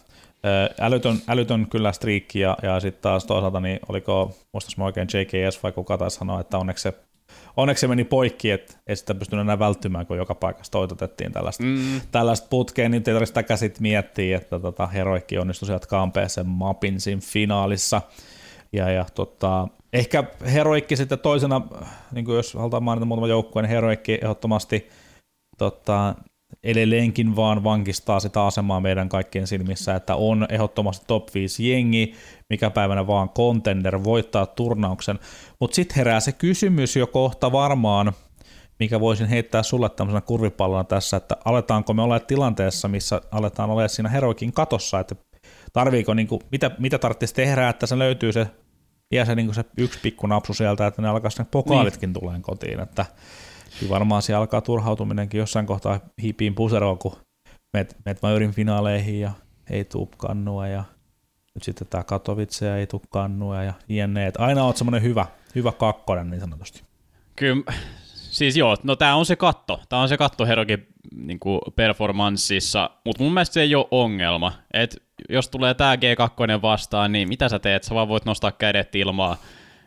[0.81, 5.63] Älytön, älytön kyllä striikki ja, ja sitten taas toisaalta, niin oliko, muistas mä oikein JKS
[5.63, 6.95] vai kuka taisi sanoa, että onneksi se,
[7.57, 11.65] onneksi se meni poikki, että ei sitä pystynyt enää välttymään, kun joka paikassa toitotettiin tällaista,
[11.65, 12.01] mm.
[12.11, 17.01] tällaista putkea, niin ei tarvitse sitä käsit miettiä, että tota, Heroikki onnistui sieltä kampeeseen mapin
[17.01, 18.03] siinä finaalissa.
[18.73, 21.61] Ja, ja tota, ehkä Heroikki sitten toisena,
[22.13, 24.89] niin kuin jos halutaan mainita muutama joukkue, niin Heroikki ehdottomasti
[25.59, 26.15] tota,
[26.65, 32.15] edelleenkin vaan vankistaa sitä asemaa meidän kaikkien silmissä, että on ehdottomasti top 5 jengi,
[32.51, 35.19] mikä päivänä vaan contender voittaa turnauksen.
[35.61, 38.13] Mutta sitten herää se kysymys jo kohta varmaan,
[38.79, 43.89] mikä voisin heittää sulle tämmöisenä kurvipallona tässä, että aletaanko me olla tilanteessa, missä aletaan olla
[43.89, 45.15] siinä heroikin katossa, että
[45.73, 48.47] tarviiko, niin kuin, mitä, mitä tarvitsisi tehdä, että se löytyy se,
[49.13, 52.21] ja se, niin se yksi pikku napsu sieltä, että ne alkaa ne pokaalitkin niin.
[52.21, 53.07] tulee kotiin, että
[53.81, 57.17] Kyllä varmaan siellä alkaa turhautuminenkin jossain kohtaa hiipiin puseroa, kun
[57.73, 59.33] meet, meet Majorin finaaleihin ja
[59.71, 60.85] ei tuu kannua ja
[61.55, 64.27] nyt sitten tämä Katowice ei tuu kannua ja jne.
[64.27, 66.83] Et aina oot semmoinen hyvä, hyvä kakkonen niin sanotusti.
[67.37, 67.73] Kyllä,
[68.13, 69.81] siis joo, no tämä on se katto.
[69.89, 71.41] Tämä on se katto Herokin niin
[71.77, 74.53] performanssissa, mutta mun mielestä se ei ole ongelma.
[74.73, 77.85] Et jos tulee tämä G2 vastaan, niin mitä sä teet?
[77.85, 79.37] Sä vaan voit nostaa kädet ilmaa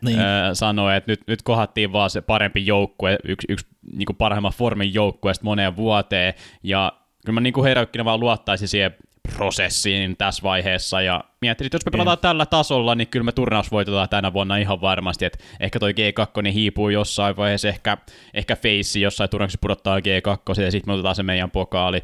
[0.04, 0.20] niin.
[0.20, 4.52] öö, sanoi, että nyt, nyt kohattiin vaan se parempi joukkue, yksi, yksi niin kuin parhaimman
[4.52, 6.92] formin joukkueesta moneen vuoteen, ja
[7.26, 8.94] kyllä mä niin kuin Heroikkinen vaan luottaisin siihen
[9.36, 12.20] prosessiin tässä vaiheessa, ja miettii, että jos me pelataan mm.
[12.20, 16.52] tällä tasolla, niin kyllä me turnaus voitetaan tänä vuonna ihan varmasti, että ehkä toi G2
[16.52, 17.96] hiipuu jossain vaiheessa, ehkä,
[18.34, 22.02] ehkä Face jossain turnauksessa pudottaa G2, ja sitten me otetaan se meidän pokaali,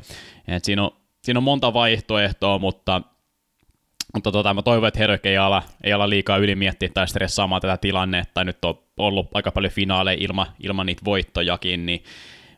[0.49, 0.91] et siinä on,
[1.25, 3.03] siinä on monta vaihtoehtoa, mutta
[4.15, 7.77] mutta tota, mä toivon, että Heroic ei ala, ei ala liikaa ylimiettiä tai stressaamaan tätä
[7.77, 8.45] tilannetta.
[8.45, 12.03] Nyt on ollut aika paljon finaaleja ilman, ilman niitä voittojakin, niin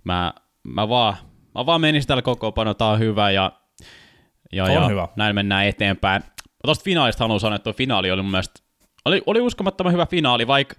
[0.04, 0.32] mä,
[0.62, 1.16] mä, vaan,
[1.54, 3.52] mä vaan menisin tällä koko pano, tää on hyvä ja,
[4.52, 5.08] ja, on ja hyvä.
[5.16, 6.22] näin mennään eteenpäin.
[6.64, 8.60] Tuosta finaalista haluan sanoa, että tuo finaali oli mun mielestä
[9.04, 10.74] oli, oli uskomattoman hyvä finaali, vaikka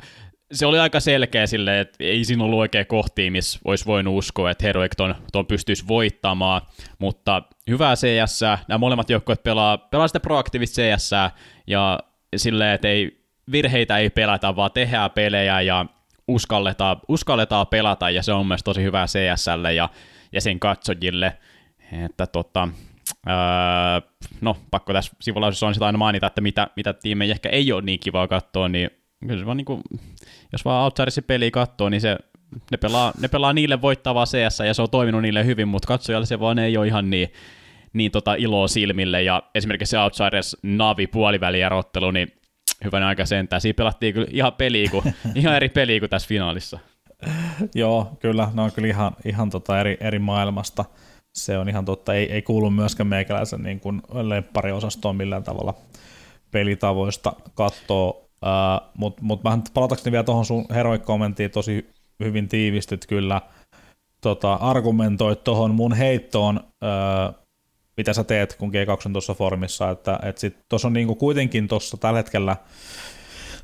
[0.52, 4.52] se oli aika selkeä sille, että ei siinä ollut oikein kohtia, missä olisi voinut uskoa,
[4.52, 6.62] että Heroic ton, ton pystyisi voittamaan,
[7.00, 11.12] mutta hyvää CS, nämä molemmat joukkueet pelaa, pelaa sitä proaktiivista CS,
[11.68, 12.00] ja
[12.36, 15.86] silleen, että ei, virheitä ei pelätä, vaan tehdään pelejä ja
[16.28, 19.90] uskalletaan, uskalletaan pelata, ja se on myös tosi hyvää CSlle ja,
[20.32, 21.38] ja sen katsojille,
[22.06, 22.68] että tota,
[23.28, 24.10] öö,
[24.42, 27.82] no pakko tässä sivulaisuudessa on sitä aina mainita, että mitä, mitä tiimejä ehkä ei ole
[27.82, 29.82] niin kivaa katsoa, niin kyllä se vaan niin kuin,
[30.52, 32.18] jos vaan Outsidersin peli katsoo, niin se,
[32.72, 36.26] ne, pelaa, ne pelaa niille voittavaa CS ja se on toiminut niille hyvin, mutta katsojalle
[36.26, 37.34] se vaan ei ole ihan niin,
[37.94, 42.42] niin tota iloa silmille, ja esimerkiksi se Outsiders Navi puolivälierottelu, niin
[42.84, 43.62] hyvän aika sentään.
[43.62, 45.04] Siinä pelattiin kyllä ihan peliä kuin,
[45.36, 46.80] ihan eri peliä kuin tässä finaalissa.
[47.76, 50.86] Joo, kyllä, ne on kyllä ihan, ihan tota eri, eri maailmasta.
[51.34, 55.74] Se on ihan totta, ei, ei kuulu myöskään meikäläisen niin kuin lemppariosastoon millään tavalla
[56.52, 61.90] pelitavoista katsoa, uh, mutta mut vähän palatakseni vielä tuohon sun heroikkomenttiin tosi
[62.24, 63.42] hyvin tiivistyt kyllä,
[64.22, 67.36] tota, argumentoit tuohon mun heittoon, uh,
[67.98, 71.68] mitä sä teet, kun G2 on tuossa formissa, että et sit tuossa on niinku kuitenkin
[71.68, 72.58] tuossa tällä hetkellä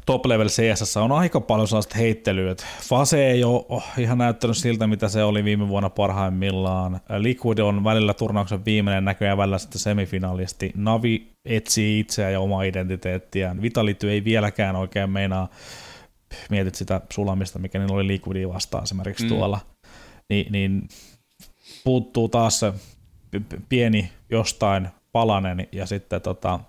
[0.08, 5.10] top level CSS on aika paljon sellaista heittelyä, Fase ei ole ihan näyttänyt siltä, mitä
[5.10, 6.99] se oli viime vuonna parhaimmillaan.
[7.18, 10.72] Liquid on välillä turnauksen viimeinen näköjään välillä sitten semifinalisti.
[10.76, 13.62] Navi etsii itseään ja omaa identiteettiään.
[13.62, 15.47] Vitality ei vieläkään oikein meinaa,
[16.49, 19.30] mietit sitä sulamista, mikä niillä oli Liquidia vastaan esimerkiksi mm.
[19.30, 19.60] tuolla,
[20.30, 20.88] niin, niin
[21.84, 22.74] puuttuu taas se
[23.70, 26.60] pieni jostain palanen ja sitten tota,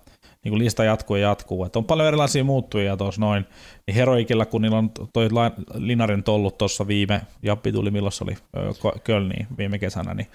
[0.49, 1.65] niin kuin lista jatkuu ja jatkuu.
[1.65, 3.45] Et on paljon erilaisia muuttujia tuossa noin.
[3.87, 5.29] Niin Heroikilla, kun niillä on toi
[5.73, 8.35] Linarin tollut tuossa viime, Jappi tuli milloin se oli
[9.03, 10.27] Kölniin viime kesänä, niin,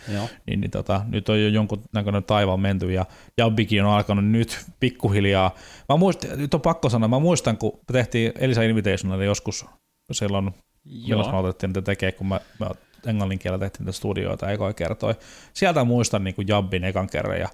[0.47, 3.07] niin, niin tota, nyt on jo jonkun näköinen taivaan menty ja
[3.39, 5.55] Jabbikin on alkanut nyt pikkuhiljaa.
[5.89, 9.67] Mä muistin, nyt on pakko sanoa, mä muistan kun tehtiin Elisa Invitational joskus
[10.13, 10.55] silloin,
[11.09, 12.71] milloin me otettiin niitä tekee, kun mä, mä
[13.07, 15.15] englannin kielellä tehtiin niitä studioita ekoi kertoi.
[15.53, 17.49] Sieltä muistan niin kuin Jabbin ekan kerran ja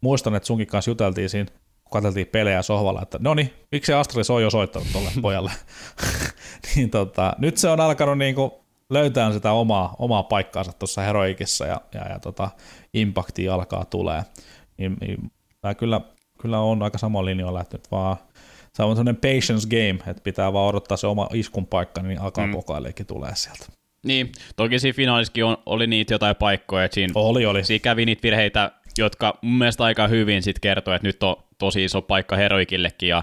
[0.00, 1.50] muistan, että sunkin kanssa juteltiin siinä
[1.88, 5.52] kun katseltiin pelejä sohvalla, että no niin, miksi Astralis on jo soittanut tuolle pojalle.
[6.76, 11.80] niin tota, nyt se on alkanut niinku löytää sitä omaa, omaa paikkaansa tuossa Heroikissa ja,
[11.94, 12.50] ja, ja tota,
[12.94, 14.22] impakti alkaa tulee.
[14.78, 15.30] Niin, niin,
[15.60, 16.00] tämä kyllä,
[16.40, 18.16] kyllä on aika sama linja lähtenyt, vaan
[18.74, 22.46] se on sellainen patience game, että pitää vaan odottaa se oma iskun paikka, niin alkaa
[22.46, 22.52] mm.
[22.52, 23.66] pokaaleekin tulee sieltä.
[24.02, 27.64] Niin, toki siinä finaalissakin on, oli niitä jotain paikkoja, että siinä, oli, oli.
[27.64, 31.84] siinä kävi niitä virheitä, jotka mun mielestä aika hyvin sitten kertoo, että nyt on tosi
[31.84, 33.22] iso paikka Heroikillekin, ja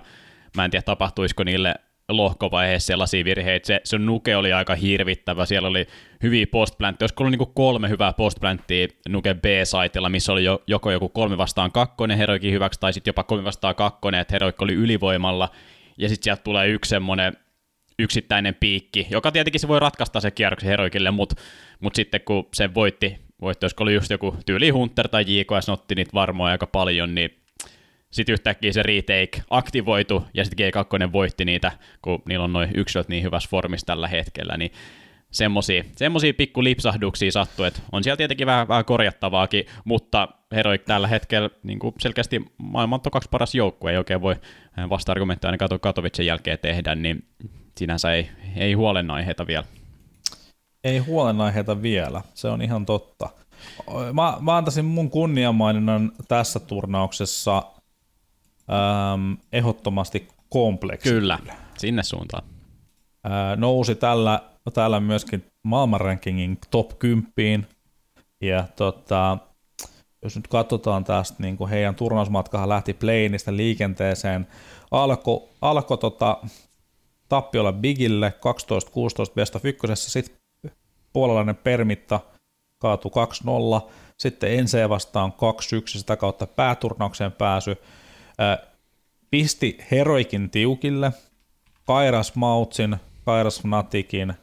[0.55, 1.75] mä en tiedä tapahtuisiko niille
[2.09, 3.67] lohkovaiheessa sellaisia virheitä.
[3.67, 5.87] Se, se nuke oli aika hirvittävä, siellä oli
[6.23, 11.09] hyviä postplantteja, olisiko ollut niinku kolme hyvää postplanttia nuke B-saitilla, missä oli jo, joko joku
[11.09, 15.49] kolme vastaan kakkonen Heroikin hyväksi, tai sitten jopa kolme vastaan kakkonen, että Heroik oli ylivoimalla,
[15.97, 17.33] ja sitten sieltä tulee yksi semmoinen
[17.99, 21.35] yksittäinen piikki, joka tietenkin se voi ratkaista se kierroksen Heroikille, mutta
[21.79, 25.95] mut sitten kun se voitti, voitti, olisiko ollut just joku tyyli Hunter tai JKS, otti
[25.95, 27.44] niitä varmoja aika paljon, niin
[28.15, 33.07] sitten yhtäkkiä se retake aktivoitu, ja sitten G2 voitti niitä, kun niillä on noin yksilöt
[33.07, 34.71] niin hyvässä formissa tällä hetkellä, niin
[35.31, 41.07] semmosia, semmosia pikku lipsahduksia sattuu, että on siellä tietenkin vähän, vähän korjattavaakin, mutta Heroic tällä
[41.07, 44.35] hetkellä niin kuin selkeästi maailman kaksi paras joukkue, ei oikein voi
[44.89, 47.27] vasta-argumentteja ainakaan Katovitsen jälkeen tehdä, niin
[47.77, 49.65] sinänsä ei, ei huolenaiheita vielä.
[50.83, 53.29] Ei huolenaiheita vielä, se on ihan totta.
[54.13, 57.63] Mä, mä antaisin mun kunniamaininnan tässä turnauksessa
[58.69, 61.09] ähm, ehdottomasti kompleksi.
[61.09, 61.39] Kyllä,
[61.77, 62.43] sinne suuntaan.
[63.25, 64.41] Äh, nousi tällä,
[64.73, 67.67] tällä myöskin maailmanrankingin top 10.
[68.41, 69.37] Ja tota,
[70.21, 74.47] jos nyt katsotaan tästä, niin kuin heidän turnausmatkahan lähti Plainista liikenteeseen,
[74.91, 76.37] alkoi alko, tota,
[77.29, 78.33] tappiolla Bigille
[79.29, 80.37] 12-16 best of ykkösessä, sitten
[81.13, 82.19] puolalainen Permitta
[82.81, 83.11] kaatui
[83.85, 83.89] 2-0,
[84.19, 85.35] sitten Ense vastaan 2-1,
[85.85, 87.77] sitä kautta pääturnaukseen pääsy,
[89.31, 91.11] pisti Heroikin tiukille,
[91.85, 94.33] Kairas Mautsin, Kairas Fnatikin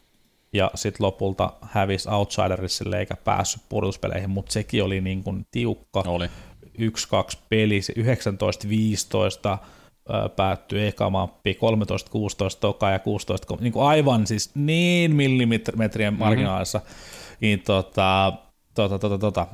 [0.52, 6.04] ja sitten lopulta hävisi Outsidersille eikä päässyt pudotuspeleihin, mutta sekin oli niin kuin tiukka.
[6.06, 6.30] Oli.
[6.78, 7.80] 1-2 peli,
[9.54, 9.58] 19-15
[10.36, 11.56] päättyi eka mappi, 13-16
[12.60, 16.22] toka ja 16, niin kuin aivan siis niin millimetrien mhm.
[16.22, 16.78] marginaalissa.
[16.78, 17.36] Mm-hmm.
[17.40, 18.32] Niin tota,
[18.74, 19.46] tota, tota, tota.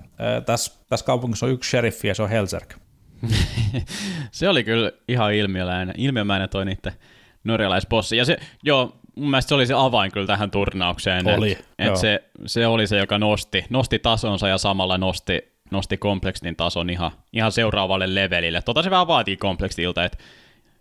[0.47, 2.75] Tässä, tässä kaupungissa on yksi sheriffi ja se on Helserk.
[4.31, 6.93] se oli kyllä ihan ilmiömäinen, ilmiömäinen toi niiden
[7.45, 8.17] norjalaisbossi.
[8.17, 11.27] Ja se, joo, mun mielestä se oli se avain kyllä tähän turnaukseen.
[11.39, 15.97] Oli, et, et se, se, oli se, joka nosti, nosti tasonsa ja samalla nosti, nosti
[15.97, 18.63] kompleksin tason ihan, ihan seuraavalle levelille.
[18.63, 20.19] Tota se vähän vaatii kompleksilta, että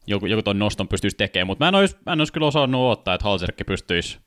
[0.07, 2.87] joku, joku ton noston pystyisi tekemään, mutta mä en olisi, mä en olisi kyllä osannut
[2.87, 4.19] odottaa, että Halserkki pystyisi,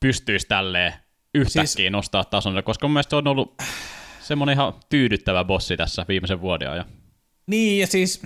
[0.00, 0.92] pystyisi tälleen
[1.34, 3.54] yhtäkkiä siis, nostaa tason, koska mun mielestä se on ollut
[4.20, 6.84] semmoinen ihan tyydyttävä bossi tässä viimeisen vuoden ajan.
[7.46, 8.22] Niin, ja siis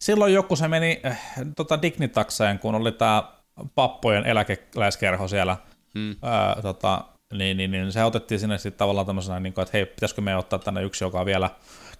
[0.00, 1.20] silloin joku se meni äh,
[1.56, 3.32] tota Dignitakseen, kun oli tämä
[3.74, 5.56] pappojen eläkeläiskerho siellä,
[5.94, 6.16] hmm.
[6.22, 9.86] ää, tota, niin, niin, niin, se otettiin sinne sitten tavallaan tämmöisenä, niin kuin, että hei,
[9.86, 11.50] pitäisikö me ottaa tänne yksi, joka vielä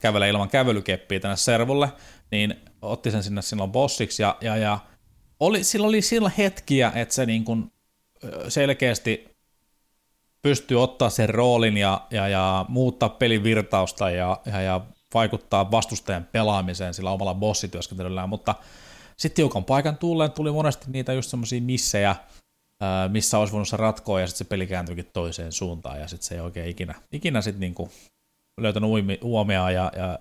[0.00, 1.88] kävelee ilman kävelykeppiä tänne servulle,
[2.30, 4.78] niin otti sen sinne silloin bossiksi, ja, ja, ja
[5.40, 7.72] oli, sillä oli silloin hetkiä, että se niin kuin
[8.48, 9.28] selkeästi
[10.42, 14.80] pystyy ottaa sen roolin ja, ja, ja muuttaa pelin virtausta ja, ja, ja
[15.14, 18.54] vaikuttaa vastustajan pelaamiseen sillä omalla bossityöskentelyllään, mutta
[19.16, 22.16] sitten tiukan paikan tulleen tuli monesti niitä just semmoisia missejä,
[23.08, 26.34] missä olisi voinut se ratkoa ja sitten se peli kääntyikin toiseen suuntaan ja sitten se
[26.34, 27.90] ei oikein ikinä, ikinä sitten niinku
[28.60, 28.90] löytänyt
[29.22, 30.18] uomia ja, ja,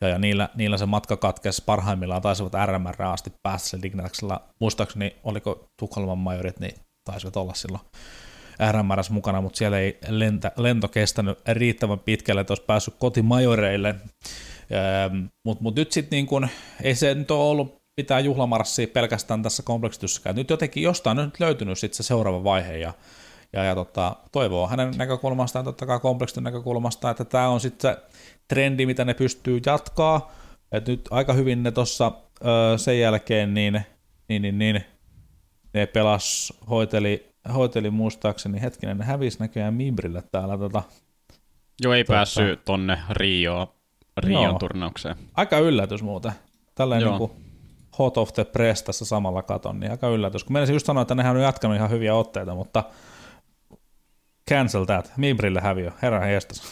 [0.00, 4.40] ja, ja niillä, niillä, se matka katkesi parhaimmillaan, taisivat RMR asti päästä sen Dignataxilla.
[4.60, 6.74] Muistaakseni, oliko Tukholman majorit, niin
[7.04, 7.84] taisivat olla silloin
[8.72, 13.94] RMRS mukana, mutta siellä ei lentä, lento kestänyt riittävän pitkälle, että olisi päässyt kotimajoreille.
[15.44, 16.48] Mutta mut nyt sitten niin kun,
[16.82, 20.36] ei se nyt ole ollut pitää juhlamarssia pelkästään tässä kompleksityssäkään.
[20.36, 22.92] Nyt jotenkin jostain on nyt löytynyt sitten se seuraava vaihe ja,
[23.52, 28.02] ja, ja tota, toivoo hänen näkökulmastaan, totta kai kompleksityn näkökulmasta, että tämä on sitten se
[28.48, 30.32] trendi, mitä ne pystyy jatkaa.
[30.72, 32.12] Et nyt aika hyvin ne tuossa
[32.76, 33.80] sen jälkeen niin,
[34.28, 34.84] niin, niin, niin
[35.74, 40.82] ne pelas, hoiteli, hoiteli muistaakseni, hetkinen, ne hävisi näköjään Mimbrille täällä tota,
[41.82, 43.74] Joo, ei tota, päässyt tonne Rio,
[44.16, 45.16] Rion joo, turnaukseen.
[45.34, 46.32] Aika yllätys muuten.
[46.74, 47.32] Tällainen niin kuin
[47.98, 50.44] hot of the press tässä samalla katon, niin aika yllätys.
[50.44, 52.84] Kun menisin just sanoa, että nehän on jatkanut ihan hyviä otteita, mutta
[54.50, 55.12] cancel that.
[55.16, 55.90] Mibrille häviö.
[56.02, 56.62] Herra heistas.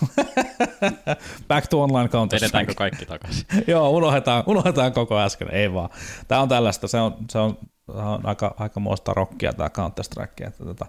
[1.48, 3.46] Back to online counter Edetäänkö kaikki takaisin?
[3.66, 5.50] Joo, unohdetaan, unohdetaan koko äsken.
[5.50, 5.90] Ei vaan.
[6.28, 6.88] Tämä on tällaista.
[6.88, 7.58] Se on, se on,
[7.94, 10.44] on aika, aika muista rockia tämä counter strike.
[10.44, 10.86] Että, tota,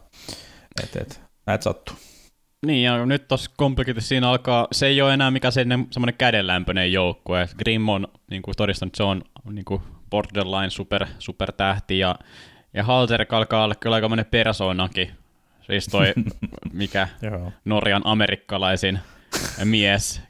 [0.83, 1.95] et, et, näitä sattuu.
[2.65, 6.93] Niin, ja nyt tuossa Complicity siinä alkaa, se ei ole enää mikä se semmoinen kädenlämpöinen
[6.93, 7.49] joukkue.
[7.57, 9.21] Grimm on niin kuin todistanut, se on
[9.51, 12.15] niin kuin borderline super, super tähti, ja,
[12.73, 15.11] ja Halter alkaa olla kyllä aika persoonakin.
[15.61, 16.13] Siis toi,
[16.73, 17.07] mikä
[17.65, 18.99] Norjan amerikkalaisin
[19.63, 20.21] mies,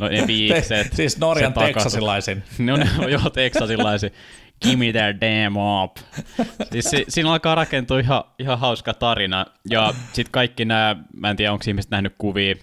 [0.00, 0.92] no ne viikset.
[0.92, 2.42] siis Norjan teksasilaisin.
[2.58, 4.10] no, no joo, teksasilaisin.
[4.62, 5.96] Give me that damn up.
[6.72, 9.46] Siis si, siinä alkaa rakentua ihan, ihan hauska tarina.
[9.70, 12.54] Ja sitten kaikki nämä, mä en tiedä onko ihmiset nähnyt kuvia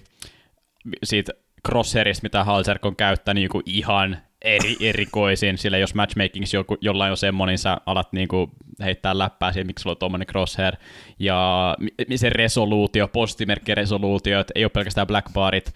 [1.04, 1.34] siitä
[1.68, 7.18] crosshairista, mitä Halserk on käyttänyt niin ihan eri, erikoisin, sillä jos matchmakings joku, jollain on
[7.18, 8.50] semmoinen, niin sä alat niinku
[8.84, 10.76] heittää läppää siihen, miksi sulla on tuommoinen crosshair,
[11.20, 11.76] ja
[12.16, 15.74] se resoluutio, postimerkkiresoluutio, että ei ole pelkästään black barit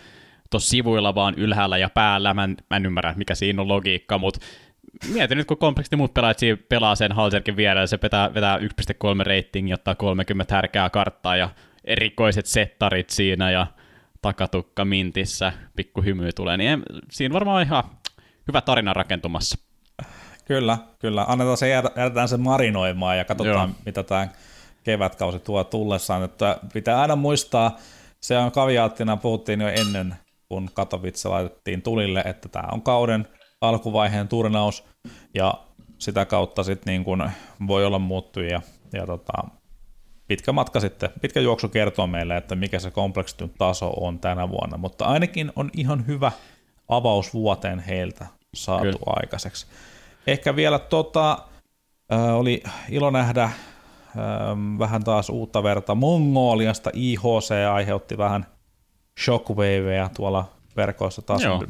[0.49, 4.17] tuossa sivuilla, vaan ylhäällä ja päällä, mä en, mä en ymmärrä, mikä siinä on logiikka,
[4.17, 4.39] mutta
[5.13, 6.37] mietin nyt, kun kompleksiti muut pelaajat
[6.69, 8.65] pelaa sen Halserkin vierellä, se vetää, vetää 1.3
[9.25, 11.49] rating, ottaa 30 härkää karttaa ja
[11.85, 13.67] erikoiset settarit siinä ja
[14.21, 17.83] takatukka mintissä, pikku hymy tulee, niin siinä varmaan ihan
[18.47, 19.57] hyvä tarina rakentumassa.
[20.45, 21.25] Kyllä, kyllä.
[21.27, 23.77] Annetaan se, jätetään se marinoimaan ja katsotaan, Joo.
[23.85, 24.27] mitä tämä
[24.83, 26.23] kevätkausi tuo tullessaan.
[26.23, 27.77] Että pitää aina muistaa,
[28.21, 30.15] se on kaviaattina, puhuttiin jo ennen,
[30.49, 33.27] kun Katowice laitettiin tulille, että tämä on kauden
[33.61, 34.83] alkuvaiheen turnaus,
[35.33, 35.53] ja
[35.97, 37.29] sitä kautta sitten niin kun
[37.67, 38.61] voi olla muuttujia.
[38.93, 39.33] Ja tota,
[40.27, 44.77] pitkä matka sitten, pitkä juoksu kertoo meille, että mikä se kompleksityn taso on tänä vuonna,
[44.77, 46.31] mutta ainakin on ihan hyvä
[46.87, 48.99] avaus vuoteen heiltä saatu Kyllä.
[49.05, 49.65] aikaiseksi.
[50.27, 51.37] Ehkä vielä tota,
[52.13, 53.53] äh, oli ilo nähdä äh,
[54.79, 56.89] vähän taas uutta verta Mongoliasta.
[56.93, 58.45] IHC aiheutti vähän
[59.23, 61.43] shockwaveja tuolla verkoissa taas.
[61.43, 61.63] Joo.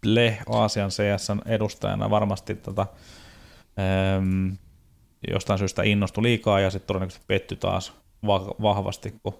[0.00, 2.86] Ble Aasian CSn edustajana varmasti tota,
[3.78, 4.48] ähm,
[5.30, 7.92] jostain syystä innostui liikaa ja sitten todennäköisesti petty taas
[8.26, 9.34] va- vahvasti, kun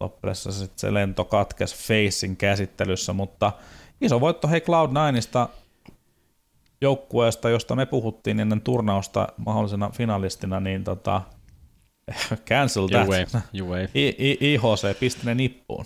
[0.00, 3.52] loppuudessa se lento katkesi Facein käsittelyssä, mutta
[4.00, 5.48] iso voitto hei Cloud9ista
[6.80, 11.22] joukkueesta, josta me puhuttiin ennen turnausta mahdollisena finalistina, niin tota,
[12.48, 13.08] cancel that.
[14.40, 15.84] IHC pisti nippuun.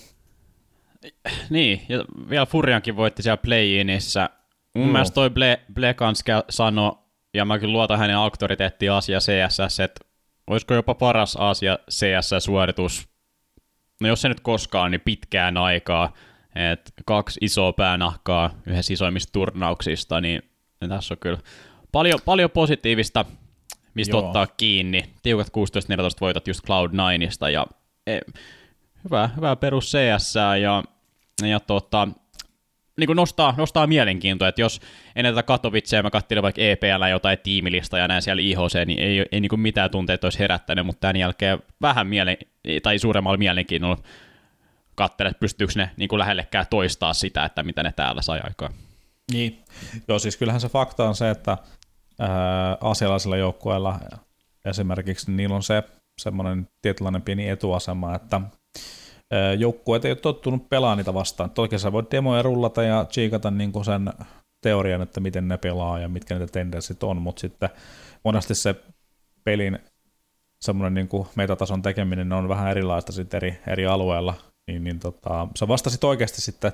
[1.51, 4.30] Niin, ja vielä Furiankin voitti siellä play-inissä.
[4.74, 4.92] Mun no.
[4.92, 6.92] mielestä toi Ble, Ble Kanska sanoi,
[7.34, 10.05] ja mä kyllä luotan hänen auktoriteettiin Asia CSS, että
[10.46, 13.09] olisiko jopa paras Asia CSS-suoritus,
[14.01, 16.12] no jos se nyt koskaan, niin pitkään aikaa,
[16.55, 20.42] että kaksi isoa päänahkaa yhdessä isoimmista turnauksista, niin
[20.80, 21.38] niin tässä on kyllä
[21.92, 23.24] paljon, paljon positiivista,
[23.94, 24.26] mistä Joo.
[24.26, 25.05] ottaa kiinni.
[25.22, 25.51] Tiukat 16-14
[26.20, 27.66] voitot just Cloud9ista ja
[28.07, 28.18] e,
[29.05, 30.84] hyvä, hyvä perus CS ja,
[31.49, 32.09] ja tota,
[32.99, 34.80] niin nostaa, nostaa mielenkiintoa, että jos
[35.16, 39.26] ennen tätä Katowicea mä katselin vaikka EPL jotain tiimilista ja näin siellä IHC, niin ei,
[39.32, 42.36] ei niin mitään tunteita olisi herättänyt, mutta tämän jälkeen vähän mielen,
[42.82, 43.96] tai suuremmalla mielenkiinnolla
[44.94, 48.70] katsella, että pystyykö ne niin kuin lähellekään toistaa sitä, että mitä ne täällä sai aikaa.
[49.32, 49.64] Niin,
[50.09, 51.59] joo siis kyllähän se fakta on se, että
[52.18, 53.99] ää, asialaisilla joukkueilla
[54.64, 55.82] esimerkiksi niillä on se
[56.18, 58.40] semmoinen tietynlainen pieni etuasema, että
[59.58, 61.50] joukkueet ei ole tottunut pelaamaan niitä vastaan.
[61.50, 64.12] Toki sä voit demoja rullata ja chiikata niin sen
[64.62, 67.68] teorian, että miten ne pelaa ja mitkä niitä tendenssit on, mutta sitten
[68.24, 68.74] monesti se
[69.44, 69.78] pelin
[70.60, 74.34] semmoinen niin metatason tekeminen on vähän erilaista sitten eri, eri alueilla,
[74.70, 76.72] niin, niin tota, sä vastasit oikeasti sitten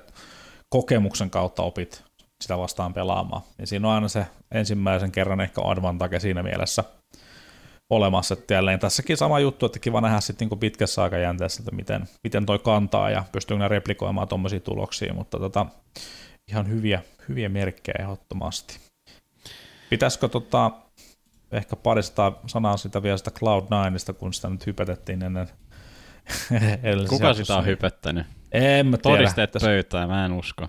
[0.68, 2.04] kokemuksen kautta opit
[2.40, 3.42] sitä vastaan pelaamaan.
[3.58, 6.84] Ja siinä on aina se ensimmäisen kerran ehkä advantage siinä mielessä
[7.90, 8.34] olemassa.
[8.34, 12.46] Että jälleen tässäkin sama juttu, että kiva nähdä sitten niin pitkässä aikajänteessä, että miten, miten
[12.46, 15.66] toi kantaa ja pystyy ne replikoimaan tuommoisia tuloksia, mutta tota,
[16.48, 18.78] ihan hyviä, hyviä merkkejä ehdottomasti.
[19.90, 20.70] Pitäisikö tota,
[21.52, 25.48] ehkä parista sanaa sitä vielä sitä Cloud9, kun sitä nyt hypetettiin ennen
[27.08, 28.26] Kuka sitä on hypettänyt?
[28.52, 29.16] En mä tiedä.
[29.16, 30.68] Todisteet pöytään, mä en usko.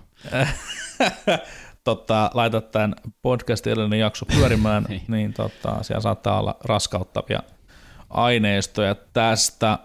[1.86, 7.42] tota, laitat tämän podcastin edellinen jakso pyörimään, niin, niin tota, siellä saattaa olla raskauttavia
[8.10, 9.78] aineistoja tästä.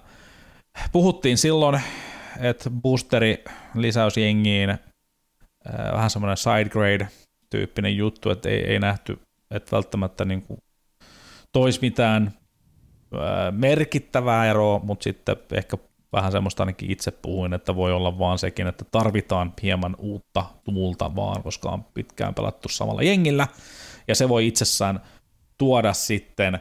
[0.92, 1.82] Puhuttiin silloin,
[2.40, 3.44] että boosteri
[3.76, 4.80] lisäys jengiin, äh,
[5.94, 7.08] vähän semmoinen side grade
[7.50, 9.20] tyyppinen juttu, että ei, ei nähty,
[9.52, 10.60] että välttämättä niin kuin
[11.52, 12.34] toisi mitään
[13.16, 13.22] äh,
[13.52, 15.78] merkittävää eroa, mutta sitten ehkä
[16.14, 21.16] vähän semmoista ainakin itse puhuin, että voi olla vaan sekin, että tarvitaan hieman uutta tumulta
[21.16, 23.48] vaan, koska on pitkään pelattu samalla jengillä,
[24.08, 25.00] ja se voi itsessään
[25.58, 26.60] tuoda sitten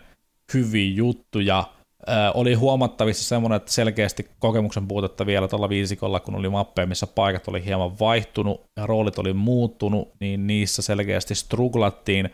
[0.55, 1.65] hyviä juttuja.
[2.09, 7.07] Ö, oli huomattavissa semmoinen, että selkeästi kokemuksen puutetta vielä tuolla viisikolla, kun oli mappeja, missä
[7.07, 12.31] paikat oli hieman vaihtunut ja roolit oli muuttunut, niin niissä selkeästi struglattiin,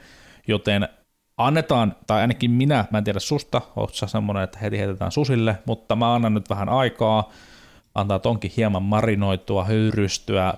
[0.49, 0.89] joten
[1.37, 5.59] annetaan, tai ainakin minä, mä en tiedä susta, oot sä semmoinen, että heti heitetään susille,
[5.67, 7.31] mutta mä annan nyt vähän aikaa,
[7.95, 10.55] antaa tonkin hieman marinoitua, höyrystyä,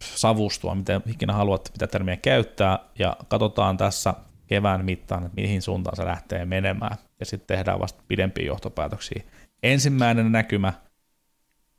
[0.00, 4.14] savustua, miten ikinä haluat mitä termiä käyttää, ja katsotaan tässä
[4.46, 9.22] kevään mittaan, että mihin suuntaan se lähtee menemään, ja sitten tehdään vasta pidempiä johtopäätöksiä.
[9.62, 10.72] Ensimmäinen näkymä,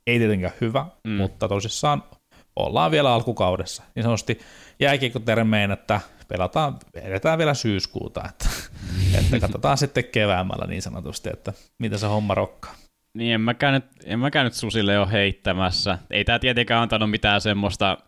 [0.06, 1.10] ei tietenkään hyvä, mm.
[1.12, 2.02] mutta tosissaan
[2.56, 3.82] ollaan vielä alkukaudessa.
[3.94, 4.38] Niin sanotusti
[4.80, 6.00] jääkiekko-termein, että
[6.34, 8.48] pelataan, edetään vielä syyskuuta, että,
[9.18, 12.74] että katsotaan sitten keväämällä niin sanotusti, että mitä se homma rokkaa.
[13.14, 15.98] Niin, en mäkään nyt, en mäkään nyt Susille ole heittämässä.
[16.10, 17.98] Ei tämä tietenkään antanut mitään semmoista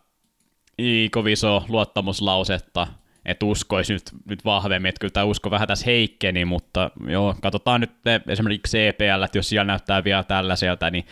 [1.11, 2.87] kovin luottamuslausetta,
[3.25, 7.81] että uskoisi nyt, nyt vahvemmin, että kyllä tämä usko vähän tässä heikkeni, mutta joo, katsotaan
[7.81, 7.91] nyt
[8.27, 11.05] esimerkiksi CPL, että jos siellä näyttää vielä tällaiselta, niin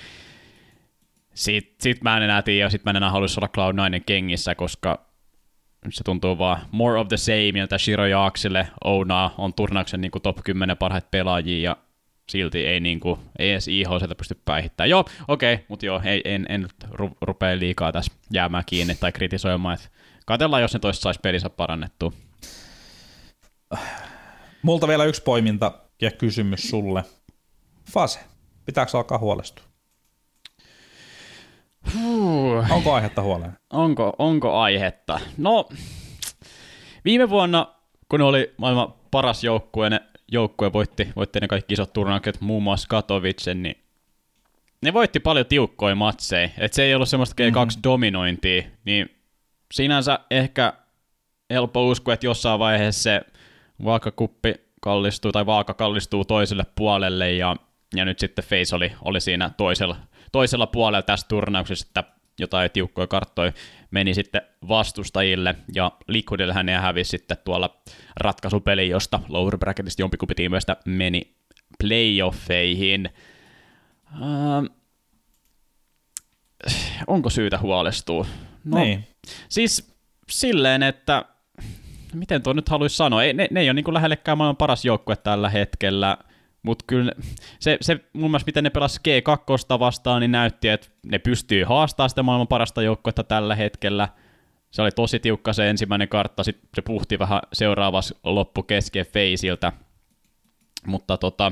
[1.34, 3.49] sit, sit mä en enää tiedä, sit mä en enää haluaisi olla
[3.97, 5.05] Cloud9 kengissä, koska
[5.90, 10.22] se tuntuu vaan more of the same, ja Shiro Jaaksille Ouna on turnauksen niin kuin
[10.22, 11.78] top 10 parhaita pelaajia, ja
[12.30, 14.90] silti ei, niin kuin, edes IHC pysty päihittämään.
[14.90, 19.12] Joo, okei, okay, mutta joo, ei, en, en ru- rupea liikaa tässä jäämään kiinni tai
[19.12, 19.90] kritisoimaan, että
[20.26, 22.12] katsellaan, jos ne toista saisi pelissä parannettua.
[24.62, 25.72] Multa vielä yksi poiminta
[26.02, 27.04] ja kysymys sulle.
[27.94, 28.20] Fase,
[28.66, 29.74] pitääkö alkaa huolestua?
[31.94, 32.72] Huh.
[32.72, 33.54] Onko aihetta huoleen?
[33.74, 35.20] Onko, onko aihetta?
[35.38, 35.70] No,
[37.06, 37.68] viime vuonna,
[38.10, 40.00] kun oli maailman paras joukkue, ne
[40.32, 43.76] joukkue voitti, voitti ne kaikki isot turnaukset, muun muassa Katowicen, niin
[44.82, 46.50] ne voitti paljon tiukkoja matseja.
[46.58, 48.78] Et se ei ollut semmoista G2-dominointia, mm-hmm.
[48.86, 49.10] niin
[49.74, 50.74] sinänsä ehkä
[51.50, 53.22] helppo uskoa, että jossain vaiheessa se
[53.84, 57.56] vaakakuppi kallistuu tai vaaka kallistuu toiselle puolelle ja,
[57.98, 59.96] ja nyt sitten Face oli, oli siinä toisella
[60.36, 62.04] toisella puolella tässä turnauksessa, että
[62.39, 63.52] jotain tiukkoja karttoja
[63.91, 67.82] meni sitten vastustajille, ja Liquidille hän hävisi sitten tuolla
[68.20, 71.36] ratkaisupeli, josta lower bracketista jompikumpi tiimoista meni
[71.80, 73.10] playoffeihin.
[74.14, 74.70] Uh,
[77.08, 78.26] onko syytä huolestua?
[78.64, 79.08] No, niin.
[79.50, 79.96] Siis
[80.30, 81.26] silleen, että
[82.14, 85.16] miten tuo nyt haluaisi sanoa, ei, ne, ne ei ole niin lähellekään maailman paras joukkue
[85.16, 86.18] tällä hetkellä–
[86.66, 87.11] mutta kyllä
[87.59, 92.09] se, se mun mielestä, miten ne pelasi G2 vastaan, niin näytti, että ne pystyy haastamaan
[92.09, 94.07] sitä maailman parasta joukkuetta tällä hetkellä.
[94.72, 99.72] Se oli tosi tiukka se ensimmäinen kartta, sitten se puhti vähän seuraavassa loppu kesken Feisiltä.
[100.88, 101.51] Mutta tota,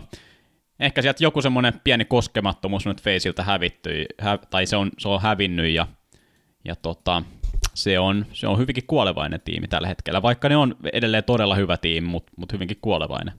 [0.80, 5.22] ehkä sieltä joku semmoinen pieni koskemattomuus nyt Feisiltä hävittyi, hä, tai se on, se on
[5.22, 5.88] hävinnyt, ja,
[6.66, 7.24] ja tota,
[7.74, 11.78] se on, se on hyvinkin kuolevainen tiimi tällä hetkellä, vaikka ne on edelleen todella hyvä
[11.78, 13.34] tiimi, mutta mut hyvinkin kuolevainen.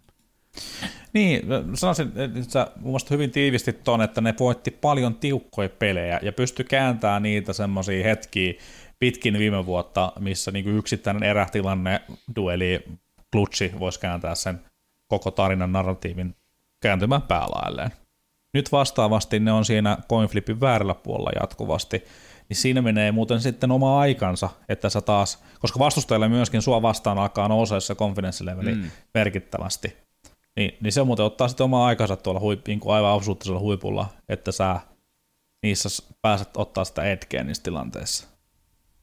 [1.15, 1.43] Niin,
[1.75, 2.67] sanoisin, että sä
[3.11, 8.53] hyvin tiivisti ton, että ne voitti paljon tiukkoja pelejä ja pysty kääntämään niitä semmoisia hetkiä,
[8.99, 12.01] pitkin viime vuotta, missä niin kuin yksittäinen erätilanne,
[12.37, 12.85] dueli,
[13.33, 14.61] klutsi voisi kääntää sen
[15.09, 16.37] koko tarinan narratiivin
[16.83, 17.91] kääntymään päälailleen.
[18.55, 22.05] Nyt vastaavasti ne on siinä coinflipin väärällä puolella jatkuvasti,
[22.49, 27.19] niin siinä menee muuten sitten oma aikansa, että sä taas, koska vastustajalle myöskin sua vastaan
[27.19, 28.91] alkaa nousee se confidence leveli mm.
[29.15, 29.97] merkittävästi,
[30.57, 34.53] niin, niin se muuten ottaa sitten oma aikansa tuolla huip, niin aivan absoluuttisella huipulla, että
[34.53, 34.81] sä
[35.63, 35.89] niissä
[36.23, 38.35] pääset ottaa sitä etkeä niissä tilanteissa.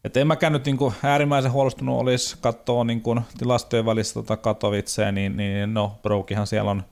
[0.03, 5.37] Et en mäkään nyt niinku äärimmäisen huolestunut olisi katsoa niinku tilastojen välissä tota Katowicea, niin,
[5.37, 6.83] niin no, Brokihan siellä on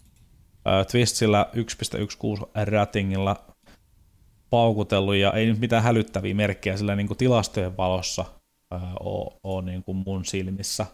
[0.68, 3.36] äh, Twistillä 1.16 ratingilla
[4.50, 8.26] paukutellut ja ei nyt mitään hälyttäviä merkkejä sillä niinku tilastojen valossa
[8.74, 8.82] äh,
[9.44, 10.86] ole, niinku mun silmissä.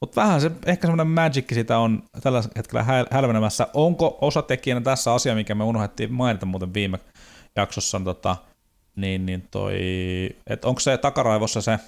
[0.00, 3.66] Mutta vähän se, ehkä semmoinen magic sitä on tällä hetkellä hälvenemässä.
[3.74, 6.98] Onko osatekijänä tässä asia, mikä me unohdettiin mainita muuten viime
[7.56, 8.36] jaksossa, tota,
[8.96, 9.78] niin, niin toi,
[10.46, 11.78] että onko se takaraivossa se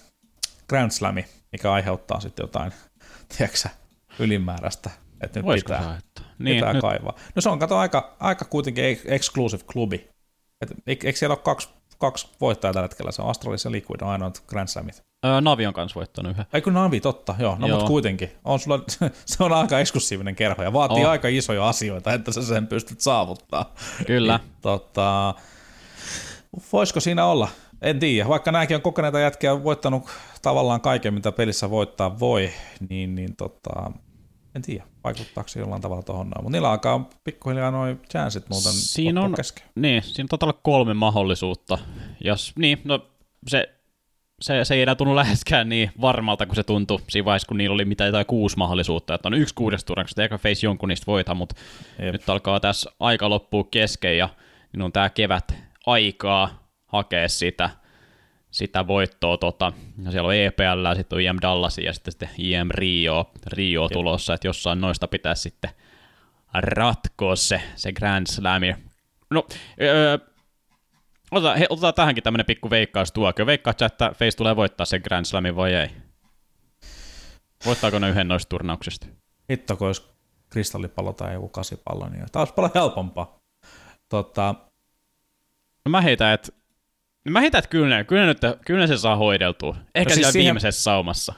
[0.69, 2.73] Grand Slami, mikä aiheuttaa sitten jotain,
[3.37, 3.69] tiedätkö
[4.19, 4.91] ylimääräistä,
[5.21, 6.01] että nyt Voisiko pitää,
[6.39, 6.83] niin, pitää nyt...
[6.83, 7.17] kaivaa.
[7.35, 10.09] No se on, kato, aika, aika kuitenkin exclusive klubi.
[10.61, 13.13] Et, eikö siellä ole kaksi, kaksi voittajaa tällä hetkellä?
[13.13, 15.12] Se on Astralis ja Liquid ainoat Grand Slamit.
[15.25, 16.47] Öö, Navi on kanssa voittanut yhden.
[16.53, 17.57] Ei kun Navi, totta, joo.
[17.59, 17.77] No joo.
[17.77, 18.31] mutta kuitenkin.
[18.45, 18.81] On sulla,
[19.27, 21.11] se on aika eksklusiivinen kerho ja vaatii oh.
[21.11, 23.75] aika isoja asioita, että sä sen pystyt saavuttaa.
[24.07, 24.41] Kyllä.
[24.43, 25.35] Niin, tota,
[26.73, 27.49] voisiko siinä olla?
[27.83, 28.29] En tiedä.
[28.29, 30.09] Vaikka nämäkin on kokeneita jätkiä voittanut
[30.43, 32.51] tavallaan kaiken, mitä pelissä voittaa voi,
[32.89, 33.93] niin, niin tota,
[34.55, 36.45] en tiedä, vaikuttaako se jollain tavalla tuohon noin.
[36.45, 39.65] Mutta niillä alkaa pikkuhiljaa noin chanssit muuten siinä on, kesken.
[39.75, 41.79] Niin, siinä on olla kolme mahdollisuutta.
[42.21, 43.07] Jos, niin, no
[43.49, 43.69] se
[44.43, 47.75] se, se ei enää tunnu läheskään niin varmalta kuin se tuntui siinä vaiheessa, kun niillä
[47.75, 51.35] oli mitä jotain kuusi mahdollisuutta, että on yksi kuudesta turnauksesta, eikä face jonkun niistä voita,
[51.35, 51.55] mutta
[51.99, 52.13] Jep.
[52.13, 54.29] nyt alkaa tässä aika loppua kesken ja
[54.73, 55.55] niin on tämä kevät
[55.87, 57.71] aikaa hakea sitä,
[58.51, 59.39] sitä voittoa.
[59.39, 59.73] Tota,
[60.05, 64.35] ja siellä on EPL, sitten on IM Dallas ja sitten, sitten IM Rio, Rio tulossa,
[64.35, 65.71] että jossain noista pitäisi sitten
[66.55, 68.63] ratkoa se, se Grand Slam.
[69.31, 69.47] No,
[69.81, 70.19] öö,
[71.33, 73.47] Otetaan, he, otetaan tähänkin tämmönen pikku veikkaus tuokio.
[73.47, 75.89] Veikkaat että Face tulee voittaa sen Grand Slamin vai ei?
[77.67, 79.07] Voittaako ne yhden noista turnauksista?
[79.51, 80.03] Hitto, kun olisi
[80.51, 83.39] kristallipallo tai joku kasipallo, niin tämä olisi paljon helpompaa.
[84.09, 84.55] Tota...
[85.85, 86.53] No mä heitän, että
[87.31, 89.77] Mä heitän, että kyllä, kyllä, nyt, kyllä se saa hoideltua.
[89.95, 91.35] Ehkä no siis siellä siihen, viimeisessä saumassa.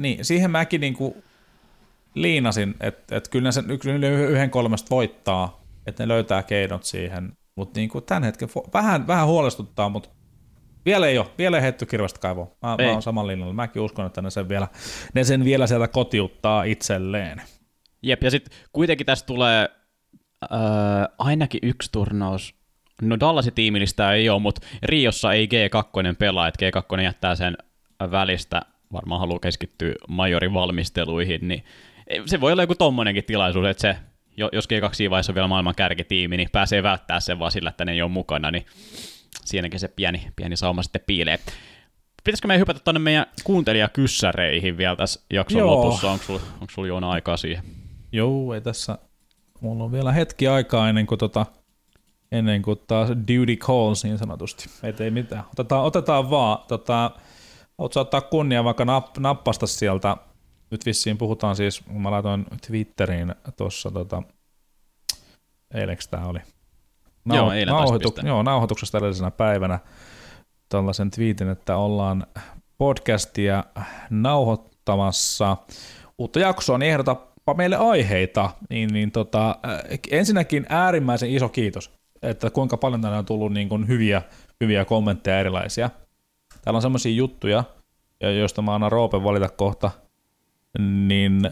[0.00, 1.24] Niin, siihen mäkin niinku
[2.14, 3.70] liinasin, että, että kyllä ne sen
[4.30, 7.32] yhden kolmesta voittaa, että ne löytää keinot siihen.
[7.58, 10.08] Mutta niin kuin tämän hetken vähän, vähän huolestuttaa, mutta
[10.84, 12.56] vielä ei ole, vielä ei heitty kirvasta kaivoa.
[12.62, 13.52] Mä, mä oon saman linjalla.
[13.52, 14.68] Mäkin uskon, että ne sen vielä,
[15.14, 17.42] ne sen vielä sieltä kotiuttaa itselleen.
[18.02, 19.68] Jep, ja sitten kuitenkin tästä tulee
[20.42, 20.58] äh,
[21.18, 22.54] ainakin yksi turnaus.
[23.02, 27.56] No Dallasin tiimillistä ei ole, mutta Riossa ei G2 pelaa, että G2 jättää sen
[28.10, 31.64] välistä, varmaan haluaa keskittyä majorin valmisteluihin, niin
[32.26, 33.96] se voi olla joku tommonenkin tilaisuus, että se
[34.52, 37.92] jos G2 vaiheessa on vielä maailman kärkitiimi, niin pääsee välttää sen vaan sillä, että ne
[37.92, 38.66] ei ole mukana, niin
[39.44, 41.38] siinäkin se pieni, pieni sauma sitten piilee.
[42.24, 45.76] Pitäisikö me hypätä tuonne meidän kuuntelijakyssäreihin vielä tässä jakson Joo.
[45.76, 46.10] lopussa?
[46.10, 47.64] Onko sulla, onko sulla Joona aikaa siihen?
[48.12, 48.98] Joo, ei tässä.
[49.60, 51.46] Mulla on vielä hetki aikaa ennen kuin, tota,
[52.32, 54.70] ennen kuin taas duty calls niin sanotusti.
[54.82, 55.44] Et ei mitään.
[55.52, 56.58] Otetaan, otetaan vaan.
[56.68, 57.10] Tota,
[57.78, 60.16] Oletko ottaa kunnia vaikka napp, nappasta sieltä
[60.70, 64.22] nyt vissiin puhutaan siis, kun mä laitoin Twitteriin tuossa, tota,
[65.74, 66.38] eileksi tämä oli,
[67.28, 69.78] Nau- joo, eilen nauhoitu- joo, nauhoituksesta edellisenä päivänä
[70.68, 72.26] tällaisen twiitin, että ollaan
[72.78, 73.64] podcastia
[74.10, 75.56] nauhoittamassa
[76.18, 78.50] uutta jaksoa, niin ehdotapa meille aiheita.
[78.70, 81.90] Niin, niin tota, äh, ensinnäkin äärimmäisen iso kiitos,
[82.22, 84.22] että kuinka paljon tänne on tullut niin kuin hyviä,
[84.60, 85.90] hyviä kommentteja erilaisia.
[86.62, 87.64] Täällä on semmoisia juttuja,
[88.20, 89.90] joista mä annan Roopen valita kohta–
[90.78, 91.50] niin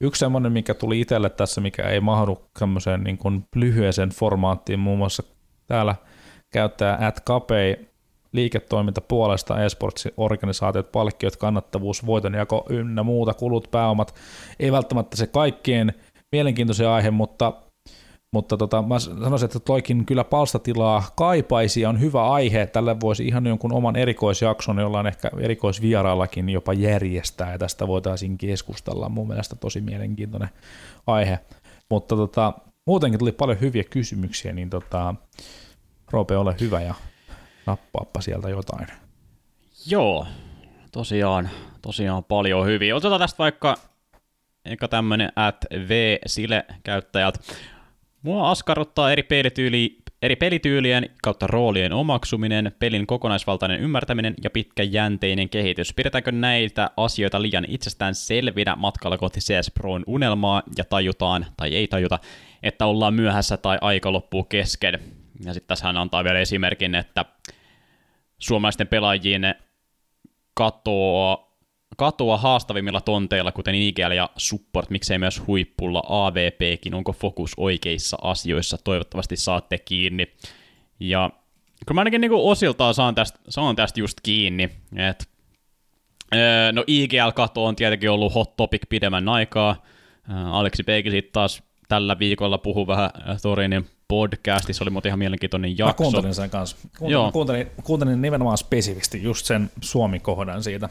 [0.00, 4.98] yksi semmoinen, mikä tuli itselle tässä, mikä ei mahdu semmoiseen niin kuin lyhyeseen formaattiin, muun
[4.98, 5.22] muassa
[5.66, 5.94] täällä
[6.52, 7.88] käyttää at Capei
[8.32, 14.14] liiketoiminta puolesta esportsin organisaatiot, palkkiot, kannattavuus, voitonjako ynnä muuta, kulut, pääomat.
[14.60, 15.94] Ei välttämättä se kaikkien
[16.32, 17.52] mielenkiintoinen aihe, mutta
[18.32, 22.66] mutta tota, mä sanoisin, että toikin kyllä palstatilaa kaipaisi ja on hyvä aihe.
[22.66, 28.38] Tälle voisi ihan jonkun oman erikoisjakson, jolla on ehkä erikoisvieraillakin jopa järjestää, ja tästä voitaisiin
[28.38, 29.08] keskustella.
[29.08, 30.48] Mun mielestä tosi mielenkiintoinen
[31.06, 31.38] aihe.
[31.88, 32.52] Mutta tota,
[32.86, 35.14] muutenkin tuli paljon hyviä kysymyksiä, niin tota,
[36.10, 36.94] Roope, ole hyvä ja
[37.66, 38.86] nappaappa sieltä jotain.
[39.86, 40.26] Joo,
[40.92, 41.50] tosiaan,
[41.82, 42.96] tosiaan paljon hyviä.
[42.96, 43.76] Otetaan tästä vaikka
[44.64, 45.56] eikä tämmönen at
[45.88, 47.38] v sile käyttäjät
[48.26, 55.94] Mua askarruttaa eri pelityyli, eri pelityylien kautta roolien omaksuminen, pelin kokonaisvaltainen ymmärtäminen ja pitkäjänteinen kehitys.
[55.94, 61.88] Pidetäänkö näitä asioita liian itsestään selvinä matkalla kohti CS Proon unelmaa ja tajutaan, tai ei
[61.88, 62.18] tajuta,
[62.62, 65.00] että ollaan myöhässä tai aika loppuu kesken.
[65.44, 67.24] Ja sitten tässä hän antaa vielä esimerkin, että
[68.38, 69.54] suomalaisten pelaajien
[70.54, 71.55] katoaa,
[71.96, 78.78] katoa haastavimmilla tonteilla, kuten IGL ja support, miksei myös huippulla AVPkin, onko fokus oikeissa asioissa,
[78.84, 80.26] toivottavasti saatte kiinni.
[81.00, 81.30] Ja
[81.86, 85.24] kun mä ainakin niinku osiltaan saan tästä, saan tästä just kiinni, että
[86.72, 89.82] No IGL-kato on tietenkin ollut hot topic pidemmän aikaa.
[90.50, 93.10] Aleksi Peiki sitten taas tällä viikolla puhuu vähän
[93.42, 95.86] Torinin podcastissa, oli muuten ihan mielenkiintoinen jakso.
[95.86, 96.76] Mä kuuntelin sen kanssa.
[96.82, 97.32] Kuuntelin, Joo.
[97.32, 100.88] kuuntelin, kuuntelin nimenomaan spesifisti just sen Suomi-kohdan siitä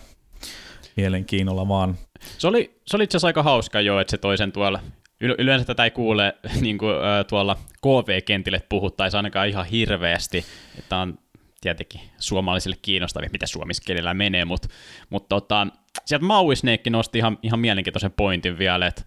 [0.98, 1.98] mielenkiinnolla vaan.
[2.38, 4.80] Se oli, se oli itse asiassa aika hauska jo, että se toisen tuolla
[5.20, 6.96] Yleensä tätä ei kuule niin kuin,
[7.30, 10.46] tuolla KV-kentille puhuttaisi ainakaan ihan hirveästi,
[10.80, 11.18] että on
[11.62, 14.68] tietenkin suomalaisille kiinnostavia, mitä suomiskielellä menee, mutta,
[15.10, 15.68] mutta tota,
[16.06, 19.02] sieltä Maui Snake nosti ihan, ihan mielenkiintoisen pointin vielä, että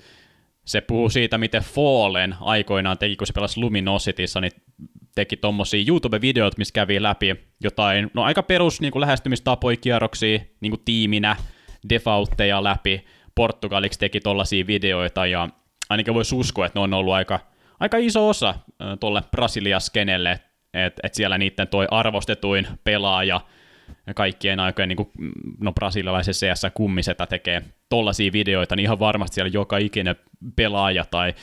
[0.64, 4.52] se puhuu siitä, miten Fallen aikoinaan teki, kun se pelasi Luminosityssa, niin
[5.14, 10.70] teki tommosia YouTube-videot, missä kävi läpi jotain, no aika perus niin kuin lähestymistapoja kierroksia niin
[10.70, 11.36] kuin tiiminä,
[11.88, 13.04] defaultteja läpi.
[13.34, 15.48] Portugaliksi teki tollaisia videoita, ja
[15.88, 17.40] ainakin voisi uskoa, että ne on ollut aika,
[17.80, 18.54] aika iso osa
[19.00, 20.40] tuolle Brasilia-skenelle,
[20.74, 23.40] että et siellä niiden toi arvostetuin pelaaja–
[24.14, 25.10] kaikkien aikojen, niin kuin,
[25.60, 30.16] no brasilialaisen CS kummisetä tekee tollaisia videoita, niin ihan varmasti siellä joka ikinen
[30.56, 31.34] pelaaja tai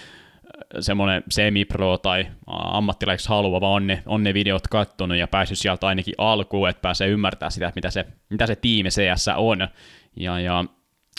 [0.79, 6.13] semmoinen semi-pro tai ammattilaiseksi haluava on ne, on ne videot kattonut ja päässyt sieltä ainakin
[6.17, 9.67] alkuun, että pääsee ymmärtämään sitä, mitä se, mitä se tiimi CS on.
[10.15, 10.65] Ja, ja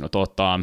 [0.00, 0.60] no, tota,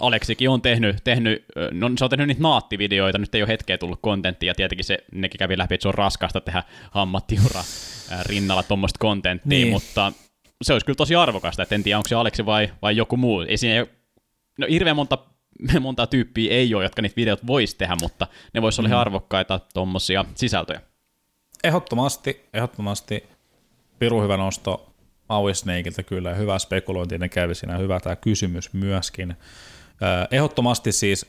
[0.00, 3.98] Aleksikin on tehnyt, tehnyt, no se on tehnyt niitä naattivideoita, nyt ei ole hetkeä tullut
[4.02, 6.62] kontenttia, ja tietenkin se, nekin kävi läpi, että se on raskasta tehdä
[6.94, 7.64] ammattiura
[8.26, 9.68] rinnalla tuommoista kontenttia, niin.
[9.68, 10.12] mutta
[10.62, 13.40] se olisi kyllä tosi arvokasta, että en tiedä, onko se Aleksi vai, vai joku muu.
[13.40, 13.86] Ei siinä,
[14.58, 15.18] no hirveän monta,
[15.80, 18.90] monta tyyppiä ei ole, jotka niitä videot voisi tehdä, mutta ne voisi olla mm.
[18.90, 20.80] ihan arvokkaita tuommoisia sisältöjä.
[21.64, 23.24] Ehdottomasti, ehdottomasti
[23.98, 24.94] piru hyvä nosto
[25.28, 29.36] Maui Snakeilta kyllä, ja hyvä spekulointi, ne kävi siinä, hyvä tämä kysymys myöskin.
[30.30, 31.26] Ehdottomasti siis,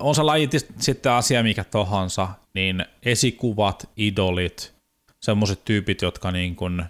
[0.00, 4.74] on se laji sitten asia mikä tahansa, niin esikuvat, idolit,
[5.22, 6.84] semmoiset tyypit, jotka niin kuin,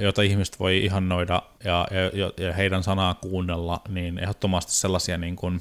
[0.00, 5.60] joita ihmiset voi ihannoida ja, ja, ja heidän sanaa kuunnella, niin ehdottomasti sellaisia niin kuin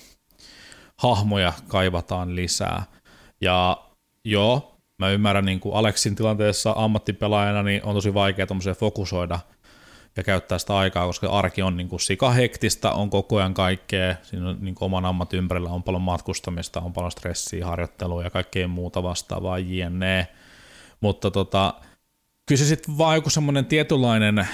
[0.97, 2.83] hahmoja kaivataan lisää.
[3.41, 3.77] Ja
[4.25, 8.47] joo, mä ymmärrän niin kuin Aleksin tilanteessa ammattipelaajana, niin on tosi vaikea
[8.79, 9.39] fokusoida–
[10.17, 14.49] ja käyttää sitä aikaa, koska arki on niin kuin sikahektistä, on koko ajan kaikkea, siinä
[14.49, 18.67] on niin kuin oman ammatin ympärillä on paljon matkustamista, on paljon stressiä, harjoittelua ja kaikkea
[18.67, 20.27] muuta vastaavaa, jne.
[21.01, 21.73] Mutta tota,
[22.45, 24.47] kyllä se sitten vaan joku semmoinen tietynlainen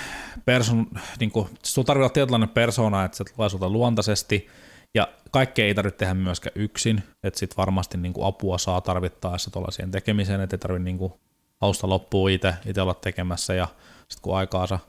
[0.45, 0.87] person,
[1.19, 1.49] niin kuin,
[1.85, 4.47] tarvitsee tietynlainen persona, että se tulee sulta luontaisesti,
[4.95, 9.51] ja kaikkea ei tarvitse tehdä myöskään yksin, että sitten varmasti niin kuin apua saa tarvittaessa
[9.51, 11.13] tuollaiseen tekemiseen, että ei tarvitse niin kuin
[11.61, 13.67] hausta loppuun itse, itse olla tekemässä, ja
[13.99, 14.79] sitten kun aikaansa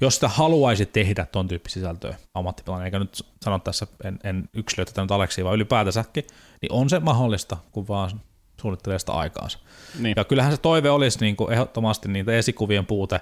[0.00, 4.92] jos sitä haluaisi tehdä ton tyyppistä sisältöä ammattipelaajana, eikä nyt sano tässä, en, en yksilöitä
[4.92, 6.24] tätä nyt Aleksi, vaan ylipäätänsäkin,
[6.62, 8.20] niin on se mahdollista, kun vaan
[8.60, 9.58] suunnittelee sitä aikaansa.
[9.98, 10.14] Niin.
[10.16, 13.20] Ja kyllähän se toive olisi niin kuin ehdottomasti niitä esikuvien puute,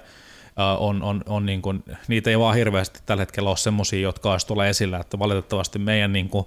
[0.79, 4.47] on, on, on niin kuin, niitä ei vaan hirveästi tällä hetkellä ole semmoisia, jotka olisi
[4.47, 6.45] tulla esillä, että valitettavasti meidän niin kuin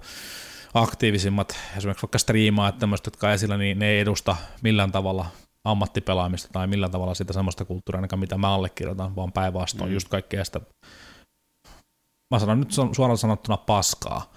[0.73, 5.25] aktiivisimmat, esimerkiksi vaikka striimaat, tämmöiset, jotka esillä, niin ne ei edusta millään tavalla
[5.63, 9.93] ammattipelaamista tai millä tavalla sitä semmoista kulttuuria, ainakaan mitä mä allekirjoitan, vaan päinvastoin mm.
[9.93, 10.61] just kaikkea sitä,
[12.31, 14.33] mä sanon nyt suoraan sanottuna paskaa.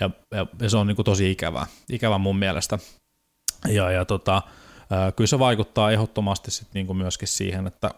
[0.00, 2.78] Ja, ja, ja se on niin kuin tosi ikävää, ikävä mun mielestä.
[3.68, 4.42] Ja, ja tota,
[5.16, 7.90] kyllä se vaikuttaa ehdottomasti sit niin kuin myöskin siihen, että,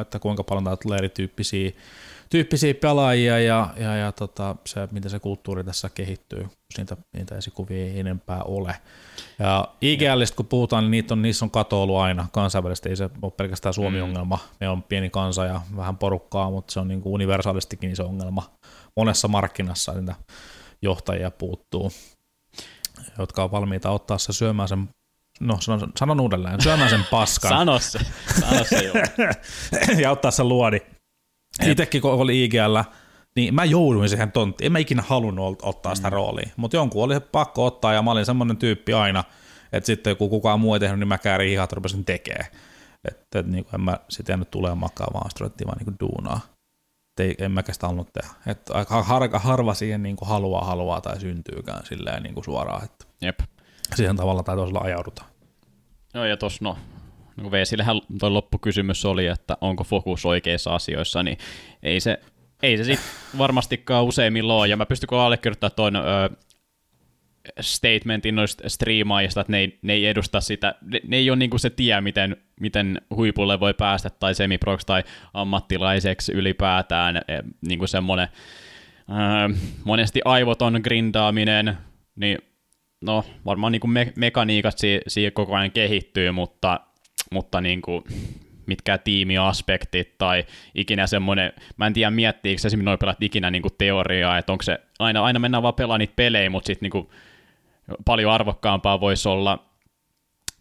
[0.00, 1.70] että kuinka paljon täällä tulee erityyppisiä
[2.32, 7.36] tyyppisiä pelaajia ja, ja, ja tota, se, miten se kulttuuri tässä kehittyy, jos niitä, niitä
[7.36, 8.76] esikuvia ei enempää ole.
[9.38, 13.10] Ja IGListä kun puhutaan, niin niitä on, niissä on kato ollut aina kansainvälisesti, ei se
[13.22, 14.36] ole pelkästään Suomi-ongelma.
[14.36, 14.56] Mm.
[14.60, 18.50] Me on pieni kansa ja vähän porukkaa, mutta se on niin kuin universaalistikin iso ongelma.
[18.96, 20.14] Monessa markkinassa niitä
[20.82, 21.92] johtajia puuttuu,
[23.18, 24.88] jotka on valmiita ottaa se syömään sen
[25.46, 27.50] no sanon, sanon uudelleen, syömään sen paskan.
[27.58, 27.98] sano se,
[28.40, 28.94] sano se joo.
[30.02, 30.80] ja ottaa sen luodi
[31.66, 32.78] Itsekin kun oli IGL,
[33.36, 34.66] niin mä jouduin siihen tonttiin.
[34.66, 36.12] En mä ikinä halunnut ottaa sitä mm.
[36.12, 39.24] roolia, mutta jonkun oli pakko ottaa ja mä olin semmoinen tyyppi aina,
[39.72, 42.46] että sitten kun kukaan muu ei tehnyt, niin mä käärin hihat rupesin tekemään.
[43.08, 46.40] Että et, niin en mä sitten jäänyt tulee makaa, vaan sitten vaan niin duunaa.
[47.12, 48.34] Et ei, en mäkään sitä halunnut tehdä.
[48.46, 52.84] Että aika harva, harva siihen niin haluaa, haluaa tai syntyykään silleen niin kuin suoraan.
[52.84, 53.40] Että Jep.
[53.94, 55.31] Siihen tavalla tai toisella ajaudutaan.
[56.14, 56.78] Joo, ja tuossa no,
[57.36, 61.38] no Veesillähän tuo loppukysymys oli, että onko fokus oikeissa asioissa, niin
[61.82, 62.20] ei se,
[62.62, 65.94] ei se sitten varmastikaan useimmilla ole, ja mä pystyn allekirjoittamaan tuon
[67.60, 71.58] statementin noista striimaajista, että ne ei, ne ei edusta sitä, ne, ne ei ole niinku
[71.58, 75.02] se tie, miten, miten huipulle voi päästä, tai semiprox tai
[75.34, 77.22] ammattilaiseksi ylipäätään, e,
[77.68, 78.28] niinku semmoinen
[79.10, 81.78] äh, monesti aivoton grindaaminen,
[82.16, 82.38] niin
[83.02, 86.80] no varmaan niinku me, mekaniikat siihen si- koko ajan kehittyy, mutta,
[87.30, 88.04] mutta niinku,
[88.66, 94.38] mitkä tiimiaspektit tai ikinä semmoinen, mä en tiedä miettiikö esimerkiksi noin pelat ikinä niinku teoriaa,
[94.38, 97.12] että onko se, aina, aina mennään vaan pelaamaan niitä pelejä, mutta sitten niinku
[98.04, 99.64] paljon arvokkaampaa voisi olla,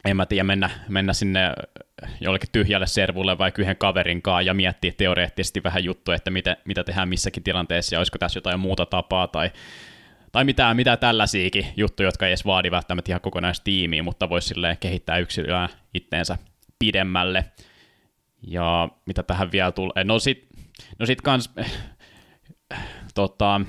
[0.06, 1.54] en mä tiedä, mennä, mennä sinne
[2.22, 6.84] jollekin tyhjälle servulle vai yhden kaverin kanssa ja miettiä teoreettisesti vähän juttuja, että mitä, mitä
[6.84, 9.52] tehdään missäkin tilanteessa ja olisiko tässä jotain muuta tapaa tai,
[10.32, 15.18] tai mitä, mitä tällaisiakin juttuja, jotka ei edes vaadi välttämättä ihan kokonaistiimiä, mutta voisi kehittää
[15.18, 16.38] yksilöä itteensä
[16.80, 17.46] pidemmälle.
[18.48, 20.48] Ja mitä tähän vielä tulee, no sit,
[21.00, 21.50] no sit kans,
[23.16, 23.62] tota,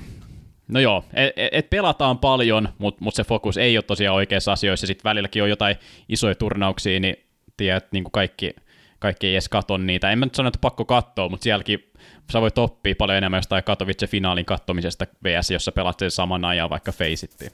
[0.67, 4.87] No joo, et, et pelataan paljon, mutta mut se fokus ei ole tosiaan oikeissa asioissa.
[4.87, 5.75] Sitten välilläkin on jotain
[6.09, 7.15] isoja turnauksia, niin
[7.57, 8.55] tiedät, niin kuin kaikki,
[8.99, 10.11] kaikki ei edes katso niitä.
[10.11, 11.91] En mä nyt sano, että pakko katsoa, mutta sielläkin
[12.31, 16.69] sä voit oppia paljon enemmän jostain Katowice finaalin kattomisesta VS, jossa pelaat sen saman ajan
[16.69, 17.51] vaikka Faceittiin.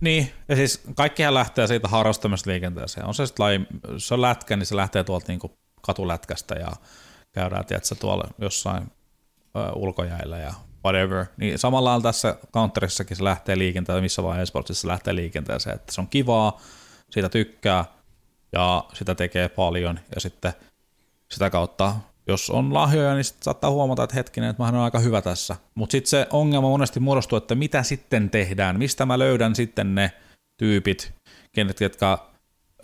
[0.00, 3.06] Niin, ja siis kaikkihan lähtee siitä harrastamista liikenteeseen.
[3.06, 3.60] On se sitten laji,
[3.98, 6.72] se on lätkä, niin se lähtee tuolta niinku katulätkästä ja
[7.32, 8.82] käydään, tiedätkö, tuolla jossain
[9.56, 10.54] ö, ulkojäillä ja
[10.84, 15.92] whatever, niin samalla tässä counterissakin se lähtee liikenteeseen, missä vaan esportsissa se lähtee liikenteeseen, että
[15.92, 16.60] se on kivaa,
[17.10, 17.84] siitä tykkää
[18.52, 20.52] ja sitä tekee paljon ja sitten
[21.30, 21.96] sitä kautta,
[22.30, 25.56] jos on lahjoja, niin sitten saattaa huomata, että hetkinen, että mä olen aika hyvä tässä.
[25.74, 30.12] Mutta sitten se ongelma monesti muodostuu, että mitä sitten tehdään, mistä mä löydän sitten ne
[30.56, 31.12] tyypit,
[31.52, 32.30] kenet, jotka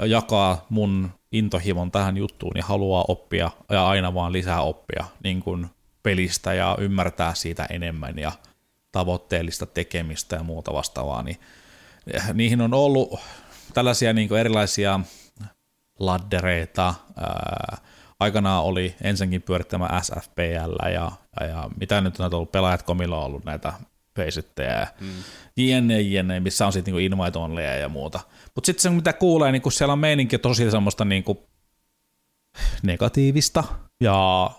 [0.05, 5.67] jakaa mun intohimon tähän juttuun ja haluaa oppia ja aina vaan lisää oppia, niin kuin
[6.03, 8.33] pelistä ja ymmärtää siitä enemmän ja
[8.93, 11.41] tavoitteellista tekemistä ja muuta vastaavaa, niin
[12.35, 13.21] niihin on ollut
[13.75, 15.01] tällaisia niin erilaisia
[15.99, 16.95] laddereita.
[17.17, 17.79] Ää,
[18.21, 23.25] aikanaan oli ensinnäkin pyörittämä SFPL ja, ja, ja mitä nyt on ollut, pelaajat komilla on
[23.25, 23.73] ollut näitä
[24.17, 25.09] feisittejä ja mm.
[25.57, 28.21] jne, jne, missä on sitten niinku invite onlya ja muuta.
[28.55, 31.47] Mutta sitten se, mitä kuulee, niin kun siellä on meininki tosi semmoista niinku
[32.83, 33.65] negatiivista
[34.01, 34.51] ja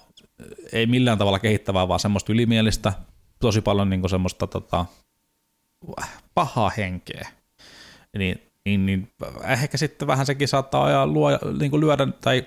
[0.71, 2.93] ei millään tavalla kehittävää, vaan semmoista ylimielistä,
[3.39, 4.85] tosi paljon niin semmoista tota,
[6.33, 7.27] pahaa henkeä.
[8.17, 9.11] Niin, niin, niin,
[9.43, 11.29] ehkä sitten vähän sekin saattaa ajaa, luo,
[11.59, 12.45] niin lyödä tai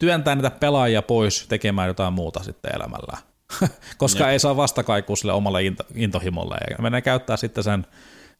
[0.00, 3.18] työntää niitä pelaajia pois tekemään jotain muuta sitten elämällä.
[3.98, 4.30] Koska ja.
[4.30, 6.56] ei saa vastakaikua sille omalle into, intohimolle.
[6.70, 7.86] Ja menee käyttää sitten sen,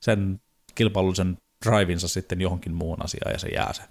[0.00, 0.40] sen
[0.74, 3.82] kilpailullisen drivinsa sitten johonkin muun asiaan ja se jää se,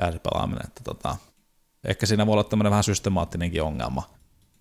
[0.00, 0.66] jää se pelaaminen.
[0.66, 1.16] Että tota,
[1.84, 4.10] ehkä siinä voi olla tämmöinen vähän systemaattinenkin ongelma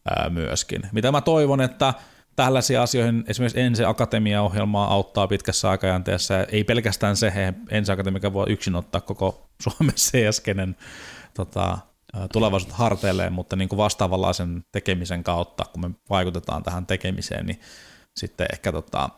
[0.09, 0.81] ää, myöskin.
[0.91, 1.93] Mitä mä toivon, että
[2.35, 6.47] tällaisia asioihin esimerkiksi Ensi Akatemia-ohjelmaa auttaa pitkässä aikajänteessä.
[6.51, 7.33] Ei pelkästään se,
[7.69, 10.75] Ensi Akatemia voi yksin ottaa koko Suomen CS-kenen
[11.33, 11.77] tota,
[12.33, 17.59] tulevaisuutta harteilleen, mutta niin kuin vastaavanlaisen tekemisen kautta, kun me vaikutetaan tähän tekemiseen, niin
[18.15, 19.09] sitten ehkä, tota,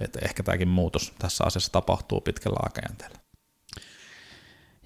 [0.00, 3.20] että ehkä tämäkin muutos tässä asiassa tapahtuu pitkällä aikajänteellä.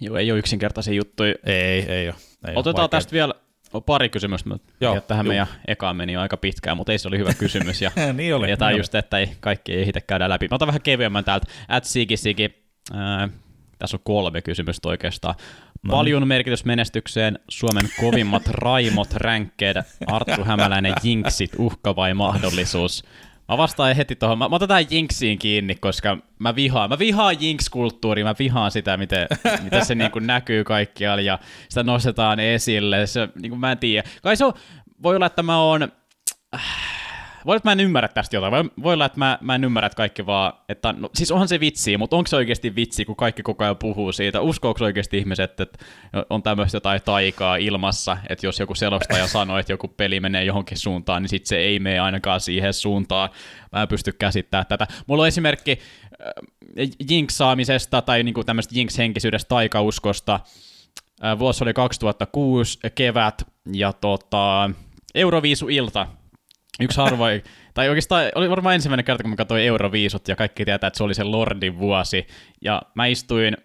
[0.00, 1.34] Joo, ei ole yksinkertaisia juttuja.
[1.44, 2.16] Ei, ei ole.
[2.48, 3.34] Ei Otetaan ole tästä vielä
[3.86, 5.30] pari kysymystä, mutta Joo, tähän juu.
[5.30, 7.82] meidän ekaan meni jo aika pitkään, mutta ei se oli hyvä kysymys.
[7.82, 8.50] Ja, niin oli.
[8.50, 10.48] Ja tämä niin just, että ei, kaikki ei ehitä käydä läpi.
[10.50, 11.46] Mä otan vähän kevyemmän täältä.
[11.68, 12.64] At Sigi Sigi.
[12.94, 13.30] Äh,
[13.78, 15.34] tässä on kolme kysymystä oikeastaan.
[15.84, 15.90] No.
[15.90, 23.04] Paljon merkitys menestykseen, Suomen kovimmat raimot, ränkkeet, Arttu Hämäläinen, jinksit, uhka vai mahdollisuus?
[23.48, 24.38] Mä vastaan heti tuohon.
[24.38, 26.90] Mä, mä otan tähän Jinxiin kiinni, koska mä vihaan.
[26.90, 29.26] Mä vihaan Jinx-kulttuuria, mä vihaan sitä, miten,
[29.62, 31.38] miten se niin kuin näkyy kaikkialla ja
[31.68, 33.06] sitä nostetaan esille.
[33.06, 34.08] Se, niin kuin mä en tiedä.
[34.22, 34.52] Kai se on,
[35.02, 35.82] voi olla, että mä oon...
[36.54, 36.93] Äh,
[37.46, 38.50] voi että mä en ymmärrä tästä jotain.
[38.50, 41.48] Voi, voi olla, että mä, mä en ymmärrä, että kaikki vaan, että no, siis onhan
[41.48, 44.40] se vitsi, mutta onko se oikeasti vitsi, kun kaikki koko ajan puhuu siitä?
[44.40, 45.78] Uskooko oikeasti ihmiset, että
[46.30, 50.78] on tämmöistä jotain taikaa ilmassa, että jos joku selostaja sanoo, että joku peli menee johonkin
[50.78, 53.30] suuntaan, niin sitten se ei mene ainakaan siihen suuntaan.
[53.72, 54.86] Mä en pysty käsittämään tätä.
[55.06, 60.40] Mulla on esimerkki äh, jinksaamisesta tai niinku tämmöistä jinx-henkisyydestä, taikauskosta.
[61.24, 63.42] Äh, vuosi oli 2006 kevät
[63.72, 64.70] ja tota,
[65.14, 66.06] Euroviisu-ilta
[66.80, 67.42] yksi harvoin,
[67.74, 71.04] tai oikeastaan oli varmaan ensimmäinen kerta, kun mä katsoin Euroviisut, ja kaikki tietää, että se
[71.04, 72.26] oli se Lordin vuosi,
[72.60, 73.56] ja mä istuin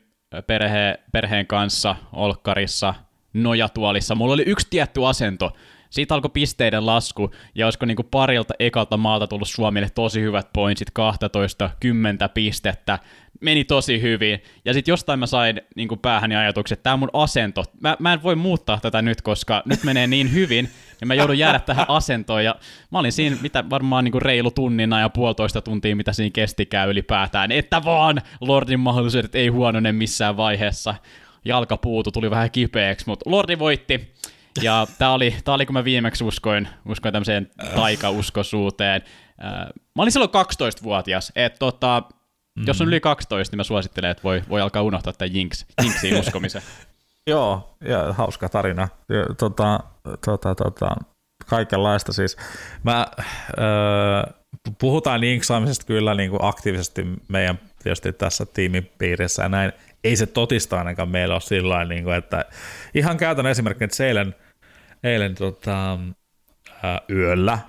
[0.47, 2.93] perhe, perheen kanssa Olkkarissa,
[3.33, 5.51] nojatuolissa, mulla oli yksi tietty asento,
[5.89, 10.91] siitä alkoi pisteiden lasku, ja olisiko niin parilta ekalta maalta tullut Suomelle tosi hyvät pointsit,
[10.91, 12.99] 12, 10 pistettä,
[13.41, 14.43] meni tosi hyvin.
[14.65, 17.63] Ja sitten jostain mä sain niin päähäni ajatuksen, että tämä mun asento.
[17.81, 20.69] Mä, mä en voi muuttaa tätä nyt, koska nyt menee niin hyvin,
[21.01, 22.43] ja mä joudun jäädä tähän asentoon.
[22.43, 22.55] Ja
[22.91, 27.51] mä olin siinä mitä varmaan niin reilu tunnina ja puolitoista tuntia, mitä siinä kestikään ylipäätään.
[27.51, 30.95] Että vaan Lordin mahdollisuudet ei huonone missään vaiheessa.
[31.45, 34.13] Jalka puutu, tuli vähän kipeäksi, mutta Lordi voitti.
[34.61, 39.01] Ja tää oli, tää oli kun mä viimeksi uskoin, uskoin tämmöiseen taikauskoisuuteen.
[39.95, 42.03] Mä olin silloin 12-vuotias, että tota,
[42.59, 42.67] mm.
[42.67, 46.19] jos on yli 12, niin mä suosittelen, että voi, voi alkaa unohtaa tämän Jinx, Jinxiin
[46.27, 46.61] uskomisen.
[47.27, 48.87] Joo, ja hauska tarina.
[49.09, 49.79] Ja, tota,
[50.25, 50.95] tota, tota,
[51.45, 52.37] kaikenlaista siis.
[52.83, 53.07] Mä,
[53.59, 54.33] öö,
[54.79, 59.73] puhutaan Jinksaamisesta kyllä niin kuin aktiivisesti meidän tietysti tässä tiimipiirissä ja näin.
[60.03, 62.45] Ei se totista ainakaan meillä ole sillä niin että
[62.93, 64.35] ihan käytännön esimerkki, että eilen,
[65.03, 65.99] eilen tota,
[67.09, 67.59] yöllä,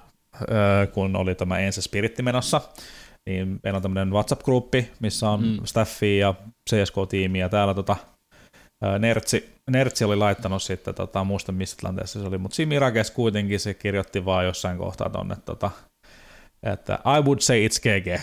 [0.92, 2.60] kun oli tämä Ense Spiritti menossa,
[3.26, 5.58] niin meillä on tämmöinen WhatsApp-gruppi, missä on mm.
[5.64, 6.34] staffi ja
[6.70, 7.96] CSK-tiimi ja täällä tota,
[8.98, 13.74] Nertsi, Nertsi oli laittanut sitten, tota, muista missä tilanteessa se oli, mutta Simirakes kuitenkin se
[13.74, 15.70] kirjoitti vaan jossain kohtaa tonne tota,
[16.62, 18.20] että I would say it's GG.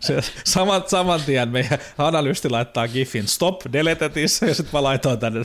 [0.44, 5.44] saman, saman tien meidän analysti laittaa GIFin stop deletetissä ja sitten mä laitoin tänne,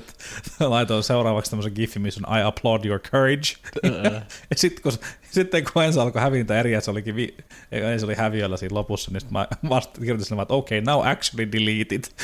[0.60, 3.56] laitoin seuraavaksi tämmöisen GIFin, missä on I applaud your courage.
[3.86, 4.14] Uh-uh.
[4.50, 4.92] ja sitten kun,
[5.34, 7.36] sitten kun ensin alkoi hävintä eriä, se olikin vi,
[7.72, 11.96] ensin oli häviöllä siinä lopussa, niin sitten mä vasta kirjoitin että okay, now actually delete
[11.96, 12.16] it.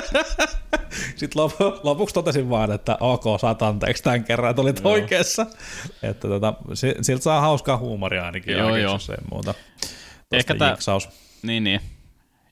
[1.16, 5.46] sitten lopu, lopuksi totesin vaan, että ok, saat anteeksi tämän kerran, että olit oikeassa.
[6.02, 6.54] Että tota,
[7.02, 8.56] siltä saa hauskaa huumoria ainakin.
[8.56, 9.54] Joo, joo ei muuta.
[10.32, 10.76] Ehkä tämä...
[11.42, 11.80] Niin, niin.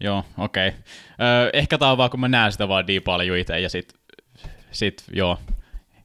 [0.01, 0.69] Joo, okei.
[0.69, 0.81] Okay.
[1.21, 3.95] Öö, ehkä tämä on vaan, kun mä näen sitä vaan niin paljon itse, ja sit,
[4.71, 5.39] sit joo,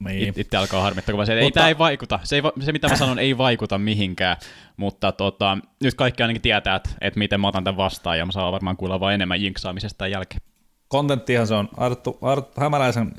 [0.04, 0.30] niin.
[0.30, 1.44] It, itse alkaa harmittaa, kun se, mutta...
[1.44, 2.20] ei, tämä ei vaikuta.
[2.24, 4.38] Se, ei, se, mitä mä sanon, ei vaikuta mihinkään,
[4.78, 8.32] mutta tota, nyt kaikki ainakin tietää, että, että miten mä otan tämän vastaan, ja mä
[8.32, 10.42] saan varmaan kuulla vain enemmän jinksaamisesta tämän jälkeen.
[10.88, 13.12] Kontenttihan se on Arttu, Arttu Hämäläisen,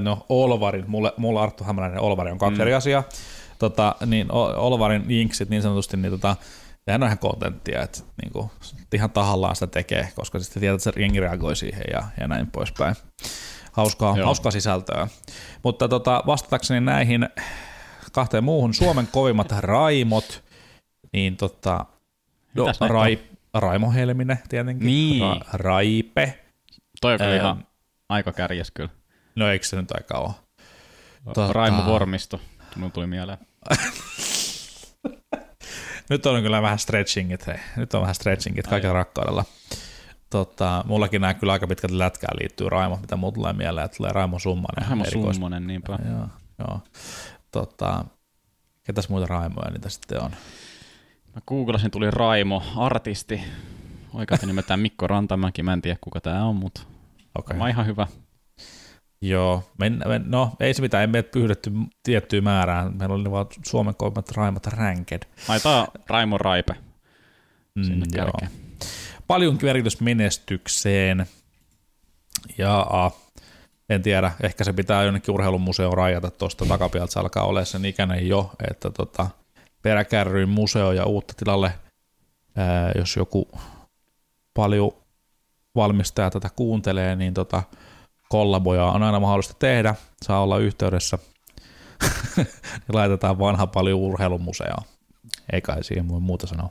[0.00, 2.60] no Olvarin, mulle, mulle Arttu Hämäläinen Olvari on kaksi mm.
[2.60, 3.04] eri asiaa,
[3.58, 6.36] tota, niin Olvarin jinksit niin sanotusti, niin tota,
[6.84, 8.50] sehän on ihan kontenttia, että niin kuin,
[8.94, 12.46] ihan tahallaan sitä tekee, koska sitten tietää, että se jengi reagoi siihen ja, ja näin
[12.46, 12.96] poispäin.
[13.76, 15.08] Hauskaa, hauskaa sisältöä.
[15.62, 17.28] Mutta tota, vastatakseni näihin
[18.12, 20.44] kahteen muuhun, Suomen kovimmat raimot,
[21.12, 21.84] niin tota,
[22.54, 23.18] no, Rai,
[23.54, 25.22] Raimo Helminen tietenkin, niin.
[25.22, 26.38] Ra, Raipe.
[27.00, 27.66] Toi on kyllä ihan
[28.08, 28.90] aika kärjes kyllä.
[29.34, 30.32] No eikö se nyt aika ole?
[31.24, 31.52] Tota...
[31.52, 32.40] Raimo Vormisto.
[32.76, 33.38] Mun tuli mieleen.
[36.10, 37.58] Nyt on kyllä vähän stretchingit, hei.
[37.76, 39.44] Nyt on vähän stretchingit kaikilla rakkaudella.
[40.30, 44.12] Tota, mullakin nämä kyllä aika pitkälti lätkään liittyy Raimo, mitä mulla tulee mieleen, että tulee
[44.12, 44.88] Raimo Summanen.
[44.88, 45.36] Raimo erikois...
[45.36, 45.98] Summanen, niinpä.
[46.10, 46.28] Joo,
[46.58, 46.80] joo.
[47.50, 48.04] Tota,
[48.84, 50.30] ketäs muita Raimoja niitä sitten on?
[51.34, 53.40] Mä googlasin, tuli Raimo, artisti.
[54.14, 56.80] Oikeasti nimetään Mikko Rantamäki, mä en tiedä kuka tää on, mutta
[57.38, 57.58] okay.
[57.60, 58.06] on ihan hyvä.
[59.20, 61.72] Joo, men, men, no ei se mitään, emme pyydetty
[62.02, 62.90] tiettyä määrää.
[62.90, 65.22] Meillä oli vaan Suomen kolmat Raimot Ranked.
[65.48, 66.74] Laitetaan Raimo Raipe
[67.74, 68.30] mm, joo.
[69.26, 69.58] Paljon
[70.00, 71.26] menestykseen.
[72.58, 72.86] Ja
[73.88, 78.28] en tiedä, ehkä se pitää jonnekin urheilumuseoon rajata tuosta takapialta, se alkaa olla sen ikäinen
[78.28, 79.26] jo, että tota,
[79.82, 81.72] peräkärryin museo ja uutta tilalle,
[82.56, 83.48] ää, jos joku
[84.54, 84.92] paljon
[85.74, 87.62] valmistaja tätä kuuntelee, niin tota,
[88.28, 89.94] kollaboja on aina mahdollista tehdä,
[90.24, 91.18] saa olla yhteydessä
[92.92, 94.76] laitetaan vanha paljon urheilumuseo.
[95.52, 96.70] Ei kai siihen voi muuta sanoa.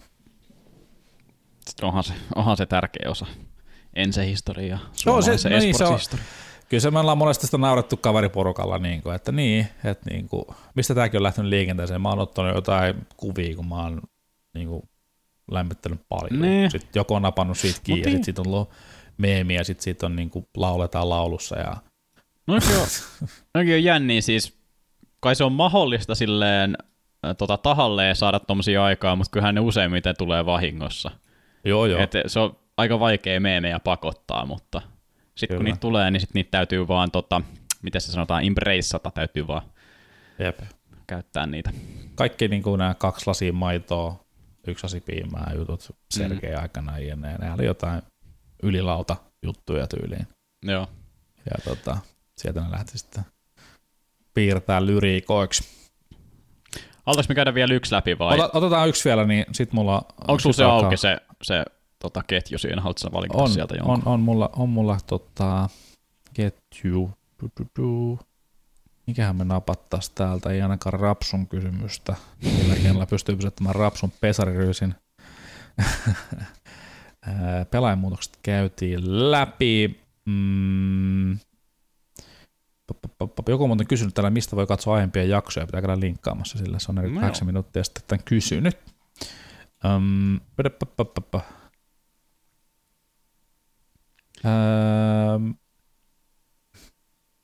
[1.82, 3.26] Onhan se, onhan se tärkeä osa
[3.96, 6.00] ensehistoriaa, suomalaisen no, se, no niin, se on,
[6.70, 10.46] Kyllä se me ollaan monesti sitä naurettu kaveriporukalla, niin kuin, että niin, että niin kuin,
[10.76, 12.02] mistä tämäkin on lähtenyt liikenteeseen.
[12.02, 14.02] Mä oon ottanut jotain kuvia, kun mä oon
[14.54, 14.90] niin kuin,
[15.52, 16.42] lämmittänyt paljon.
[16.42, 16.72] Niin.
[16.72, 18.70] Sitten joku on napannut siitä kiinni ja sitten siitä on ollut
[19.18, 21.60] meemi ja sitten siitä on niin kuin lauletaan laulussa.
[21.60, 21.78] Ja...
[22.48, 22.86] No joo,
[23.56, 24.58] on jänniä siis.
[25.20, 26.78] Kai se on mahdollista silleen
[27.38, 31.12] tota, tahalleen saada tuommoisia aikaa, mutta kyllähän ne useimmiten tulee vahingossa.
[31.66, 32.00] Joo, joo.
[32.02, 34.82] Et se on aika vaikea meemejä pakottaa, mutta
[35.36, 37.42] sitten kun niitä tulee, niin sit niitä täytyy vaan, tota,
[37.82, 39.62] miten se sanotaan, embraceata, täytyy vaan
[40.40, 40.60] Jep.
[41.08, 41.72] käyttää niitä.
[42.16, 44.26] Kaikki niin kuin nämä kaksi lasia maitoa,
[44.68, 46.62] yksi lasi piimää jutut Sergei mm.
[46.62, 48.02] aikana ja ne, ne oli jotain
[48.64, 50.28] ylilauta juttuja tyyliin.
[50.66, 50.88] Joo.
[51.46, 51.98] Ja tota,
[52.38, 53.24] sieltä ne lähti sitten
[54.34, 55.64] piirtää lyriikoiksi.
[57.06, 58.40] Haluaisiko me käydä vielä yksi läpi vai?
[58.40, 60.02] Ota, otetaan yksi vielä, niin sit mulla...
[60.28, 60.86] Onko sulla se alkaa...
[60.86, 61.66] auki se, se
[62.00, 62.82] tota, ketju siinä?
[62.82, 63.94] Haluatko valita on, sieltä jonkun?
[63.96, 65.70] On, on mulla, on mulla tota,
[66.34, 67.12] ketju.
[67.42, 68.20] Du, du, du.
[69.08, 74.96] Mikähän me napattaisi täältä, ei ainakaan Rapsun kysymystä, millä kenellä pystyy pysyttämään Rapsun pesariryysin.
[77.72, 80.00] Pelaajamuutokset käytiin läpi.
[80.26, 81.40] Mm.
[83.48, 86.92] Joku on muuten kysynyt täällä, mistä voi katsoa aiempia jaksoja, pitää käydä linkkaamassa sillä, se
[86.92, 88.95] on eri no 8 minuuttia sitten tämän kysynyt.
[89.86, 90.40] Um,
[94.44, 95.56] um,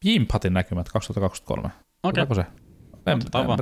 [0.05, 1.69] Jimpatin näkymät 2023.
[2.03, 2.23] Okei.
[2.23, 2.35] Okay.
[2.35, 2.45] se?
[3.11, 3.59] En, en, vaan.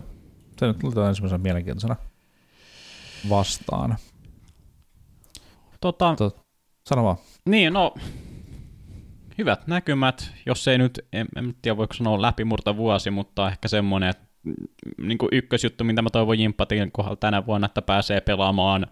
[0.58, 1.96] Se nyt lutetaan ensimmäisenä mielenkiintoisena
[3.30, 3.98] vastaan.
[5.82, 6.46] Tota, Tot,
[6.90, 7.18] sano vaan.
[7.46, 7.94] Niin, no
[9.40, 14.10] hyvät näkymät, jos ei nyt, en, en tiedä voiko sanoa läpimurta vuosi, mutta ehkä semmoinen,
[14.10, 14.29] että
[14.98, 18.88] niin kuin ykkösjuttu, mitä mä toivon Jimpatin kohdalla tänä vuonna, että pääsee pelaamaan,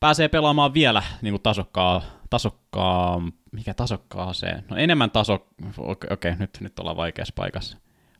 [0.00, 3.22] pääsee pelaamaan vielä niin kuin tasokkaa, tasokkaa,
[3.52, 5.46] mikä tasokkaaseen, no enemmän taso,
[5.78, 7.78] okei, okay, nyt, nyt ollaan vaikeassa paikassa.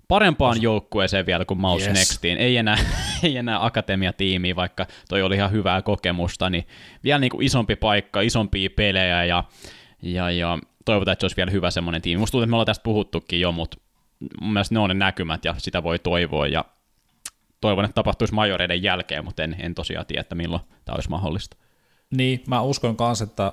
[0.08, 0.62] Parempaan Os...
[0.62, 1.98] joukkueeseen vielä kuin Mouse yes.
[1.98, 2.78] Nextiin, ei enää,
[3.22, 6.66] ei enää akatemiatiimiä, vaikka toi oli ihan hyvää kokemusta, niin
[7.04, 9.44] vielä niin kuin isompi paikka, isompia pelejä ja,
[10.02, 12.20] ja, ja toivotaan, että se olisi vielä hyvä semmoinen tiimi.
[12.20, 13.76] Musta tuntuu, että me ollaan tästä puhuttukin jo, mutta
[14.40, 16.64] mun mielestä ne on ne näkymät ja sitä voi toivoa ja
[17.60, 21.56] toivon, että tapahtuisi majoreiden jälkeen, mutta en, en tosiaan tiedä, että milloin tämä olisi mahdollista.
[22.10, 23.52] Niin, mä uskon kanssa, että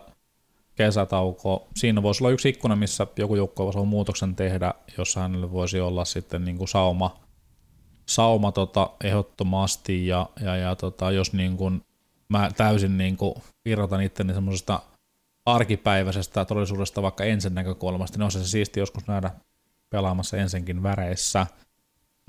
[0.75, 5.79] kesätauko, siinä voisi olla yksi ikkuna, missä joku joukko voisi muutoksen tehdä, jossa hänelle voisi
[5.79, 7.19] olla sitten niin kuin sauma,
[8.05, 11.81] sauma tota, ehdottomasti, ja, ja, ja tota, jos niin kuin
[12.29, 13.35] mä täysin niin kuin
[13.65, 14.79] irrotan itteni semmoisesta
[15.45, 19.31] arkipäiväisestä todellisuudesta vaikka ensin näkökulmasta, niin on se siisti joskus nähdä
[19.89, 21.47] pelaamassa ensinkin väreissä.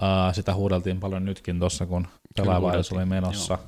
[0.02, 2.06] Uh, sitä huudeltiin paljon nytkin tuossa, kun
[2.36, 3.58] pelaavaihdos oli menossa,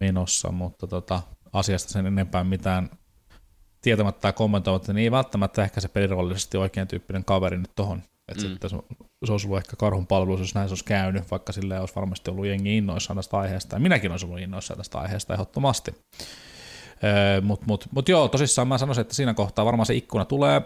[0.00, 1.22] menossa mutta tota,
[1.52, 2.90] asiasta sen enempää mitään
[3.82, 8.02] tietämättä tai kommentoimatta, niin ei välttämättä ehkä se pelirollisesti oikein tyyppinen kaveri nyt tohon.
[8.28, 8.50] Että mm.
[8.50, 8.76] sitten se,
[9.24, 12.30] se olisi ollut ehkä karhun palvelus, jos näin se olisi käynyt, vaikka sille olisi varmasti
[12.30, 15.94] ollut jengi innoissaan tästä aiheesta, ja minäkin olisin ollut innoissaan tästä aiheesta ehdottomasti.
[17.42, 20.62] Mutta mut, mut joo, tosissaan mä sanoisin, että siinä kohtaa varmaan se ikkuna tulee,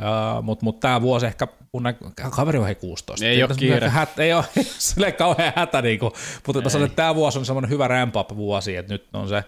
[0.00, 1.94] Uh, mutta mut tämä vuosi ehkä, mun nä-
[2.30, 3.26] kaveri on hei 16.
[3.26, 3.88] Ei ole kiire.
[3.88, 4.44] Hät, ei ole
[4.78, 6.12] sille kauhean hätä, niinku,
[6.46, 9.28] mutta mä sanon, että tämä vuosi on semmoinen hyvä ramp up vuosi, että nyt on
[9.28, 9.44] se,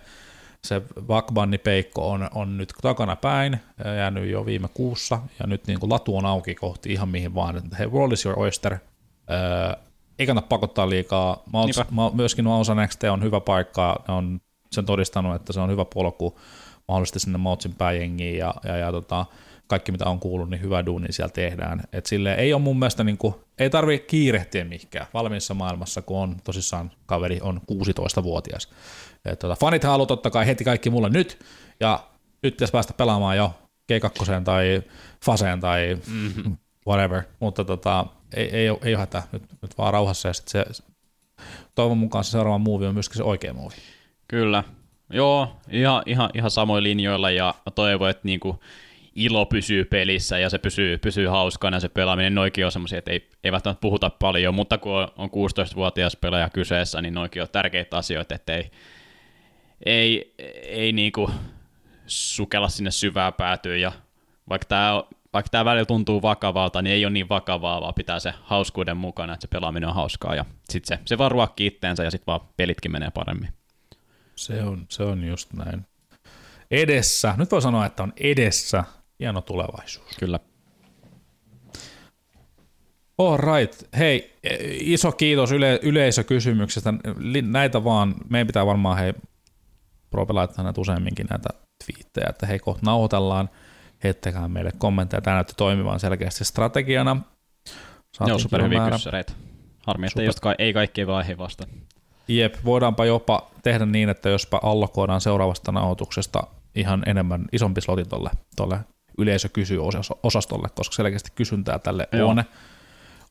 [0.66, 3.60] se Vakbanni Peikko on, on nyt takana päin,
[3.96, 7.62] jäänyt jo viime kuussa, ja nyt niin kuin latu on auki kohti ihan mihin vaan,
[7.78, 9.82] hei, world is your oyster, uh,
[10.18, 14.40] ei kannata pakottaa liikaa, Mauts, ma, myöskin Mausa Next on hyvä paikka, ne on
[14.72, 16.38] sen todistanut, että se on hyvä polku
[16.88, 19.26] mahdollisesti sinne Mautsin pääjengiin, ja, ja, ja tota,
[19.72, 21.82] kaikki mitä on kuullut, niin hyvä duuni siellä tehdään.
[21.92, 26.18] Et sille ei ole mun mielestä, niin kuin, ei tarvitse kiirehtiä mihinkään valmiissa maailmassa, kun
[26.18, 28.68] on tosissaan kaveri on 16-vuotias.
[29.24, 31.38] Et, tota, fanit haluaa totta kai heti kaikki mulle nyt,
[31.80, 32.04] ja
[32.42, 33.54] nyt pitäisi päästä pelaamaan jo
[33.92, 34.82] G2 tai
[35.24, 36.56] Faseen tai mm-hmm.
[36.88, 40.64] whatever, mutta tota, ei, ei, ei ole hätä, nyt, nyt vaan rauhassa, ja sit se,
[41.74, 43.74] toivon mukaan se seuraava muuvi on myöskin se oikea muuvi.
[44.28, 44.64] Kyllä,
[45.10, 48.60] joo, ihan, ihan, ihan samoin linjoilla, ja toivon, että niinku,
[49.14, 52.34] ilo pysyy pelissä ja se pysyy, pysyy hauskana se pelaaminen.
[52.34, 57.02] Noikin on semmoisia, että ei, ei välttämättä puhuta paljon, mutta kun on 16-vuotias pelaaja kyseessä,
[57.02, 58.70] niin noikin on tärkeitä asioita, että ei,
[59.86, 61.30] ei, ei niinku
[62.06, 63.92] sukella sinne syvää päätyä ja
[64.48, 65.02] vaikka tämä
[65.32, 69.32] vaikka tämä välillä tuntuu vakavalta, niin ei ole niin vakavaa, vaan pitää se hauskuuden mukana,
[69.32, 72.40] että se pelaaminen on hauskaa ja sitten se, se vaan ruokkii itteensä ja sitten vaan
[72.56, 73.48] pelitkin menee paremmin.
[74.36, 75.86] Se on, se on just näin.
[76.70, 78.84] Edessä, nyt voi sanoa, että on edessä
[79.20, 80.16] hieno tulevaisuus.
[80.18, 80.40] Kyllä.
[83.18, 83.82] All right.
[83.98, 84.36] Hei,
[84.80, 86.94] iso kiitos yle- yleisökysymyksestä.
[87.42, 89.12] Näitä vaan, meidän pitää varmaan hei,
[90.10, 91.48] Prope laittaa näitä useamminkin näitä
[91.84, 93.50] twiittejä, että hei kohta nauhoitellaan,
[94.04, 95.20] heittäkää meille kommentteja.
[95.20, 97.16] Tämä näytti toimivan selkeästi strategiana.
[98.12, 99.32] Saatiin ne on superhyviä kyssäreitä.
[99.86, 100.54] Harmi, että Super.
[100.58, 101.64] ei kaikki vaihe vasta.
[102.28, 106.42] Jep, voidaanpa jopa tehdä niin, että jospa allokoidaan seuraavasta nauhoituksesta
[106.74, 108.78] ihan enemmän isompi slotti tolle, tolle
[109.18, 109.78] yleisö kysyy
[110.22, 112.30] osastolle, koska selkeästi kysyntää tälle Joo.
[112.30, 112.44] on.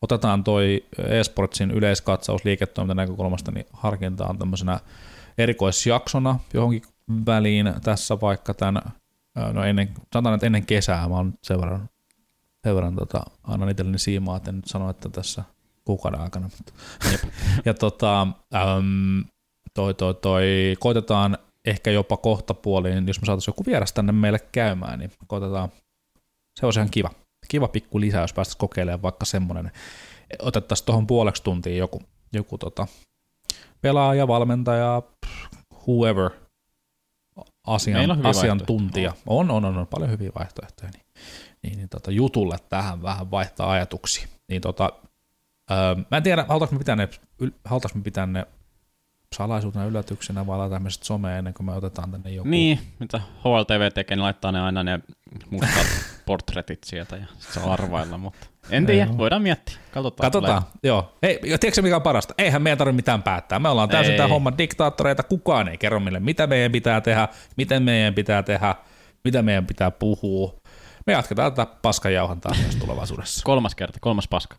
[0.02, 4.80] Otetaan toi eSportsin yleiskatsaus liiketoiminta näkökulmasta niin harkintaan tämmöisenä
[5.38, 6.82] erikoisjaksona johonkin
[7.26, 8.82] väliin tässä vaikka tämän,
[9.54, 11.90] no ennen, sanotaan, että ennen kesää mä oon sen verran,
[12.64, 15.44] sen verran tota, annan itselleni siimaa, että en nyt sano, että tässä
[15.86, 16.50] kuukauden aikana.
[16.58, 16.74] Mutta.
[17.66, 19.24] ja tota, äm,
[19.74, 24.40] toi, toi, toi, koitetaan ehkä jopa kohta puoliin, jos me saataisiin joku vieras tänne meille
[24.52, 25.70] käymään, niin koitetaan,
[26.60, 27.10] se olisi ihan kiva.
[27.48, 29.72] Kiva pikku lisä, jos päästäisiin kokeilemaan vaikka semmoinen,
[30.40, 32.02] otettaisiin tuohon puoleksi tuntiin joku,
[32.34, 32.88] joku tota,
[33.82, 35.02] pelaaja, valmentaja,
[35.88, 36.30] whoever,
[37.68, 39.14] asian, on asiantuntija.
[39.28, 40.92] On, on, on, on, paljon hyviä vaihtoehtoja.
[40.92, 41.06] Niin,
[41.64, 44.28] niin, niin tota, jutulle tähän vähän vaihtaa ajatuksia.
[44.50, 44.90] Niin tota,
[45.72, 47.10] Öö, mä en tiedä, halutaanko me pitää ne,
[47.66, 48.48] halutaanko me pitää ne
[49.36, 52.50] salaisuutena yllätyksenä vai laitetaan sitten someen ennen kuin me otetaan tänne joku.
[52.50, 55.00] Niin, mitä HLTV tekee, niin laittaa ne aina ne
[55.50, 55.88] mustat
[56.26, 59.76] portretit sieltä ja sit saa arvailla, mutta en tiedä, Ei, voidaan miettiä.
[59.92, 60.26] Katsotaan.
[60.32, 60.76] Katsotaan, tulee.
[60.84, 61.18] joo.
[61.24, 62.34] Ei, tiedätkö mikä on parasta?
[62.38, 63.60] Eihän meidän tarvitse mitään päättää.
[63.60, 67.28] Me ollaan täysin tämä homma diktaattoreita, kukaan ei kerro meille, mitä meidän pitää tehdä,
[67.58, 68.76] miten meidän pitää tehdä,
[69.24, 70.56] mitä meidän pitää puhua.
[71.08, 73.42] Me jatketaan tätä paskajauhantaa myös tulevaisuudessa.
[73.46, 74.56] Kolmas kerta, kolmas paska.